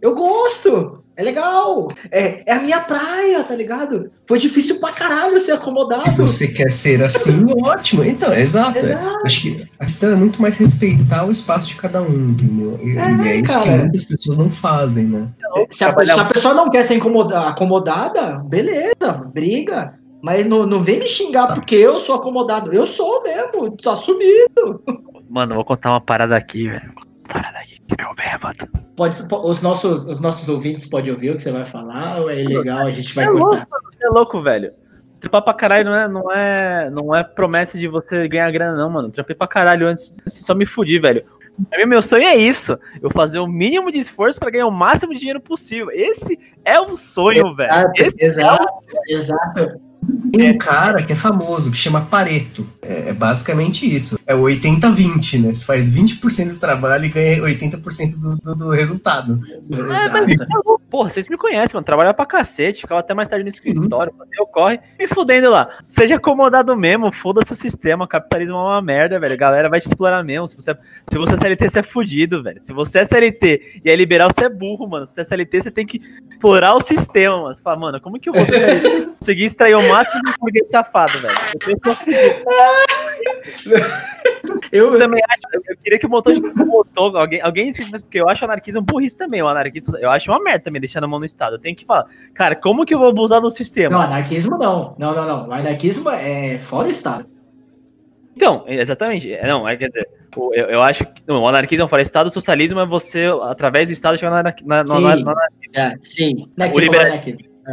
Eu 0.00 0.14
gosto. 0.14 1.02
É 1.18 1.22
legal. 1.24 1.88
É, 2.12 2.48
é 2.48 2.54
a 2.54 2.62
minha 2.62 2.80
praia, 2.80 3.42
tá 3.42 3.52
ligado? 3.52 4.08
Foi 4.24 4.38
difícil 4.38 4.78
pra 4.78 4.92
caralho 4.92 5.40
ser 5.40 5.50
acomodado. 5.50 6.04
Se 6.04 6.10
você 6.12 6.46
quer 6.46 6.70
ser 6.70 7.02
assim, 7.02 7.44
ótimo. 7.60 8.04
Então, 8.04 8.32
exato. 8.32 8.78
exato. 8.78 9.26
Acho 9.26 9.42
que 9.42 9.68
a 9.80 9.84
questão 9.84 10.12
é 10.12 10.14
muito 10.14 10.40
mais 10.40 10.56
respeitar 10.56 11.24
o 11.26 11.32
espaço 11.32 11.66
de 11.66 11.74
cada 11.74 12.00
um, 12.00 12.30
entendeu? 12.30 12.78
E 12.80 12.96
é, 12.96 13.10
e 13.10 13.28
é 13.28 13.36
isso 13.36 13.52
cara. 13.52 13.64
que 13.64 13.78
muitas 13.78 14.04
pessoas 14.04 14.36
não 14.36 14.48
fazem, 14.48 15.06
né? 15.06 15.28
Se 15.70 15.82
a, 15.82 15.92
se 15.92 16.10
a 16.12 16.24
pessoa 16.24 16.54
não 16.54 16.70
quer 16.70 16.84
ser 16.84 16.94
incomodada, 16.94 17.48
acomodada, 17.48 18.38
beleza, 18.44 19.28
briga. 19.34 19.98
Mas 20.22 20.46
não, 20.46 20.66
não 20.66 20.78
vem 20.78 21.00
me 21.00 21.08
xingar 21.08 21.52
porque 21.52 21.74
eu 21.74 21.98
sou 21.98 22.14
acomodado. 22.14 22.72
Eu 22.72 22.86
sou 22.86 23.24
mesmo, 23.24 23.76
tô 23.76 23.90
assumido. 23.90 24.82
Mano, 25.28 25.56
vou 25.56 25.64
contar 25.64 25.90
uma 25.90 26.00
parada 26.00 26.36
aqui, 26.36 26.68
velho. 26.68 27.07
Parada 27.28 27.58
aqui, 27.58 27.78
meu 27.96 28.14
bêbado. 28.14 28.66
Pode, 28.96 29.16
os, 29.44 29.60
nossos, 29.62 30.06
os 30.06 30.20
nossos 30.20 30.48
ouvintes 30.48 30.86
podem 30.86 31.12
ouvir 31.12 31.30
o 31.30 31.36
que 31.36 31.42
você 31.42 31.52
vai 31.52 31.64
falar 31.64 32.20
ou 32.20 32.30
é 32.30 32.42
ilegal, 32.42 32.86
a 32.86 32.90
gente 32.90 33.14
vai 33.14 33.26
é 33.26 33.28
cortar? 33.28 33.68
Louco, 33.70 33.92
você 33.92 34.04
é 34.04 34.08
louco, 34.08 34.42
velho. 34.42 34.72
Trampar 35.20 35.42
pra 35.42 35.54
caralho 35.54 35.84
não 35.84 35.94
é, 35.94 36.08
não, 36.08 36.32
é, 36.32 36.90
não 36.90 37.14
é 37.14 37.22
promessa 37.22 37.78
de 37.78 37.86
você 37.86 38.26
ganhar 38.28 38.50
grana, 38.50 38.76
não, 38.76 38.88
mano. 38.88 39.10
Trampei 39.10 39.36
pra 39.36 39.46
caralho 39.46 39.86
antes, 39.86 40.14
assim, 40.26 40.42
só 40.42 40.54
me 40.54 40.64
fudi, 40.64 40.98
velho. 40.98 41.24
Meu 41.86 42.00
sonho 42.00 42.24
é 42.24 42.36
isso. 42.36 42.78
Eu 43.02 43.10
fazer 43.10 43.40
o 43.40 43.46
mínimo 43.46 43.90
de 43.90 43.98
esforço 43.98 44.38
para 44.38 44.50
ganhar 44.50 44.66
o 44.66 44.70
máximo 44.70 45.12
de 45.12 45.18
dinheiro 45.18 45.40
possível. 45.40 45.90
Esse 45.90 46.38
é 46.64 46.80
o 46.80 46.94
sonho, 46.96 47.48
exato, 47.48 47.56
velho. 47.56 47.92
Esse 47.96 48.24
exato, 48.24 48.62
é 48.62 49.14
o... 49.14 49.18
exato. 49.18 49.87
Tem 50.32 50.50
um 50.52 50.58
cara 50.58 51.02
que 51.02 51.12
é 51.12 51.16
famoso, 51.16 51.70
que 51.70 51.76
chama 51.76 52.02
Pareto. 52.02 52.66
É, 52.80 53.10
é 53.10 53.12
basicamente 53.12 53.92
isso. 53.92 54.18
É 54.26 54.34
o 54.34 54.42
80-20, 54.42 55.40
né? 55.42 55.52
Você 55.52 55.64
faz 55.64 55.92
20% 55.92 56.52
do 56.52 56.58
trabalho 56.58 57.04
e 57.04 57.08
ganha 57.08 57.42
80% 57.42 58.16
do, 58.16 58.36
do, 58.36 58.54
do 58.54 58.70
resultado. 58.70 59.40
É, 59.70 60.08
mas, 60.08 60.26
porra, 60.90 61.10
vocês 61.10 61.28
me 61.28 61.36
conhecem, 61.36 61.74
mano. 61.74 61.84
Trabalhava 61.84 62.14
pra 62.14 62.26
cacete, 62.26 62.80
ficava 62.80 63.00
até 63.00 63.14
mais 63.14 63.28
tarde 63.28 63.44
no 63.44 63.50
escritório, 63.50 64.12
eu 64.38 64.46
corre, 64.46 64.80
me 64.98 65.06
fudendo 65.06 65.50
lá. 65.50 65.68
Seja 65.86 66.16
acomodado 66.16 66.76
mesmo, 66.76 67.12
foda-se 67.12 67.52
o 67.52 67.56
sistema, 67.56 68.04
o 68.04 68.08
capitalismo 68.08 68.56
é 68.56 68.60
uma 68.60 68.82
merda, 68.82 69.18
velho. 69.18 69.34
A 69.34 69.36
galera 69.36 69.68
vai 69.68 69.80
te 69.80 69.86
explorar 69.86 70.22
mesmo. 70.24 70.48
Se 70.48 70.56
você, 70.56 70.74
se 71.10 71.18
você 71.18 71.34
é 71.34 71.36
CLT, 71.36 71.68
você 71.68 71.78
é 71.80 71.82
fudido, 71.82 72.42
velho. 72.42 72.60
Se 72.60 72.72
você 72.72 73.00
é 73.00 73.04
CLT 73.04 73.80
e 73.84 73.90
é 73.90 73.96
liberal, 73.96 74.30
você 74.32 74.46
é 74.46 74.48
burro, 74.48 74.88
mano. 74.88 75.06
Se 75.06 75.14
você 75.14 75.20
é 75.20 75.24
CLT, 75.24 75.62
você 75.62 75.70
tem 75.70 75.86
que 75.86 76.00
explorar 76.30 76.74
o 76.74 76.80
sistema, 76.80 77.42
mano. 77.42 77.54
Você 77.54 77.62
fala, 77.62 77.76
mano, 77.76 78.00
como 78.00 78.18
que 78.18 78.28
eu 78.28 78.32
vou 78.32 78.44
conseguir 79.18 79.44
extrair 79.44 79.74
o 79.74 79.88
máximo 79.88 79.97
de 80.04 80.38
burguês 80.38 80.68
safado, 80.68 81.18
velho? 81.18 81.34
Eu, 84.70 84.92
eu 84.92 84.98
também 84.98 85.22
acho, 85.28 85.40
eu 85.68 85.76
queria 85.82 85.98
que 85.98 86.06
o 86.06 86.10
motor 86.10 86.34
de 86.34 86.40
motor, 86.40 87.16
alguém, 87.16 87.40
alguém 87.40 87.72
porque 87.72 88.20
eu 88.20 88.28
acho 88.28 88.44
o 88.44 88.48
anarquismo 88.48 88.82
burrice 88.82 89.16
também, 89.16 89.42
o 89.42 89.48
anarquismo, 89.48 89.96
eu 89.96 90.10
acho 90.10 90.30
uma 90.30 90.42
merda 90.42 90.64
também 90.64 90.80
deixando 90.80 91.04
a 91.04 91.08
mão 91.08 91.18
no 91.18 91.24
estado. 91.24 91.56
Eu 91.56 91.58
tenho 91.58 91.74
que 91.74 91.84
falar, 91.84 92.06
cara, 92.34 92.54
como 92.54 92.84
que 92.84 92.94
eu 92.94 92.98
vou 92.98 93.08
abusar 93.08 93.40
do 93.40 93.50
sistema? 93.50 93.96
Não, 93.96 94.02
anarquismo 94.02 94.58
não. 94.58 94.94
Não, 94.98 95.14
não, 95.14 95.26
não. 95.26 95.48
O 95.48 95.52
anarquismo 95.52 96.10
é 96.10 96.58
fora 96.58 96.84
do 96.84 96.90
estado. 96.90 97.26
Então, 98.36 98.64
exatamente. 98.68 99.32
É, 99.32 99.46
não, 99.46 99.68
é, 99.68 99.76
quer 99.76 99.88
dizer, 99.88 100.08
eu, 100.36 100.66
eu 100.66 100.82
acho 100.82 101.04
que 101.06 101.22
não, 101.26 101.42
o 101.42 101.48
anarquismo 101.48 101.86
é 101.86 101.88
fora 101.88 102.02
Estado, 102.02 102.28
o 102.28 102.32
socialismo 102.32 102.78
é 102.78 102.86
você, 102.86 103.24
através 103.42 103.88
do 103.88 103.92
Estado, 103.92 104.18
chegar 104.18 104.30
na, 104.30 104.42
na, 104.42 104.52
sim, 104.52 104.64
na, 104.64 104.84
na, 104.84 105.16
na, 105.16 105.48
é, 105.74 105.94
sim. 106.00 106.46
O, 106.72 106.78
libera, 106.78 107.20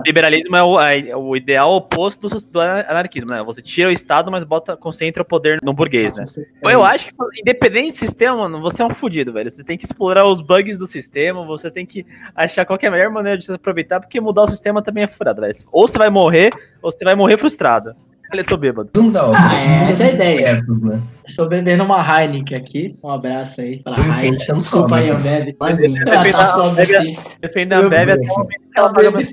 Liberalismo 0.06 0.56
é 0.56 0.64
o, 0.64 0.80
é 0.80 1.16
o 1.16 1.36
ideal 1.36 1.74
oposto 1.74 2.28
do, 2.28 2.38
do, 2.40 2.60
anarquismo, 2.60 3.30
né? 3.30 3.44
Você 3.44 3.62
tira 3.62 3.90
o 3.90 3.92
Estado, 3.92 4.32
mas 4.32 4.44
bota, 4.44 4.76
concentra 4.76 5.22
o 5.22 5.26
poder 5.26 5.60
no 5.62 5.74
burguês, 5.74 6.18
né? 6.18 6.26
É 6.64 6.74
eu 6.74 6.84
acho 6.84 7.08
que, 7.08 7.16
independente 7.40 7.94
do 7.94 8.00
sistema, 8.00 8.36
mano, 8.36 8.62
você 8.62 8.82
é 8.82 8.86
um 8.86 8.90
fudido, 8.90 9.32
velho. 9.32 9.52
Você 9.52 9.64
tem 9.64 9.78
que 9.78 9.86
explorar 9.86 10.28
os 10.28 10.42
bugs 10.42 10.78
do 10.78 10.88
sistema, 10.88 11.46
você 11.46 11.70
tem 11.70 11.86
que 11.86 12.06
achar 12.36 12.66
qual 12.66 12.80
é 12.82 12.88
a 12.88 12.92
melhor 12.92 13.12
maneira 13.12 13.38
de 13.38 13.46
se 13.46 13.54
aproveitar, 13.54 14.00
porque 14.00 14.20
mudar 14.20 14.44
o 14.44 14.48
sistema 14.48 14.82
também 14.82 15.04
é 15.04 15.08
furado, 15.08 15.42
velho. 15.42 15.56
Ou 15.72 15.88
você 15.88 15.98
vai 15.98 16.10
morrer, 16.10 16.52
ou 16.82 16.92
você 16.92 17.04
vai 17.04 17.16
morrer 17.16 17.38
frustrado. 17.38 17.96
Olha, 18.32 18.42
eu 18.42 18.46
tô 18.46 18.58
bêbado. 18.58 18.90
Não 18.96 19.12
dá, 19.12 19.32
ah, 19.34 19.56
é, 19.56 19.90
essa 19.90 20.04
é 20.04 20.08
a 20.08 20.14
ideia. 20.14 20.64
né? 20.68 21.02
Estou 21.28 21.48
bebendo 21.48 21.84
uma 21.84 22.00
Heineken 22.00 22.58
aqui. 22.58 22.96
Um 23.04 23.10
abraço 23.10 23.62
aí 23.62 23.82
pra 23.82 23.96
Heineken. 23.96 24.58
Desculpa 24.58 24.98
aí, 24.98 25.10
Ambev. 25.10 25.56
Ela 25.60 26.32
tá 26.32 26.46
sobe 26.46 26.82
assim. 26.82 27.18
Defenda 27.42 27.78
a 27.78 27.80
Ambev 27.80 28.12
até 28.12 28.22
o 28.22 28.38
momento 28.38 28.66
que 28.76 28.80
ela 28.80 28.94
paga 28.94 29.12
meu 29.12 29.28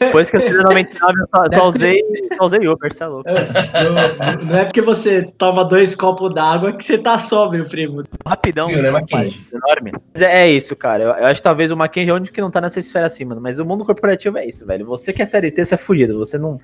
Depois 0.00 0.30
que 0.30 0.36
eu 0.36 0.40
fiz 0.40 0.50
o 0.50 0.62
99, 0.62 1.20
eu 1.20 1.28
só, 1.28 1.58
só, 1.58 1.68
usei, 1.68 2.02
só 2.36 2.44
usei 2.44 2.68
Uber, 2.68 2.92
você 2.92 3.04
é 3.04 3.06
louco. 3.06 3.30
Não, 3.30 4.46
não 4.46 4.58
é 4.58 4.64
porque 4.64 4.82
você 4.82 5.22
toma 5.38 5.64
dois 5.64 5.94
copos 5.94 6.34
d'água 6.34 6.72
que 6.72 6.84
você 6.84 6.98
tá 6.98 7.16
sóbrio, 7.16 7.68
primo. 7.68 8.02
Rapidão, 8.26 8.66
Viu, 8.66 8.82
né, 8.82 8.88
enorme. 8.88 9.92
É, 10.14 10.42
é 10.42 10.50
isso, 10.50 10.74
cara. 10.74 11.04
Eu, 11.04 11.10
eu, 11.10 11.26
acho 11.26 11.40
que 11.40 11.44
talvez 11.44 11.70
o 11.70 11.76
Mackenzie 11.76 12.10
é 12.10 12.12
o 12.12 12.16
único 12.16 12.34
que 12.34 12.40
não 12.40 12.50
tá 12.50 12.60
nessa 12.60 12.80
esfera 12.80 13.06
acima, 13.06 13.36
mas 13.40 13.58
o 13.58 13.64
mundo 13.64 13.84
corporativo 13.84 14.36
é 14.38 14.46
isso, 14.46 14.66
velho. 14.66 14.84
Você 14.86 15.12
que 15.12 15.22
é 15.22 15.26
CLT, 15.26 15.64
você 15.64 15.74
é 15.74 15.78
fugido. 15.78 16.18
Você 16.18 16.36
não. 16.36 16.60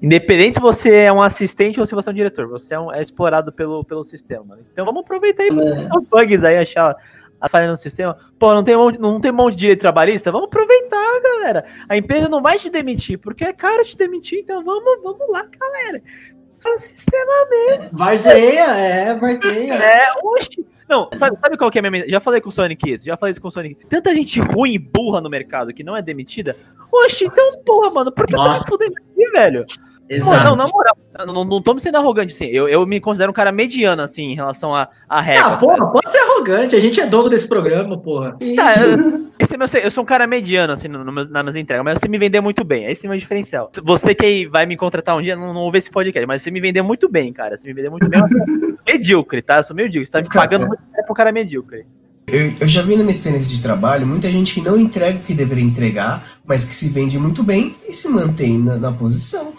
Independente 0.00 0.54
se 0.54 0.60
você 0.60 1.04
é 1.04 1.12
um 1.12 1.20
assistente 1.20 1.80
ou 1.80 1.86
se 1.86 1.92
você 1.92 2.08
é 2.08 2.12
um 2.12 2.14
diretor, 2.14 2.46
você 2.46 2.74
é, 2.74 2.78
um, 2.78 2.92
é 2.92 3.02
explorado 3.02 3.52
pelo, 3.52 3.82
pelo 3.82 4.04
sistema. 4.04 4.17
Então 4.72 4.84
vamos 4.84 5.02
aproveitar 5.02 5.42
aí 5.42 5.50
é. 5.50 5.96
os 5.96 6.08
bugs 6.08 6.44
aí, 6.44 6.56
achar 6.58 6.96
a 7.40 7.48
falha 7.48 7.70
no 7.70 7.76
sistema. 7.76 8.16
Pô, 8.38 8.52
não 8.52 8.64
tem, 8.64 8.74
não 8.98 9.20
tem 9.20 9.32
monte 9.32 9.54
de 9.54 9.60
direito 9.60 9.80
trabalhista? 9.80 10.32
Vamos 10.32 10.48
aproveitar, 10.48 11.20
galera. 11.22 11.64
A 11.88 11.96
empresa 11.96 12.28
não 12.28 12.42
vai 12.42 12.58
te 12.58 12.70
demitir, 12.70 13.18
porque 13.18 13.44
é 13.44 13.52
caro 13.52 13.84
te 13.84 13.96
demitir, 13.96 14.40
então 14.40 14.62
vamos, 14.64 15.02
vamos 15.02 15.30
lá, 15.30 15.46
galera. 15.58 16.02
Só 16.58 16.76
sistema 16.76 17.32
mesmo. 17.48 17.90
Varzeia, 17.92 18.64
é, 18.76 19.14
varzeia. 19.14 19.74
É, 19.74 20.04
oxe. 20.24 20.66
Não, 20.88 21.08
sabe, 21.14 21.38
sabe 21.38 21.56
qual 21.56 21.70
que 21.70 21.78
é 21.78 21.86
a 21.86 21.90
minha. 21.90 22.08
Já 22.08 22.18
falei 22.18 22.40
com 22.40 22.48
o 22.48 22.52
Sonic 22.52 22.94
isso, 22.94 23.04
já 23.04 23.16
falei 23.16 23.30
isso 23.30 23.40
com 23.40 23.48
o 23.48 23.52
Sonic. 23.52 23.86
Tanta 23.86 24.14
gente 24.14 24.40
ruim 24.40 24.72
e 24.72 24.78
burra 24.78 25.20
no 25.20 25.30
mercado 25.30 25.72
que 25.72 25.84
não 25.84 25.96
é 25.96 26.02
demitida. 26.02 26.56
Oxe, 26.90 27.26
então, 27.26 27.62
porra, 27.64 27.92
mano, 27.92 28.10
por 28.10 28.26
que 28.26 28.34
Nossa. 28.34 28.64
tá 28.64 28.76
demitir, 28.76 29.30
velho? 29.32 29.66
Exato. 30.08 30.42
Pô, 30.42 30.44
não, 30.50 30.56
na 30.56 30.66
moral, 30.66 30.96
não, 31.26 31.44
não 31.44 31.62
tô 31.62 31.74
me 31.74 31.80
sendo 31.80 31.96
arrogante, 31.96 32.34
assim. 32.34 32.46
Eu, 32.46 32.68
eu 32.68 32.86
me 32.86 33.00
considero 33.00 33.30
um 33.30 33.34
cara 33.34 33.52
mediano, 33.52 34.02
assim, 34.02 34.22
em 34.22 34.34
relação 34.34 34.74
a, 34.74 34.88
a 35.08 35.20
regras. 35.20 35.52
Ah, 35.52 35.56
porra, 35.56 35.92
pode 35.92 36.10
ser 36.10 36.18
arrogante. 36.18 36.76
A 36.76 36.80
gente 36.80 37.00
é 37.00 37.06
dono 37.06 37.28
desse 37.28 37.48
programa, 37.48 37.98
porra. 37.98 38.36
Tá, 38.56 38.74
esse, 39.38 39.56
meu- 39.56 39.66
eu 39.82 39.90
sou 39.90 40.02
um 40.02 40.06
cara 40.06 40.26
mediano, 40.26 40.72
assim, 40.72 40.88
no, 40.88 41.04
no 41.04 41.12
nas 41.12 41.28
minhas 41.28 41.56
entregas, 41.56 41.84
mas 41.84 41.98
você 41.98 42.08
me 42.08 42.18
vender 42.18 42.40
muito 42.40 42.64
bem. 42.64 42.86
Esse 42.86 43.06
é 43.06 43.08
o 43.08 43.10
meu 43.10 43.18
diferencial. 43.18 43.70
Você 43.82 44.14
que 44.14 44.46
vai 44.46 44.66
me 44.66 44.76
contratar 44.76 45.16
um 45.16 45.22
dia, 45.22 45.36
não, 45.36 45.52
não 45.52 45.60
ouve 45.60 45.78
esse 45.78 45.90
podcast, 45.90 46.26
mas 46.26 46.42
você 46.42 46.50
me 46.50 46.60
vender 46.60 46.82
muito 46.82 47.08
bem, 47.08 47.32
cara. 47.32 47.56
Você 47.56 47.66
me 47.66 47.74
vender 47.74 47.90
muito 47.90 48.08
bem. 48.08 48.20
eu 48.20 48.78
medíocre, 48.86 49.42
tá? 49.42 49.56
Eu 49.58 49.62
sou 49.62 49.76
medíocre. 49.76 50.06
Você 50.06 50.12
tá 50.12 50.20
me 50.20 50.28
pagando 50.28 50.64
é. 50.64 50.68
muito 50.68 50.80
tempo 50.80 51.04
pra 51.04 51.12
um 51.12 51.14
cara 51.14 51.32
medíocre. 51.32 51.86
Eu, 52.30 52.52
eu 52.60 52.68
já 52.68 52.82
vi 52.82 52.94
na 52.94 53.02
minha 53.02 53.10
experiência 53.10 53.54
de 53.56 53.62
trabalho 53.62 54.06
muita 54.06 54.30
gente 54.30 54.52
que 54.52 54.60
não 54.60 54.78
entrega 54.78 55.18
o 55.18 55.22
que 55.22 55.32
deveria 55.32 55.64
entregar, 55.64 56.38
mas 56.44 56.62
que 56.62 56.74
se 56.74 56.88
vende 56.88 57.18
muito 57.18 57.42
bem 57.42 57.74
e 57.88 57.92
se 57.94 58.06
mantém 58.08 58.58
na, 58.58 58.76
na 58.76 58.92
posição. 58.92 59.54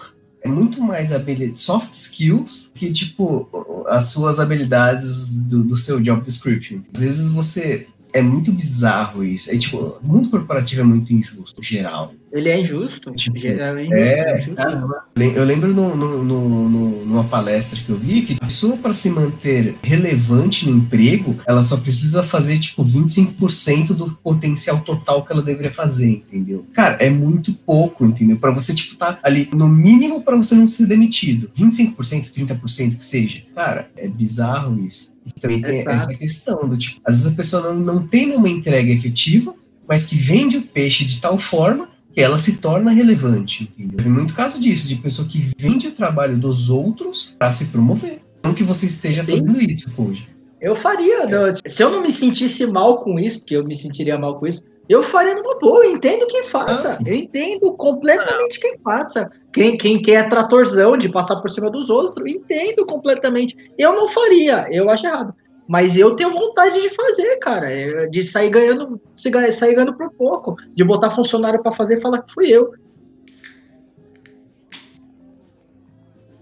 Muito 0.50 0.82
mais 0.82 1.12
habilidade, 1.12 1.60
soft 1.60 1.94
skills 1.94 2.72
que, 2.74 2.92
tipo, 2.92 3.48
as 3.88 4.06
suas 4.06 4.40
habilidades 4.40 5.38
do, 5.38 5.64
do 5.64 5.78
seu 5.78 6.00
job 6.00 6.22
description. 6.22 6.80
Às 6.94 7.02
vezes 7.02 7.28
você. 7.30 7.88
É 8.12 8.22
muito 8.22 8.52
bizarro 8.52 9.24
isso. 9.24 9.52
É 9.52 9.58
tipo, 9.58 9.78
o 9.78 10.00
mundo 10.06 10.30
corporativo 10.30 10.82
é 10.82 10.84
muito 10.84 11.14
injusto, 11.14 11.62
geral. 11.62 12.14
Ele 12.32 12.50
é 12.50 12.60
injusto. 12.60 13.12
Tipo, 13.14 13.38
é 13.38 13.40
injusto, 13.40 13.94
é, 13.96 14.36
injusto. 14.38 14.56
Caramba. 14.56 15.04
Le- 15.18 15.34
Eu 15.36 15.44
lembro 15.44 15.74
no, 15.74 15.96
no- 15.96 16.24
no- 16.24 16.70
no- 16.70 17.06
numa 17.06 17.24
palestra 17.24 17.80
que 17.80 17.90
eu 17.90 17.98
vi 17.98 18.22
que 18.22 18.34
a 18.40 18.46
pessoa, 18.46 18.78
para 18.78 18.94
se 18.94 19.10
manter 19.10 19.76
relevante 19.84 20.70
no 20.70 20.78
emprego, 20.78 21.38
ela 21.48 21.64
só 21.64 21.78
precisa 21.78 22.22
fazer, 22.24 22.60
tipo, 22.60 22.84
25% 22.84 23.94
do 23.96 24.12
potencial 24.24 24.80
total 24.82 25.26
que 25.26 25.32
ela 25.32 25.42
deveria 25.42 25.72
fazer, 25.72 26.10
entendeu? 26.10 26.66
Cara, 26.74 26.96
é 27.00 27.10
muito 27.10 27.54
pouco, 27.54 28.06
entendeu? 28.06 28.38
Para 28.38 28.52
você, 28.52 28.74
tipo, 28.74 28.96
tá 28.96 29.20
ali 29.24 29.50
no 29.54 29.68
mínimo 29.68 30.22
para 30.22 30.36
você 30.36 30.56
não 30.56 30.68
ser 30.68 30.86
demitido. 30.86 31.50
25%, 31.56 32.32
30% 32.32 32.98
que 32.98 33.06
seja. 33.06 33.42
Cara, 33.56 33.90
é 33.98 34.08
bizarro 34.08 34.80
isso. 34.84 35.10
Também 35.40 35.62
tem 35.62 35.80
Exato. 35.80 35.98
essa 35.98 36.14
questão 36.14 36.68
do 36.68 36.78
tipo, 36.78 37.02
às 37.04 37.16
vezes 37.16 37.32
a 37.32 37.36
pessoa 37.36 37.74
não, 37.74 37.76
não 37.76 38.08
tem 38.08 38.36
uma 38.36 38.50
entrega 38.50 38.92
efetiva, 38.92 39.54
mas 39.88 40.04
que 40.04 40.16
vende 40.16 40.58
o 40.58 40.62
peixe 40.62 41.04
de 41.06 41.20
tal 41.20 41.38
forma 41.38 41.90
que 42.14 42.22
ela 42.22 42.38
se 42.38 42.58
torna 42.58 42.92
relevante, 42.92 43.72
entendeu? 43.78 43.98
Tem 43.98 44.12
muito 44.12 44.34
caso 44.34 44.60
disso, 44.60 44.88
de 44.88 44.96
pessoa 44.96 45.28
que 45.28 45.52
vende 45.58 45.88
o 45.88 45.92
trabalho 45.92 46.38
dos 46.38 46.70
outros 46.70 47.36
para 47.38 47.52
se 47.52 47.66
promover. 47.66 48.22
Não 48.44 48.54
que 48.54 48.64
você 48.64 48.86
esteja 48.86 49.24
Sim. 49.24 49.32
fazendo 49.32 49.62
isso 49.62 49.92
hoje. 49.98 50.28
Eu 50.62 50.76
faria. 50.76 51.26
não, 51.26 51.56
se 51.66 51.82
eu 51.82 51.90
não 51.90 52.02
me 52.02 52.12
sentisse 52.12 52.66
mal 52.68 53.00
com 53.00 53.18
isso, 53.18 53.40
porque 53.40 53.56
eu 53.56 53.64
me 53.64 53.76
sentiria 53.76 54.18
mal 54.18 54.40
com 54.40 54.48
isso, 54.48 54.64
eu 54.90 55.04
faria 55.04 55.36
numa 55.36 55.60
boa. 55.60 55.86
Eu 55.86 55.92
entendo 55.92 56.26
quem 56.26 56.44
faça. 56.44 56.98
Ah. 57.00 57.04
Eu 57.06 57.14
entendo 57.14 57.72
completamente 57.74 58.60
quem 58.60 58.80
faça. 58.80 59.32
Quem, 59.54 59.78
quem, 59.78 60.02
quem 60.02 60.16
é 60.16 60.28
tratorzão 60.28 60.98
de 60.98 61.08
passar 61.10 61.40
por 61.40 61.50
cima 61.50 61.70
dos 61.70 61.90
outros, 61.92 62.28
entendo 62.28 62.86
completamente. 62.86 63.56
Eu 63.78 63.94
não 63.94 64.08
faria, 64.10 64.68
eu 64.72 64.90
acho 64.90 65.06
errado. 65.06 65.34
Mas 65.68 65.96
eu 65.96 66.16
tenho 66.16 66.34
vontade 66.34 66.82
de 66.82 66.90
fazer, 66.90 67.38
cara. 67.38 67.72
é, 67.72 68.08
De 68.08 68.24
sair 68.24 68.50
ganhando, 68.50 69.00
sair 69.16 69.76
ganhando 69.76 69.96
por 69.96 70.12
pouco. 70.14 70.56
De 70.74 70.84
botar 70.84 71.12
funcionário 71.12 71.62
pra 71.62 71.72
fazer 71.72 72.00
e 72.00 72.02
falar 72.02 72.24
que 72.24 72.34
fui 72.34 72.50
eu. 72.50 72.72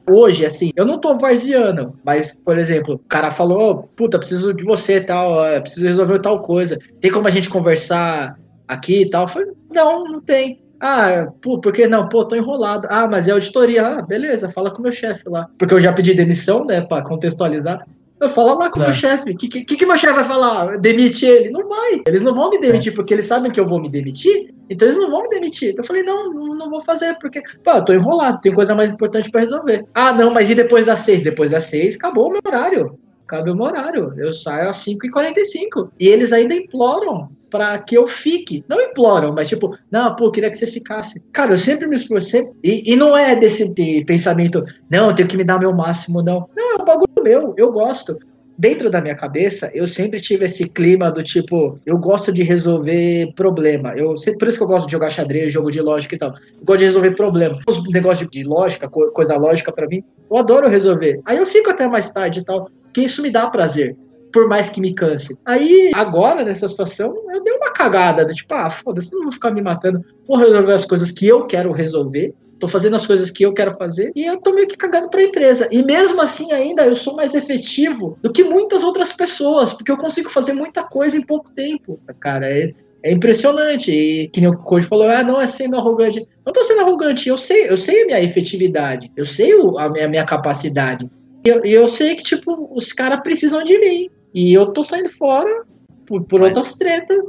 Hoje, 0.10 0.46
assim, 0.46 0.72
eu 0.76 0.86
não 0.86 1.00
tô 1.00 1.18
varziano, 1.18 2.00
mas, 2.04 2.38
por 2.38 2.58
exemplo, 2.58 2.96
o 2.96 3.00
cara 3.10 3.30
falou, 3.30 3.90
puta, 3.96 4.18
preciso 4.18 4.54
de 4.54 4.64
você 4.64 5.02
tal, 5.02 5.46
é, 5.46 5.60
preciso 5.60 5.86
resolver 5.86 6.20
tal 6.20 6.42
coisa. 6.42 6.80
Tem 7.02 7.12
como 7.12 7.28
a 7.28 7.32
gente 7.32 7.50
conversar 7.50 8.40
aqui 8.66 9.02
e 9.02 9.10
tal? 9.10 9.24
Eu 9.24 9.28
falei, 9.28 9.48
não, 9.74 10.06
não 10.06 10.22
tem. 10.22 10.62
Ah, 10.80 11.28
pô, 11.42 11.60
por 11.60 11.74
que 11.74 11.88
não? 11.88 12.08
Pô, 12.08 12.24
tô 12.24 12.36
enrolado. 12.36 12.88
Ah, 12.90 13.08
mas 13.08 13.28
é 13.28 13.32
auditoria. 13.32 13.86
Ah, 13.86 14.02
beleza, 14.02 14.50
fala 14.50 14.72
com 14.72 14.80
o 14.80 14.84
meu 14.84 14.92
chefe 14.92 15.28
lá. 15.28 15.48
Porque 15.58 15.74
eu 15.74 15.80
já 15.80 15.92
pedi 15.92 16.14
demissão, 16.14 16.66
né, 16.66 16.82
pra 16.82 17.02
contextualizar. 17.02 17.84
Eu 18.20 18.30
falo 18.30 18.58
lá 18.58 18.70
com 18.70 18.80
o 18.80 18.84
meu 18.84 18.94
chefe. 18.94 19.32
O 19.32 19.38
que, 19.38 19.48
que, 19.48 19.76
que 19.76 19.86
meu 19.86 19.98
chefe 19.98 20.14
vai 20.14 20.24
falar? 20.24 20.78
Demite 20.78 21.26
ele? 21.26 21.52
Não 21.52 21.68
vai. 21.68 22.02
Eles 22.08 22.24
não 22.24 22.34
vão 22.34 22.50
me 22.50 22.60
demitir 22.60 22.94
porque 22.94 23.14
eles 23.14 23.28
sabem 23.28 23.52
que 23.52 23.60
eu 23.60 23.68
vou 23.68 23.80
me 23.80 23.90
demitir. 23.90 24.54
Então 24.70 24.88
eles 24.88 25.00
não 25.00 25.10
vão 25.10 25.24
me 25.24 25.30
demitir. 25.30 25.76
Eu 25.78 25.84
falei, 25.84 26.04
não, 26.04 26.34
não, 26.34 26.56
não 26.56 26.70
vou 26.70 26.82
fazer, 26.82 27.18
porque, 27.20 27.42
pô, 27.64 27.72
eu 27.72 27.86
tô 27.86 27.94
enrolado, 27.94 28.42
tem 28.42 28.54
coisa 28.54 28.74
mais 28.74 28.92
importante 28.92 29.30
pra 29.30 29.42
resolver. 29.42 29.86
Ah, 29.94 30.12
não, 30.14 30.34
mas 30.34 30.50
e 30.50 30.56
depois 30.56 30.86
das 30.86 31.00
seis? 31.00 31.22
Depois 31.22 31.52
das 31.52 31.66
seis, 31.66 31.96
acabou 31.96 32.28
o 32.28 32.32
meu 32.32 32.42
horário. 32.46 32.98
Acabou 33.28 33.54
o 33.54 33.58
meu 33.58 33.66
horário. 33.66 34.14
Eu 34.18 34.34
saio 34.34 34.70
às 34.70 34.78
5h45. 34.78 35.90
E 36.00 36.08
eles 36.08 36.32
ainda 36.32 36.56
imploram 36.56 37.30
pra 37.50 37.78
que 37.80 37.96
eu 37.98 38.06
fique. 38.08 38.64
Não 38.70 38.80
imploram, 38.82 39.34
mas 39.34 39.48
tipo, 39.48 39.76
não, 39.92 40.16
pô, 40.16 40.32
queria 40.32 40.50
que 40.50 40.58
você 40.58 40.68
ficasse. 40.68 41.22
Cara, 41.32 41.54
eu 41.54 41.60
sempre 41.60 41.88
me 41.88 41.96
esforcei. 41.96 42.46
E, 42.64 42.92
e 42.94 42.96
não 42.96 43.18
é 43.18 43.36
desse 43.36 43.74
de 43.74 44.04
pensamento, 44.06 44.64
não, 44.90 45.10
eu 45.10 45.16
tenho 45.16 45.28
que 45.30 45.38
me 45.38 45.44
dar 45.44 45.60
meu 45.60 45.74
máximo, 45.74 46.22
não. 46.22 46.48
Não, 46.56 46.72
é 46.78 46.82
um 46.82 46.86
bagulho 46.86 47.08
meu, 47.24 47.54
eu 47.58 47.72
gosto 47.72 48.18
dentro 48.60 48.90
da 48.90 49.00
minha 49.00 49.16
cabeça, 49.16 49.70
eu 49.74 49.88
sempre 49.88 50.20
tive 50.20 50.46
esse 50.46 50.68
clima 50.68 51.12
do 51.12 51.22
tipo, 51.24 51.80
eu 51.86 51.96
gosto 51.98 52.34
de 52.34 52.42
resolver 52.42 53.32
problema. 53.36 53.94
Eu, 53.96 54.16
por 54.40 54.48
isso 54.48 54.58
que 54.58 54.64
eu 54.64 54.68
gosto 54.68 54.88
de 54.88 54.92
jogar 54.94 55.12
xadrez, 55.12 55.52
jogo 55.54 55.70
de 55.72 55.80
lógica 55.80 56.16
e 56.16 56.18
tal. 56.18 56.30
Eu 56.32 56.66
gosto 56.66 56.80
de 56.80 56.86
resolver 56.86 57.12
problema. 57.12 57.60
Os 57.68 57.84
negócios 57.92 58.28
de 58.30 58.44
lógica, 58.44 58.90
co- 58.90 59.12
coisa 59.12 59.38
lógica 59.38 59.72
pra 59.72 59.86
mim, 59.88 60.04
eu 60.30 60.38
adoro 60.38 60.68
resolver. 60.68 61.22
Aí 61.26 61.38
eu 61.38 61.46
fico 61.46 61.70
até 61.70 61.88
mais 61.88 62.12
tarde 62.12 62.40
e 62.40 62.44
tal, 62.44 62.68
que 62.98 63.04
isso 63.04 63.22
me 63.22 63.30
dá 63.30 63.48
prazer. 63.48 63.96
Por 64.34 64.48
mais 64.48 64.70
que 64.70 64.82
me 64.82 64.94
canse. 64.94 65.38
Aí, 65.46 65.92
agora, 65.94 66.44
nessa 66.44 66.68
situação, 66.68 67.16
eu 67.32 67.44
dei 67.44 67.54
uma 67.54 67.72
cagada. 67.72 68.26
Do 68.26 68.34
tipo, 68.34 68.52
ah, 68.56 68.72
foda-se, 68.72 69.14
não 69.14 69.24
vou 69.24 69.32
ficar 69.32 69.52
me 69.52 69.62
matando. 69.62 70.04
Vou 70.28 70.36
resolver 70.36 70.74
as 70.74 70.84
coisas 70.84 71.12
que 71.12 71.28
eu 71.28 71.46
quero 71.46 71.72
resolver. 71.72 72.34
Tô 72.60 72.68
fazendo 72.68 72.96
as 72.96 73.06
coisas 73.06 73.30
que 73.30 73.44
eu 73.44 73.54
quero 73.54 73.78
fazer 73.78 74.12
e 74.16 74.26
eu 74.26 74.38
tô 74.38 74.52
meio 74.52 74.68
que 74.68 74.76
cagando 74.76 75.10
pra 75.12 75.22
empresa. 75.24 75.68
E 75.72 75.84
mesmo 75.84 76.20
assim, 76.20 76.52
ainda 76.52 76.84
eu 76.88 76.96
sou 76.96 77.16
mais 77.16 77.36
efetivo 77.36 78.18
do 78.22 78.34
que 78.34 78.44
muitas 78.44 78.82
outras 78.82 79.14
pessoas, 79.14 79.72
porque 79.74 79.92
eu 79.92 79.98
consigo 79.98 80.28
fazer 80.32 80.54
muita 80.54 80.82
coisa 80.84 81.16
em 81.16 81.22
pouco 81.24 81.52
tempo. 81.52 82.00
Cara, 82.20 82.50
é, 82.50 82.72
é 83.04 83.12
impressionante. 83.12 83.92
E 83.92 84.28
que 84.30 84.42
nem 84.42 84.50
o 84.50 84.58
Coach 84.58 84.88
falou, 84.88 85.08
ah, 85.08 85.24
não 85.24 85.40
é 85.40 85.46
sendo 85.46 85.76
arrogante. 85.76 86.28
Não 86.44 86.52
tô 86.52 86.64
sendo 86.64 86.82
arrogante, 86.82 87.30
eu 87.30 87.38
sei, 87.38 87.70
eu 87.70 87.78
sei 87.78 88.02
a 88.04 88.06
minha 88.08 88.24
efetividade, 88.24 89.12
eu 89.16 89.24
sei 89.24 89.54
o- 89.54 89.78
a, 89.78 89.88
minha, 89.88 90.06
a 90.06 90.10
minha 90.10 90.26
capacidade. 90.26 91.08
E 91.46 91.50
eu, 91.50 91.64
eu 91.64 91.88
sei 91.88 92.16
que, 92.16 92.24
tipo, 92.24 92.70
os 92.76 92.92
caras 92.92 93.22
precisam 93.22 93.64
de 93.64 93.78
mim. 93.80 94.10
E 94.34 94.54
eu 94.54 94.68
tô 94.74 94.84
saindo 94.84 95.10
fora 95.12 95.66
por, 96.06 96.24
por 96.26 96.42
outras 96.42 96.74
tretas. 96.74 97.26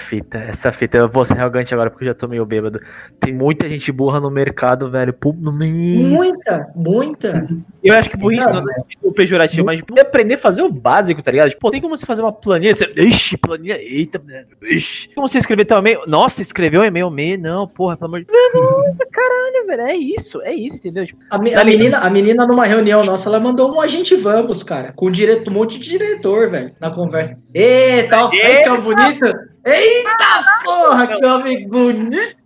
Fita, 0.00 0.38
essa 0.38 0.72
fita, 0.72 0.98
eu 0.98 1.08
vou 1.08 1.24
ser 1.24 1.38
arrogante 1.38 1.72
agora 1.74 1.90
porque 1.90 2.04
eu 2.04 2.08
já 2.08 2.14
tô 2.14 2.26
meio 2.26 2.44
bêbado. 2.46 2.80
Tem 3.20 3.32
muita 3.32 3.68
gente 3.68 3.92
burra 3.92 4.18
no 4.18 4.30
mercado, 4.30 4.90
velho. 4.90 5.12
Pô, 5.12 5.32
no 5.38 5.52
meio. 5.52 6.08
Muita, 6.08 6.68
muita. 6.74 7.46
Eu 7.82 7.94
acho 7.94 8.10
que 8.10 8.16
burrice 8.16 8.46
não 8.48 8.60
é 8.60 8.82
o 9.02 9.12
pejorativo, 9.12 9.64
mas 9.64 9.78
tipo, 9.78 9.98
aprender 10.00 10.34
a 10.34 10.38
fazer 10.38 10.62
o 10.62 10.70
básico, 10.70 11.22
tá 11.22 11.30
ligado? 11.30 11.50
Tipo, 11.50 11.60
pô, 11.60 11.70
tem 11.70 11.80
como 11.80 11.96
você 11.96 12.04
fazer 12.06 12.22
uma 12.22 12.32
planilha? 12.32 12.74
Você, 12.74 12.90
ixi, 12.96 13.36
planilha, 13.36 13.78
eita, 13.80 14.18
mano, 14.18 14.46
ixi. 14.62 15.06
Tem 15.08 15.14
como 15.14 15.28
você 15.28 15.38
escrever 15.38 15.64
teu 15.64 15.78
e-mail? 15.78 16.00
Nossa, 16.06 16.42
escreveu 16.42 16.80
um 16.80 16.84
e-mail 16.84 17.10
meio, 17.10 17.38
não, 17.38 17.68
porra, 17.68 17.96
pelo 17.96 18.08
amor 18.08 18.20
de 18.20 18.26
Deus. 18.26 18.38
Nossa, 18.54 19.06
caralho, 19.12 19.66
velho, 19.66 19.82
é 19.82 19.94
isso, 19.96 20.40
é 20.42 20.52
isso, 20.54 20.76
entendeu? 20.76 21.06
Tipo, 21.06 21.20
A, 21.30 21.38
me- 21.38 21.50
Tá 21.52 21.60
a 21.60 21.64
menina, 21.64 21.98
a 21.98 22.10
menina, 22.10 22.46
numa 22.46 22.66
reunião 22.66 23.02
nossa, 23.04 23.28
ela 23.28 23.38
mandou 23.40 23.72
um 23.74 23.80
agente 23.80 24.14
vamos, 24.16 24.62
cara, 24.62 24.92
com 24.92 25.10
direto, 25.10 25.50
um 25.50 25.54
monte 25.54 25.78
de 25.78 25.90
diretor, 25.90 26.50
velho, 26.50 26.72
na 26.80 26.90
conversa. 26.90 27.38
Eita, 27.54 28.24
ó, 28.26 28.30
aí 28.30 28.62
que 28.62 28.68
é 28.68 28.76
bonito. 28.78 29.49
Eita, 29.64 30.44
porra, 30.64 31.06
que 31.06 31.24
homem 31.24 31.68
bonito, 31.68 32.36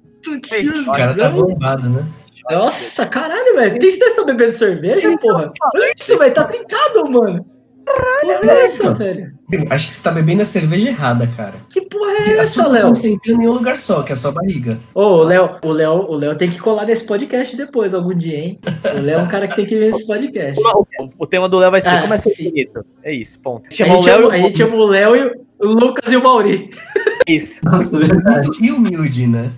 O 0.87 0.93
cara 0.93 1.15
tá 1.15 1.31
bombado, 1.31 1.89
né? 1.89 2.07
Nossa, 2.51 3.07
caralho, 3.07 3.57
velho. 3.57 3.79
Tem 3.79 3.91
que 3.91 4.11
tá 4.17 4.25
bebendo 4.25 4.53
cerveja, 4.53 5.17
porra? 5.19 5.53
Olha 5.75 5.93
isso, 5.97 6.19
velho, 6.19 6.35
tá 6.35 6.45
trincado, 6.45 7.11
mano. 7.11 7.54
Porra 7.85 8.51
é 8.53 8.65
essa, 8.65 8.95
velho? 8.95 9.33
Acho 9.71 9.89
que 9.89 9.93
você 9.95 10.03
tá 10.03 10.11
bebendo 10.11 10.43
a 10.43 10.47
cerveja 10.47 10.89
errada, 10.89 11.27
cara. 11.37 11.55
Que 11.69 11.83
porra 11.83 12.13
é 12.13 12.39
a 12.39 12.43
essa, 12.43 12.67
Léo? 12.67 12.89
concentrando 12.89 13.43
em 13.43 13.49
um 13.49 13.53
lugar 13.53 13.77
só, 13.77 14.03
que 14.03 14.11
é 14.11 14.15
a 14.15 14.17
sua 14.17 14.33
barriga. 14.33 14.79
Ô, 14.95 15.03
o 15.03 15.23
Léo, 15.23 15.51
o 15.63 15.71
Léo, 15.71 15.93
o 16.09 16.15
Léo 16.17 16.37
tem 16.37 16.49
que 16.51 16.59
colar 16.59 16.87
nesse 16.87 17.05
podcast 17.07 17.55
depois, 17.57 17.93
algum 17.95 18.15
dia, 18.15 18.39
hein? 18.39 18.59
O 18.99 19.01
Léo 19.03 19.19
é 19.19 19.23
um 19.23 19.29
cara 19.29 19.47
que 19.47 19.57
tem 19.57 19.67
que 19.67 19.77
ver 19.79 19.91
esse 19.91 20.07
podcast. 20.07 20.61
o, 20.99 21.11
o 21.19 21.27
tema 21.27 21.49
do 21.49 21.59
Léo 21.59 21.71
vai 21.71 21.81
ser 21.81 21.89
Ah, 21.89 22.01
como 22.03 22.15
é 22.15 22.19
ser 22.19 22.35
bonito. 22.43 22.85
É 23.03 23.13
isso, 23.13 23.39
ponto. 23.41 23.65
A 23.67 23.69
o 23.69 23.75
gente, 23.75 24.05
chama, 24.05 24.29
a 24.33 24.39
gente 24.39 24.57
chama 24.57 24.77
o 24.77 24.87
Léo 24.87 25.17
e 25.17 25.67
o 25.67 25.69
Lucas 25.69 26.11
e 26.13 26.17
o 26.17 26.23
Mauri. 26.23 26.71
é 27.29 27.33
isso. 27.33 27.61
Nossa, 27.65 27.97
é 27.97 28.01
verdade. 28.01 28.49
E 28.61 28.73
humilde, 28.73 29.27
né? 29.27 29.53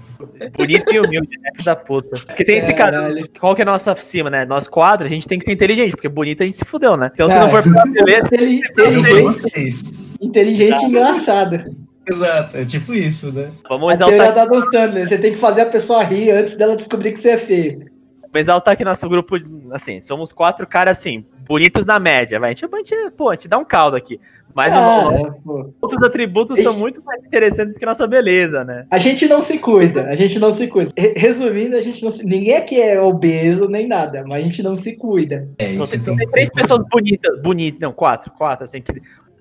Bonito 0.56 0.92
e 0.92 1.00
humilde, 1.00 1.38
né? 1.40 1.50
Da 1.64 1.76
puta. 1.76 2.20
Porque 2.26 2.44
tem 2.44 2.58
esse 2.58 2.72
cara. 2.74 2.92
Caralho. 2.92 3.28
Qual 3.38 3.54
que 3.54 3.62
é 3.62 3.64
a 3.64 3.66
nossa 3.66 3.94
cima, 3.96 4.30
né? 4.30 4.44
Nós 4.44 4.68
quatro, 4.68 5.06
a 5.06 5.10
gente 5.10 5.26
tem 5.26 5.38
que 5.38 5.44
ser 5.44 5.52
inteligente, 5.52 5.92
porque 5.92 6.08
bonito 6.08 6.42
a 6.42 6.46
gente 6.46 6.58
se 6.58 6.64
fudeu, 6.64 6.96
né? 6.96 7.10
Então 7.12 7.28
se 7.28 7.34
Ah, 7.34 7.40
não 7.42 7.50
for 7.50 7.62
pra 7.62 7.84
beleza, 7.84 8.26
Inteligente, 8.26 9.22
vocês. 9.22 9.92
inteligente 10.20 10.82
e 10.82 10.84
engraçado. 10.86 11.64
Exato, 12.08 12.56
é 12.56 12.64
tipo 12.64 12.94
isso, 12.94 13.32
né? 13.32 13.50
vamos 13.68 13.92
A 13.92 13.96
teoria 13.96 14.16
exaltar, 14.16 14.46
da 14.46 14.52
Dan 14.52 14.62
Sandler. 14.62 15.08
Você 15.08 15.18
tem 15.18 15.32
que 15.32 15.38
fazer 15.38 15.62
a 15.62 15.66
pessoa 15.66 16.04
rir 16.04 16.30
antes 16.30 16.56
dela 16.56 16.76
descobrir 16.76 17.12
que 17.12 17.18
você 17.18 17.30
é 17.30 17.36
feio. 17.38 17.95
Vamos 18.36 18.40
exaltar 18.40 18.74
aqui 18.74 18.84
nosso 18.84 19.08
grupo, 19.08 19.36
assim, 19.72 20.00
somos 20.00 20.32
quatro 20.32 20.66
caras, 20.66 20.98
assim, 20.98 21.24
bonitos 21.48 21.86
na 21.86 21.98
média, 21.98 22.38
vai. 22.38 22.50
A 22.50 22.54
gente, 22.54 22.64
a 22.66 22.76
gente, 22.78 23.10
pô, 23.16 23.30
a 23.30 23.34
gente 23.34 23.48
dá 23.48 23.58
um 23.58 23.64
caldo 23.64 23.96
aqui. 23.96 24.20
Mas 24.54 24.72
Ah, 24.72 25.08
o- 25.44 25.60
é, 25.60 25.66
outros 25.82 26.02
atributos 26.02 26.58
são 26.62 26.74
muito 26.78 27.02
mais 27.04 27.22
interessantes 27.24 27.74
do 27.74 27.78
que 27.78 27.84
nossa 27.84 28.06
beleza, 28.06 28.64
né? 28.64 28.86
A 28.90 28.96
gente 28.98 29.26
não 29.28 29.42
se 29.42 29.58
cuida, 29.58 30.04
a 30.06 30.14
gente 30.16 30.38
não 30.38 30.50
se 30.50 30.66
cuida. 30.68 30.90
Re- 30.96 31.12
Resumindo, 31.14 31.76
a 31.76 31.82
gente 31.82 32.02
não 32.02 32.10
se... 32.10 32.24
Ninguém 32.24 32.54
aqui 32.56 32.80
é 32.80 32.98
obeso 32.98 33.68
nem 33.68 33.86
nada, 33.86 34.24
mas 34.26 34.40
a 34.40 34.44
gente 34.44 34.62
não 34.62 34.74
se 34.74 34.96
cuida. 34.96 35.46
É 35.58 35.72
Então, 35.72 35.84
isso. 35.84 35.92
tem, 35.92 36.00
tem 36.02 36.16
tem 36.16 36.26
que- 36.26 36.32
três 36.32 36.50
pessoas 36.50 36.82
bonitas, 36.90 37.42
bonitas, 37.42 37.80
não, 37.80 37.92
quatro, 37.92 38.30
quatro, 38.32 38.64
assim, 38.64 38.80
que 38.80 38.92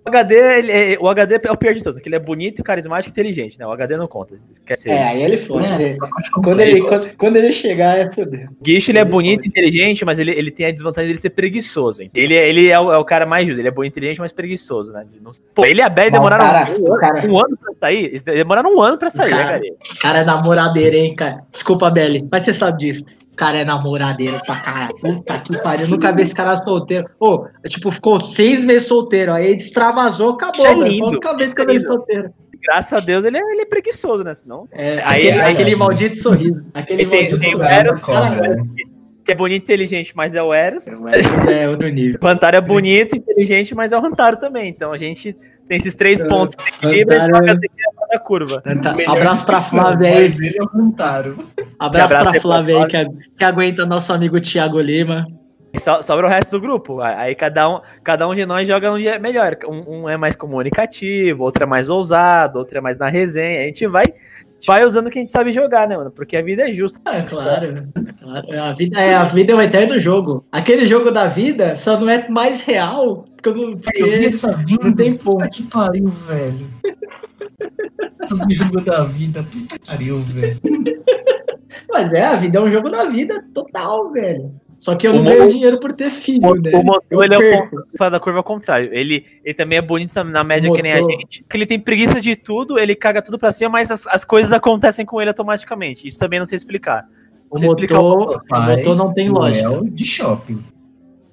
O 0.06 0.10
HD, 0.10 0.36
ele 0.60 0.72
é, 0.72 0.98
o 1.00 1.08
HD 1.10 1.40
é 1.44 1.52
o 1.52 1.58
pior 1.58 1.74
de 1.74 1.82
todos, 1.84 2.00
que 2.00 2.08
ele 2.08 2.16
é 2.16 2.20
bonito, 2.20 2.64
carismático 2.64 3.10
e 3.10 3.12
inteligente, 3.12 3.58
né? 3.58 3.66
O 3.66 3.72
HD 3.72 3.98
não 3.98 4.08
conta, 4.08 4.36
esquece 4.52 4.88
É, 4.88 4.94
ele. 4.94 5.02
aí 5.04 5.24
ele 5.24 5.38
fode. 5.38 5.66
É, 5.66 5.94
né? 5.94 5.98
Quando 6.44 6.60
ele, 6.60 6.82
quando, 6.82 7.16
quando 7.18 7.36
ele 7.38 7.52
chegar, 7.52 7.98
é 7.98 8.12
foder. 8.12 8.48
O 8.60 8.64
Guiche, 8.64 8.92
ele 8.92 9.00
é 9.00 9.06
bonito, 9.06 9.40
fode. 9.40 9.50
inteligente, 9.50 10.06
mas 10.06 10.20
ele, 10.20 10.30
ele 10.32 10.52
tem 10.52 10.68
a 10.68 10.72
desvantagem 10.72 11.08
dele 11.08 11.20
ser 11.20 11.32
preguiçoso, 11.32 12.04
hein? 12.04 12.12
Ele, 12.14 12.36
é- 12.36 12.48
ele 12.48 12.70
é, 12.70 12.80
o, 12.80 12.92
é 12.94 12.98
o 13.00 13.04
cara 13.04 13.26
mais 13.26 13.48
justo, 13.48 13.60
ele 13.60 13.68
é 13.68 13.72
bom, 13.72 13.84
inteligente, 13.84 14.20
mas 14.20 14.32
preguiçoso, 14.32 14.92
né? 14.92 15.04
Não- 15.22 15.32
Pô, 15.56 15.66
ele 15.66 15.80
e 15.80 15.84
a 15.84 15.90
demoraram 15.90 16.46
cara- 16.46 16.70
um, 16.80 16.98
cara- 17.00 17.28
um 17.32 17.38
ano 17.40 17.58
pra 17.58 17.74
sair, 17.80 18.06
eles 18.06 18.22
demoraram 18.24 18.76
um 18.76 18.82
ano 18.82 18.98
pra 19.00 19.10
sair, 19.10 19.32
né, 19.32 19.38
cara- 19.38 19.60
cara? 19.60 19.62
O 19.96 20.00
cara 20.00 20.20
é 20.20 20.24
namoradeiro, 20.24 20.96
hein, 20.98 21.16
cara. 21.16 21.40
Desculpa, 21.52 21.90
Belly, 21.90 22.28
mas 22.32 22.44
você 22.44 22.54
sabe 22.54 22.78
disso. 22.78 23.06
O 23.36 23.38
cara 23.38 23.58
é 23.58 23.66
namoradeiro 23.66 24.40
pra 24.46 24.56
caralho. 24.62 24.96
Puta 24.96 25.38
que 25.40 25.58
pariu. 25.62 25.90
Nunca 25.90 26.14
vi 26.14 26.22
esse 26.22 26.34
cara 26.34 26.56
solteiro. 26.56 27.06
Ô, 27.20 27.46
tipo, 27.68 27.92
ficou 27.92 28.22
seis 28.22 28.64
meses 28.64 28.88
solteiro. 28.88 29.34
Aí 29.34 29.48
ele 29.48 29.56
extravasou, 29.56 30.36
acabou, 30.36 30.66
É 30.66 30.70
velho. 30.70 30.84
lindo, 30.88 31.00
Foi 31.00 31.08
a 31.08 31.12
única 31.12 31.36
vez 31.36 31.54
que 31.54 31.60
eu 31.60 31.64
é 31.64 31.68
vi 31.68 31.72
ele 31.74 31.80
lindo. 31.80 31.94
solteiro. 31.94 32.30
Graças 32.64 32.94
a 32.94 33.06
Deus 33.06 33.26
ele 33.26 33.38
é, 33.38 33.42
ele 33.42 33.62
é 33.62 33.66
preguiçoso, 33.66 34.24
né? 34.24 34.34
Senão. 34.34 34.68
É, 34.72 34.94
Aí- 35.04 35.28
aquele, 35.28 35.42
aí- 35.42 35.54
aquele 35.54 35.76
maldito 35.76 36.18
sorriso. 36.18 36.64
Aquele 36.74 37.02
Ele 37.04 37.12
tem- 37.12 37.20
maldito 37.20 37.40
tem 37.42 37.52
sorriso. 37.52 37.70
Eros, 37.70 38.02
cobra, 38.02 38.22
cara, 38.22 38.56
né? 38.56 38.64
Que 39.26 39.32
é 39.34 39.36
bonito 39.36 39.62
e 39.62 39.66
inteligente, 39.66 40.14
mas 40.16 40.34
é 40.34 40.42
o 40.42 40.54
Eros. 40.54 40.88
O 40.88 41.08
Eros 41.10 41.48
é 41.50 41.68
outro 41.70 41.90
nível. 41.90 42.20
O 42.24 42.28
Hantaro 42.28 42.56
é 42.56 42.62
bonito, 42.62 43.16
inteligente, 43.18 43.76
mas 43.76 43.92
é 43.92 43.98
o 44.00 44.06
Hantaro 44.06 44.38
também. 44.38 44.70
Então 44.70 44.94
a 44.94 44.98
gente 44.98 45.36
tem 45.68 45.78
esses 45.78 45.96
três 45.96 46.22
É, 46.22 46.28
pontos 46.28 46.56
que 46.56 46.68
equilibra 46.68 47.16
e 47.16 47.20
joga 47.20 47.60
da 48.12 48.20
curva. 48.20 48.62
Tá, 48.82 48.94
Melhor 48.94 49.18
abraço 49.18 49.46
pra 49.46 49.60
Flávia 49.60 50.10
aí. 50.10 50.34
Abraço 51.80 52.14
abraço 52.16 52.32
pra 52.32 52.42
Flávia 52.42 52.78
aí, 52.78 52.88
que, 52.88 53.06
que 53.38 53.44
aguenta 53.44 53.86
nosso 53.86 54.14
amigo 54.14 54.40
Thiago 54.40 54.80
Lima. 54.80 55.26
E 55.74 55.80
so- 55.80 56.02
sobra 56.02 56.26
o 56.28 56.30
resto 56.30 56.52
do 56.52 56.62
grupo. 56.62 57.02
Aí 57.02 57.36
cada 57.36 57.70
um, 57.70 57.82
cada 58.04 58.28
um 58.28 58.34
de 58.34 58.46
nós 58.46 58.68
joga 58.68 58.92
um 58.92 58.98
dia 58.98 59.20
melhor. 59.20 59.58
Um, 59.68 60.04
um 60.04 60.10
é 60.10 60.16
mais 60.16 60.36
comunicativo, 60.36 61.44
outro 61.44 61.64
é 61.64 61.66
mais 61.68 61.90
ousado, 61.90 62.60
outro 62.60 62.78
é 62.78 62.82
mais 62.82 62.98
na 62.98 63.10
resenha. 63.10 63.62
A 63.62 63.66
gente 63.66 63.86
vai, 63.88 64.06
vai 64.66 64.86
usando 64.86 65.08
o 65.08 65.10
que 65.10 65.20
a 65.20 65.22
gente 65.22 65.32
sabe 65.32 65.52
jogar, 65.52 65.88
né, 65.88 65.96
mano? 65.98 66.12
Porque 66.12 66.36
a 66.38 66.42
vida 66.42 66.64
é 66.70 66.74
justa. 66.74 67.00
Ah, 67.06 67.22
claro, 67.22 67.88
claro. 68.22 68.62
A 68.64 68.72
vida, 68.72 69.00
é, 69.00 69.14
a 69.16 69.24
vida 69.24 69.52
é 69.54 69.56
um 69.56 69.62
eterno 69.62 70.00
jogo. 70.00 70.46
Aquele 70.52 70.86
jogo 70.86 71.12
da 71.12 71.28
vida 71.28 71.76
só 71.76 72.00
não 72.00 72.10
é 72.10 72.28
mais 72.30 72.62
real. 72.62 73.26
Porque, 73.36 73.50
eu 73.50 73.56
não- 73.56 73.78
porque 73.78 74.02
Eu 74.02 74.08
vi 74.08 74.26
essa 74.26 74.54
vinda. 74.54 74.86
não 74.86 74.94
tem 74.96 75.14
Puta 75.14 75.24
ponto. 75.24 75.50
que 75.50 75.64
pariu, 75.64 76.08
velho. 76.08 76.68
Esse 78.24 78.56
jogo 78.56 78.82
da 78.82 79.04
vida, 79.04 79.44
puta 79.44 79.80
que 79.80 79.86
pariu, 79.88 80.20
velho. 80.22 80.60
Mas 81.92 82.14
é, 82.14 82.24
a 82.24 82.36
vida 82.36 82.58
é 82.58 82.62
um 82.62 82.72
jogo 82.72 82.90
da 82.90 83.06
vida 83.06 83.44
total, 83.54 84.12
velho. 84.12 84.52
Só 84.78 84.96
que 84.96 85.08
eu 85.08 85.12
O 85.12 85.16
não 85.16 85.24
Mo- 85.24 85.30
ganho 85.30 85.48
dinheiro 85.48 85.80
por 85.80 85.94
ter 85.94 86.10
filho, 86.10 86.46
O, 86.46 86.56
né? 86.56 86.72
o 86.74 86.84
motor, 86.84 87.24
ele 87.24 87.34
é 87.34 87.38
o 87.38 87.42
perco. 87.42 87.76
ponto 87.78 87.88
fora 87.98 88.10
da 88.12 88.20
curva 88.20 88.40
ao 88.40 88.44
contrário. 88.44 88.90
Ele, 88.94 89.26
ele 89.44 89.54
também 89.54 89.78
é 89.78 89.82
bonito 89.82 90.14
na, 90.16 90.24
na 90.24 90.44
média 90.44 90.72
que 90.72 90.82
nem 90.82 90.92
a 90.92 90.98
Motor. 91.02 91.12
gente. 91.20 91.46
Que 91.50 91.58
ele 91.58 91.66
tem 91.66 91.80
preguiça 91.80 92.20
de 92.20 92.36
tudo, 92.36 92.78
ele 92.78 92.94
caga 92.96 93.22
tudo 93.22 93.40
pra 93.40 93.52
cima, 93.52 93.70
mas 93.70 93.90
as, 93.90 94.06
as 94.08 94.26
coisas 94.26 94.52
acontecem 94.52 95.06
com 95.06 95.22
ele 95.22 95.30
automaticamente. 95.30 96.08
Isso 96.08 96.20
também 96.20 96.40
não 96.40 96.46
sei 96.46 96.58
explicar. 96.58 97.06
O 97.50 97.60
motor, 97.60 98.36
o 98.38 98.48
Pai, 98.48 98.76
motor 98.78 98.96
não 98.98 99.14
tem 99.14 99.30
lógica. 99.30 99.70
Noel 99.70 99.86
de 99.86 100.04
shopping. 100.06 100.62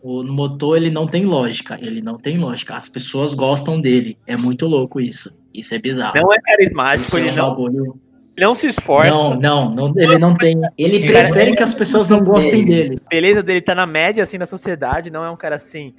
O 0.03 0.23
motor 0.23 0.77
ele 0.77 0.91
não 0.91 1.07
tem 1.07 1.25
lógica. 1.25 1.79
Ele 1.81 2.01
não 2.01 2.17
tem 2.19 2.39
lógica. 2.39 2.77
As 2.77 2.89
pessoas 2.89 3.35
gostam 3.35 3.81
dele. 3.81 4.17
É 4.27 4.37
muito 4.37 4.67
louco 4.67 5.01
isso. 5.01 5.33
Isso 5.55 5.75
é 5.75 5.79
bizarro. 5.79 6.15
Não 6.21 6.33
é 6.33 6.41
carismático, 6.41 7.07
Isso 7.07 7.17
é 7.17 7.21
ele 7.21 7.31
um 7.31 7.35
não, 7.37 7.49
bagulho. 7.51 8.01
Ele 8.37 8.47
não 8.47 8.55
se 8.55 8.67
esforça. 8.69 9.11
Não, 9.11 9.35
não, 9.39 9.71
não, 9.71 9.93
ele 9.97 10.19
não 10.19 10.35
tem. 10.35 10.57
Ele 10.79 10.97
Ele 10.97 11.07
prefere 11.07 11.51
é- 11.53 11.57
que 11.57 11.63
as 11.63 11.75
pessoas 11.75 12.09
não 12.09 12.21
gostem 12.21 12.65
dele. 12.65 12.99
A 13.05 13.09
beleza 13.09 13.43
dele 13.43 13.61
tá 13.61 13.75
na 13.75 13.87
média, 13.87 14.23
assim, 14.23 14.39
da 14.39 14.47
sociedade, 14.47 15.11
não 15.11 15.25
é 15.25 15.31
um 15.31 15.37
cara 15.37 15.57
assim, 15.57 15.93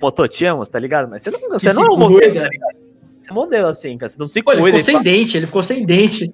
amo, 0.50 0.66
tá 0.66 0.80
ligado? 0.80 1.10
Mas 1.10 1.24
você 1.24 1.32
não, 1.32 1.40
você 1.50 1.70
Que 1.70 1.76
não 1.76 1.86
é 1.86 1.90
um 1.92 1.98
modelo, 1.98 2.34
tá 2.34 2.48
ligado? 2.50 2.76
Você 3.22 3.30
é 3.30 3.32
um 3.32 3.36
modelo, 3.36 3.68
assim, 3.68 3.98
cara. 3.98 4.10
Você 4.10 4.18
não 4.20 4.28
se 4.28 4.42
Pô, 4.44 4.52
ele 4.52 4.62
cuida. 4.62 4.80
ficou 4.80 4.94
sem 4.94 5.04
dente, 5.04 5.38
ele 5.38 5.46
ficou 5.46 5.64
sem 5.64 5.86
dente. 5.86 6.34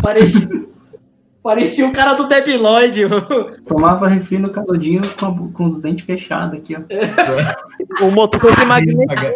Parecia, 0.00 0.48
parecia 1.42 1.86
o 1.86 1.92
cara 1.92 2.14
do 2.14 2.28
Debi 2.28 2.56
Lloyd. 2.56 3.02
Tomava 3.66 4.08
refri 4.08 4.38
no 4.38 4.50
canudinho 4.50 5.02
com, 5.16 5.26
a- 5.26 5.52
com 5.52 5.64
os 5.66 5.80
dentes 5.80 6.04
fechados 6.04 6.58
aqui, 6.58 6.76
ó. 6.76 8.04
O 8.04 8.10
motor 8.10 8.40
tem 8.40 8.50
esse 8.52 8.64
magnetismo, 8.64 9.06
né? 9.06 9.34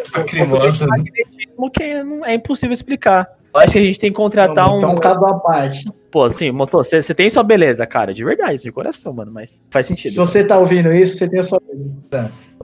magnetismo 0.88 1.70
que 1.70 2.02
não- 2.02 2.24
é 2.24 2.34
impossível 2.34 2.72
explicar. 2.72 3.28
Eu 3.56 3.60
acho 3.60 3.72
que 3.72 3.78
a 3.78 3.82
gente 3.82 3.98
tem 3.98 4.10
que 4.10 4.16
contratar 4.16 4.70
um. 4.70 4.76
Então, 4.76 4.90
um 4.90 5.00
caso 5.00 5.24
à 5.24 5.34
parte. 5.38 5.84
Pô, 6.10 6.24
assim, 6.24 6.50
motor, 6.50 6.84
você 6.84 7.14
tem 7.14 7.30
sua 7.30 7.42
beleza, 7.42 7.86
cara, 7.86 8.12
de 8.12 8.22
verdade, 8.22 8.62
de 8.62 8.70
coração, 8.70 9.14
mano, 9.14 9.32
mas 9.32 9.62
faz 9.70 9.86
sentido. 9.86 10.10
Se 10.10 10.16
você 10.16 10.46
tá 10.46 10.58
ouvindo 10.58 10.92
isso, 10.92 11.16
você 11.16 11.28
tem 11.28 11.40
a 11.40 11.42
sua. 11.42 11.58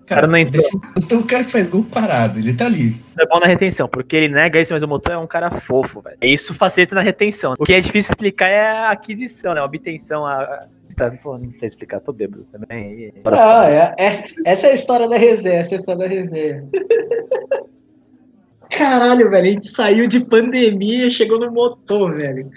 cara 0.06 0.26
não 0.26 0.36
entrou. 0.36 0.68
Então 0.98 1.20
o 1.20 1.24
cara 1.24 1.44
que 1.44 1.50
faz 1.50 1.66
gol 1.66 1.82
parado, 1.82 2.38
ele 2.38 2.52
tá 2.52 2.66
ali. 2.66 3.00
é 3.18 3.26
bom 3.26 3.40
na 3.40 3.46
retenção, 3.46 3.88
porque 3.88 4.16
ele 4.16 4.28
nega 4.28 4.60
isso, 4.60 4.74
mas 4.74 4.82
o 4.82 4.88
motor 4.88 5.14
é 5.14 5.18
um 5.18 5.26
cara 5.26 5.50
fofo, 5.50 6.02
velho. 6.02 6.18
E 6.20 6.32
Isso 6.32 6.52
facilita 6.52 6.94
na 6.94 7.00
retenção. 7.00 7.54
O 7.58 7.64
que 7.64 7.72
é 7.72 7.80
difícil 7.80 8.10
explicar 8.10 8.48
é 8.48 8.70
a 8.70 8.90
aquisição, 8.90 9.54
né? 9.54 9.60
A 9.60 9.64
obtenção, 9.64 10.26
a. 10.26 10.66
Tá, 10.94 11.10
pô, 11.22 11.38
não 11.38 11.50
sei 11.54 11.68
explicar, 11.68 12.00
tô 12.00 12.12
bêbado 12.12 12.44
também. 12.44 13.14
Não, 13.24 13.62
é, 13.62 13.94
essa, 13.96 14.24
essa 14.44 14.66
é 14.66 14.72
a 14.72 14.74
história 14.74 15.08
da 15.08 15.16
resenha, 15.16 15.60
essa 15.60 15.74
é 15.74 15.76
a 15.76 15.80
história 15.80 16.00
da 16.00 16.06
resenha. 16.06 16.68
Caralho, 18.70 19.30
velho, 19.30 19.46
a 19.48 19.50
gente 19.50 19.68
saiu 19.68 20.06
de 20.06 20.20
pandemia 20.20 21.06
e 21.06 21.10
chegou 21.10 21.38
no 21.38 21.50
motor, 21.50 22.14
velho. 22.14 22.50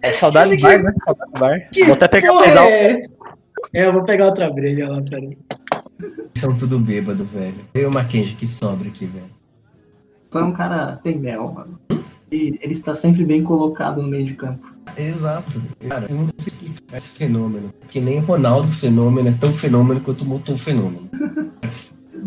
É 0.00 0.12
saudade 0.12 0.56
do 0.56 0.62
bar, 0.62 0.82
né? 0.82 0.92
Saudade 1.04 1.32
do 1.32 1.40
bar. 1.40 1.68
Que 1.72 1.84
Vou 1.84 1.94
até 1.94 2.08
pegar 2.08 2.32
mais 2.34 2.56
alto. 2.56 2.70
é? 2.70 2.98
É, 3.72 3.86
eu 3.86 3.92
vou 3.92 4.04
pegar 4.04 4.26
outra 4.26 4.48
breja 4.50 4.86
lá, 4.86 5.02
peraí. 5.02 5.36
São 6.34 6.56
tudo 6.56 6.78
bêbado, 6.78 7.24
velho. 7.24 7.56
Eu 7.74 7.82
e 7.82 7.86
o 7.86 7.90
Mackenzie 7.90 8.34
que 8.34 8.46
sobra 8.46 8.88
aqui, 8.88 9.06
velho. 9.06 9.38
Tu 10.30 10.38
é 10.38 10.44
um 10.44 10.52
cara 10.52 11.00
mel, 11.04 11.52
mano. 11.52 11.78
E 12.30 12.58
ele 12.60 12.72
está 12.72 12.94
sempre 12.94 13.24
bem 13.24 13.42
colocado 13.42 14.02
no 14.02 14.08
meio 14.08 14.26
de 14.26 14.34
campo. 14.34 14.66
Exato. 14.96 15.60
Cara, 15.88 16.06
eu 16.08 16.16
não 16.16 16.26
sei 16.28 16.48
explicar 16.48 16.96
esse 16.96 17.08
fenômeno. 17.08 17.72
Que 17.88 18.00
nem 18.00 18.18
Ronaldo 18.18 18.70
fenômeno 18.70 19.28
é 19.28 19.32
tão 19.32 19.52
fenômeno 19.52 20.00
quanto 20.00 20.22
o 20.22 20.26
Motor 20.26 20.58
fenômeno. 20.58 21.08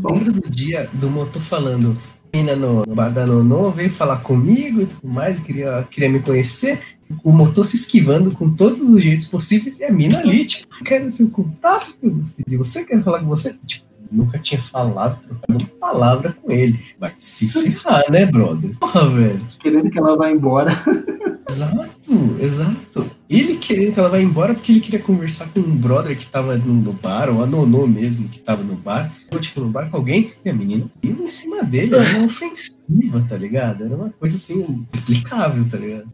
Lembro 0.03 0.31
do 0.31 0.49
dia 0.49 0.89
do 0.93 1.09
Motor 1.09 1.41
falando, 1.41 1.97
mina 2.33 2.55
no, 2.55 2.83
no 2.85 2.95
bar 2.95 3.09
da 3.09 3.25
Nonô 3.25 3.71
veio 3.71 3.91
falar 3.91 4.17
comigo 4.17 4.81
e 4.81 4.85
tudo 4.85 5.07
mais, 5.07 5.39
queria, 5.39 5.87
queria 5.89 6.09
me 6.09 6.19
conhecer. 6.19 6.79
O 7.23 7.31
Motor 7.31 7.65
se 7.65 7.75
esquivando 7.75 8.31
com 8.31 8.49
todos 8.49 8.79
os 8.79 9.03
jeitos 9.03 9.27
possíveis 9.27 9.79
e 9.79 9.83
a 9.83 9.91
mina 9.91 10.19
ali, 10.19 10.45
tipo, 10.45 10.83
quero 10.83 11.11
seu 11.11 11.29
contato, 11.29 11.93
eu 12.01 12.11
gostei 12.11 12.45
de 12.47 12.57
você, 12.57 12.85
quero 12.85 13.03
falar 13.03 13.19
com 13.19 13.27
você. 13.27 13.53
Tipo, 13.65 13.90
nunca 14.11 14.37
tinha 14.37 14.61
falado, 14.61 15.19
trocado 15.21 15.59
uma 15.59 15.67
palavra 15.79 16.35
com 16.41 16.51
ele. 16.51 16.79
Vai 16.99 17.13
se 17.17 17.47
ferrar, 17.47 18.03
né, 18.11 18.25
brother? 18.25 18.75
Porra, 18.77 19.09
velho. 19.09 19.41
querendo 19.59 19.89
que 19.89 19.97
ela 19.97 20.15
vá 20.15 20.29
embora. 20.29 20.71
Exato, 21.51 22.37
exato. 22.39 23.11
Ele 23.29 23.57
querendo 23.57 23.93
que 23.93 23.99
ela 23.99 24.07
vá 24.07 24.21
embora 24.21 24.53
porque 24.53 24.71
ele 24.71 24.79
queria 24.79 25.01
conversar 25.01 25.49
com 25.49 25.59
um 25.59 25.75
brother 25.75 26.17
que 26.17 26.25
tava 26.25 26.55
no, 26.55 26.93
bar, 26.93 27.29
ou 27.29 27.43
a 27.43 27.45
Nonô 27.45 27.85
mesmo 27.85 28.29
que 28.29 28.39
tava 28.39 28.63
no 28.63 28.75
bar, 28.75 29.11
ou 29.29 29.37
tipo 29.37 29.59
no 29.59 29.69
bar 29.69 29.89
com 29.89 29.97
alguém, 29.97 30.31
e 30.45 30.49
a 30.49 30.53
menina 30.53 30.85
ia 31.03 31.11
em 31.11 31.27
cima 31.27 31.61
dele, 31.61 31.95
era 31.95 32.17
uma 32.17 32.25
ofensiva, 32.25 33.25
tá 33.27 33.35
ligado? 33.35 33.83
Era 33.83 33.93
uma 33.93 34.09
coisa 34.11 34.37
assim, 34.37 34.85
explicável, 34.93 35.67
tá 35.69 35.77
ligado? 35.77 36.07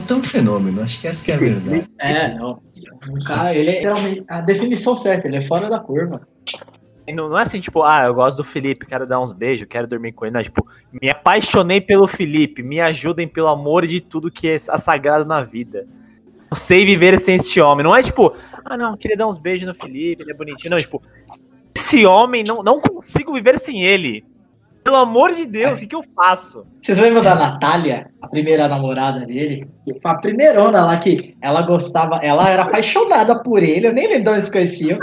Então, 0.00 0.18
um 0.18 0.22
fenômeno, 0.22 0.82
acho 0.82 1.00
que 1.00 1.08
essa 1.08 1.24
que 1.24 1.32
é 1.32 1.34
a 1.34 1.38
verdade. 1.38 1.88
É, 1.98 2.34
não. 2.34 2.62
O 3.10 3.24
cara, 3.24 3.54
ele 3.54 3.70
é 3.70 3.80
realmente 3.80 4.24
a 4.28 4.40
definição 4.40 4.96
certa, 4.96 5.26
ele 5.26 5.36
é 5.36 5.42
fora 5.42 5.68
da 5.68 5.80
curva. 5.80 6.26
Não, 7.12 7.28
não 7.28 7.38
é 7.38 7.42
assim, 7.42 7.60
tipo, 7.60 7.82
ah, 7.82 8.04
eu 8.04 8.14
gosto 8.14 8.36
do 8.38 8.44
Felipe, 8.44 8.86
quero 8.86 9.06
dar 9.06 9.20
uns 9.20 9.32
beijos, 9.32 9.66
quero 9.68 9.86
dormir 9.86 10.12
com 10.12 10.24
ele. 10.24 10.32
Não, 10.32 10.40
é 10.40 10.44
tipo, 10.44 10.66
me 11.00 11.08
apaixonei 11.10 11.80
pelo 11.80 12.06
Felipe, 12.06 12.62
me 12.62 12.80
ajudem 12.80 13.26
pelo 13.28 13.48
amor 13.48 13.86
de 13.86 14.00
tudo 14.00 14.30
que 14.30 14.48
é 14.48 14.58
sagrado 14.58 15.24
na 15.24 15.42
vida. 15.42 15.86
Não 16.50 16.56
sei 16.56 16.84
viver 16.84 17.18
sem 17.20 17.36
este 17.36 17.60
homem. 17.60 17.84
Não 17.84 17.94
é 17.94 18.02
tipo, 18.02 18.34
ah, 18.64 18.76
não, 18.76 18.96
queria 18.96 19.16
dar 19.16 19.28
uns 19.28 19.38
beijos 19.38 19.68
no 19.68 19.74
Felipe, 19.74 20.22
ele 20.22 20.32
é 20.32 20.36
bonitinho. 20.36 20.70
Não, 20.70 20.78
é 20.78 20.80
tipo, 20.80 21.02
esse 21.74 22.04
homem, 22.04 22.44
não, 22.46 22.62
não 22.62 22.80
consigo 22.80 23.32
viver 23.32 23.58
sem 23.58 23.82
ele. 23.82 24.24
Pelo 24.88 24.96
amor 24.96 25.34
de 25.34 25.44
Deus, 25.44 25.76
o 25.76 25.80
que, 25.82 25.86
que 25.86 25.94
eu 25.94 26.02
faço? 26.16 26.66
Vocês 26.80 26.96
lembram 26.96 27.22
da 27.22 27.34
Natália, 27.34 28.10
a 28.22 28.28
primeira 28.28 28.66
namorada 28.68 29.26
dele? 29.26 29.68
Que 29.84 30.00
foi 30.00 30.10
a 30.10 30.18
primeirona 30.18 30.84
lá 30.84 30.96
que 30.98 31.36
ela 31.42 31.60
gostava, 31.62 32.16
ela 32.22 32.48
era 32.48 32.62
apaixonada 32.62 33.42
por 33.42 33.62
ele, 33.62 33.86
eu 33.86 33.92
nem 33.92 34.08
lembro 34.08 34.24
de 34.24 34.30
onde 34.30 34.38
eles 34.38 34.44
se 34.46 34.52
conheciam. 34.52 34.98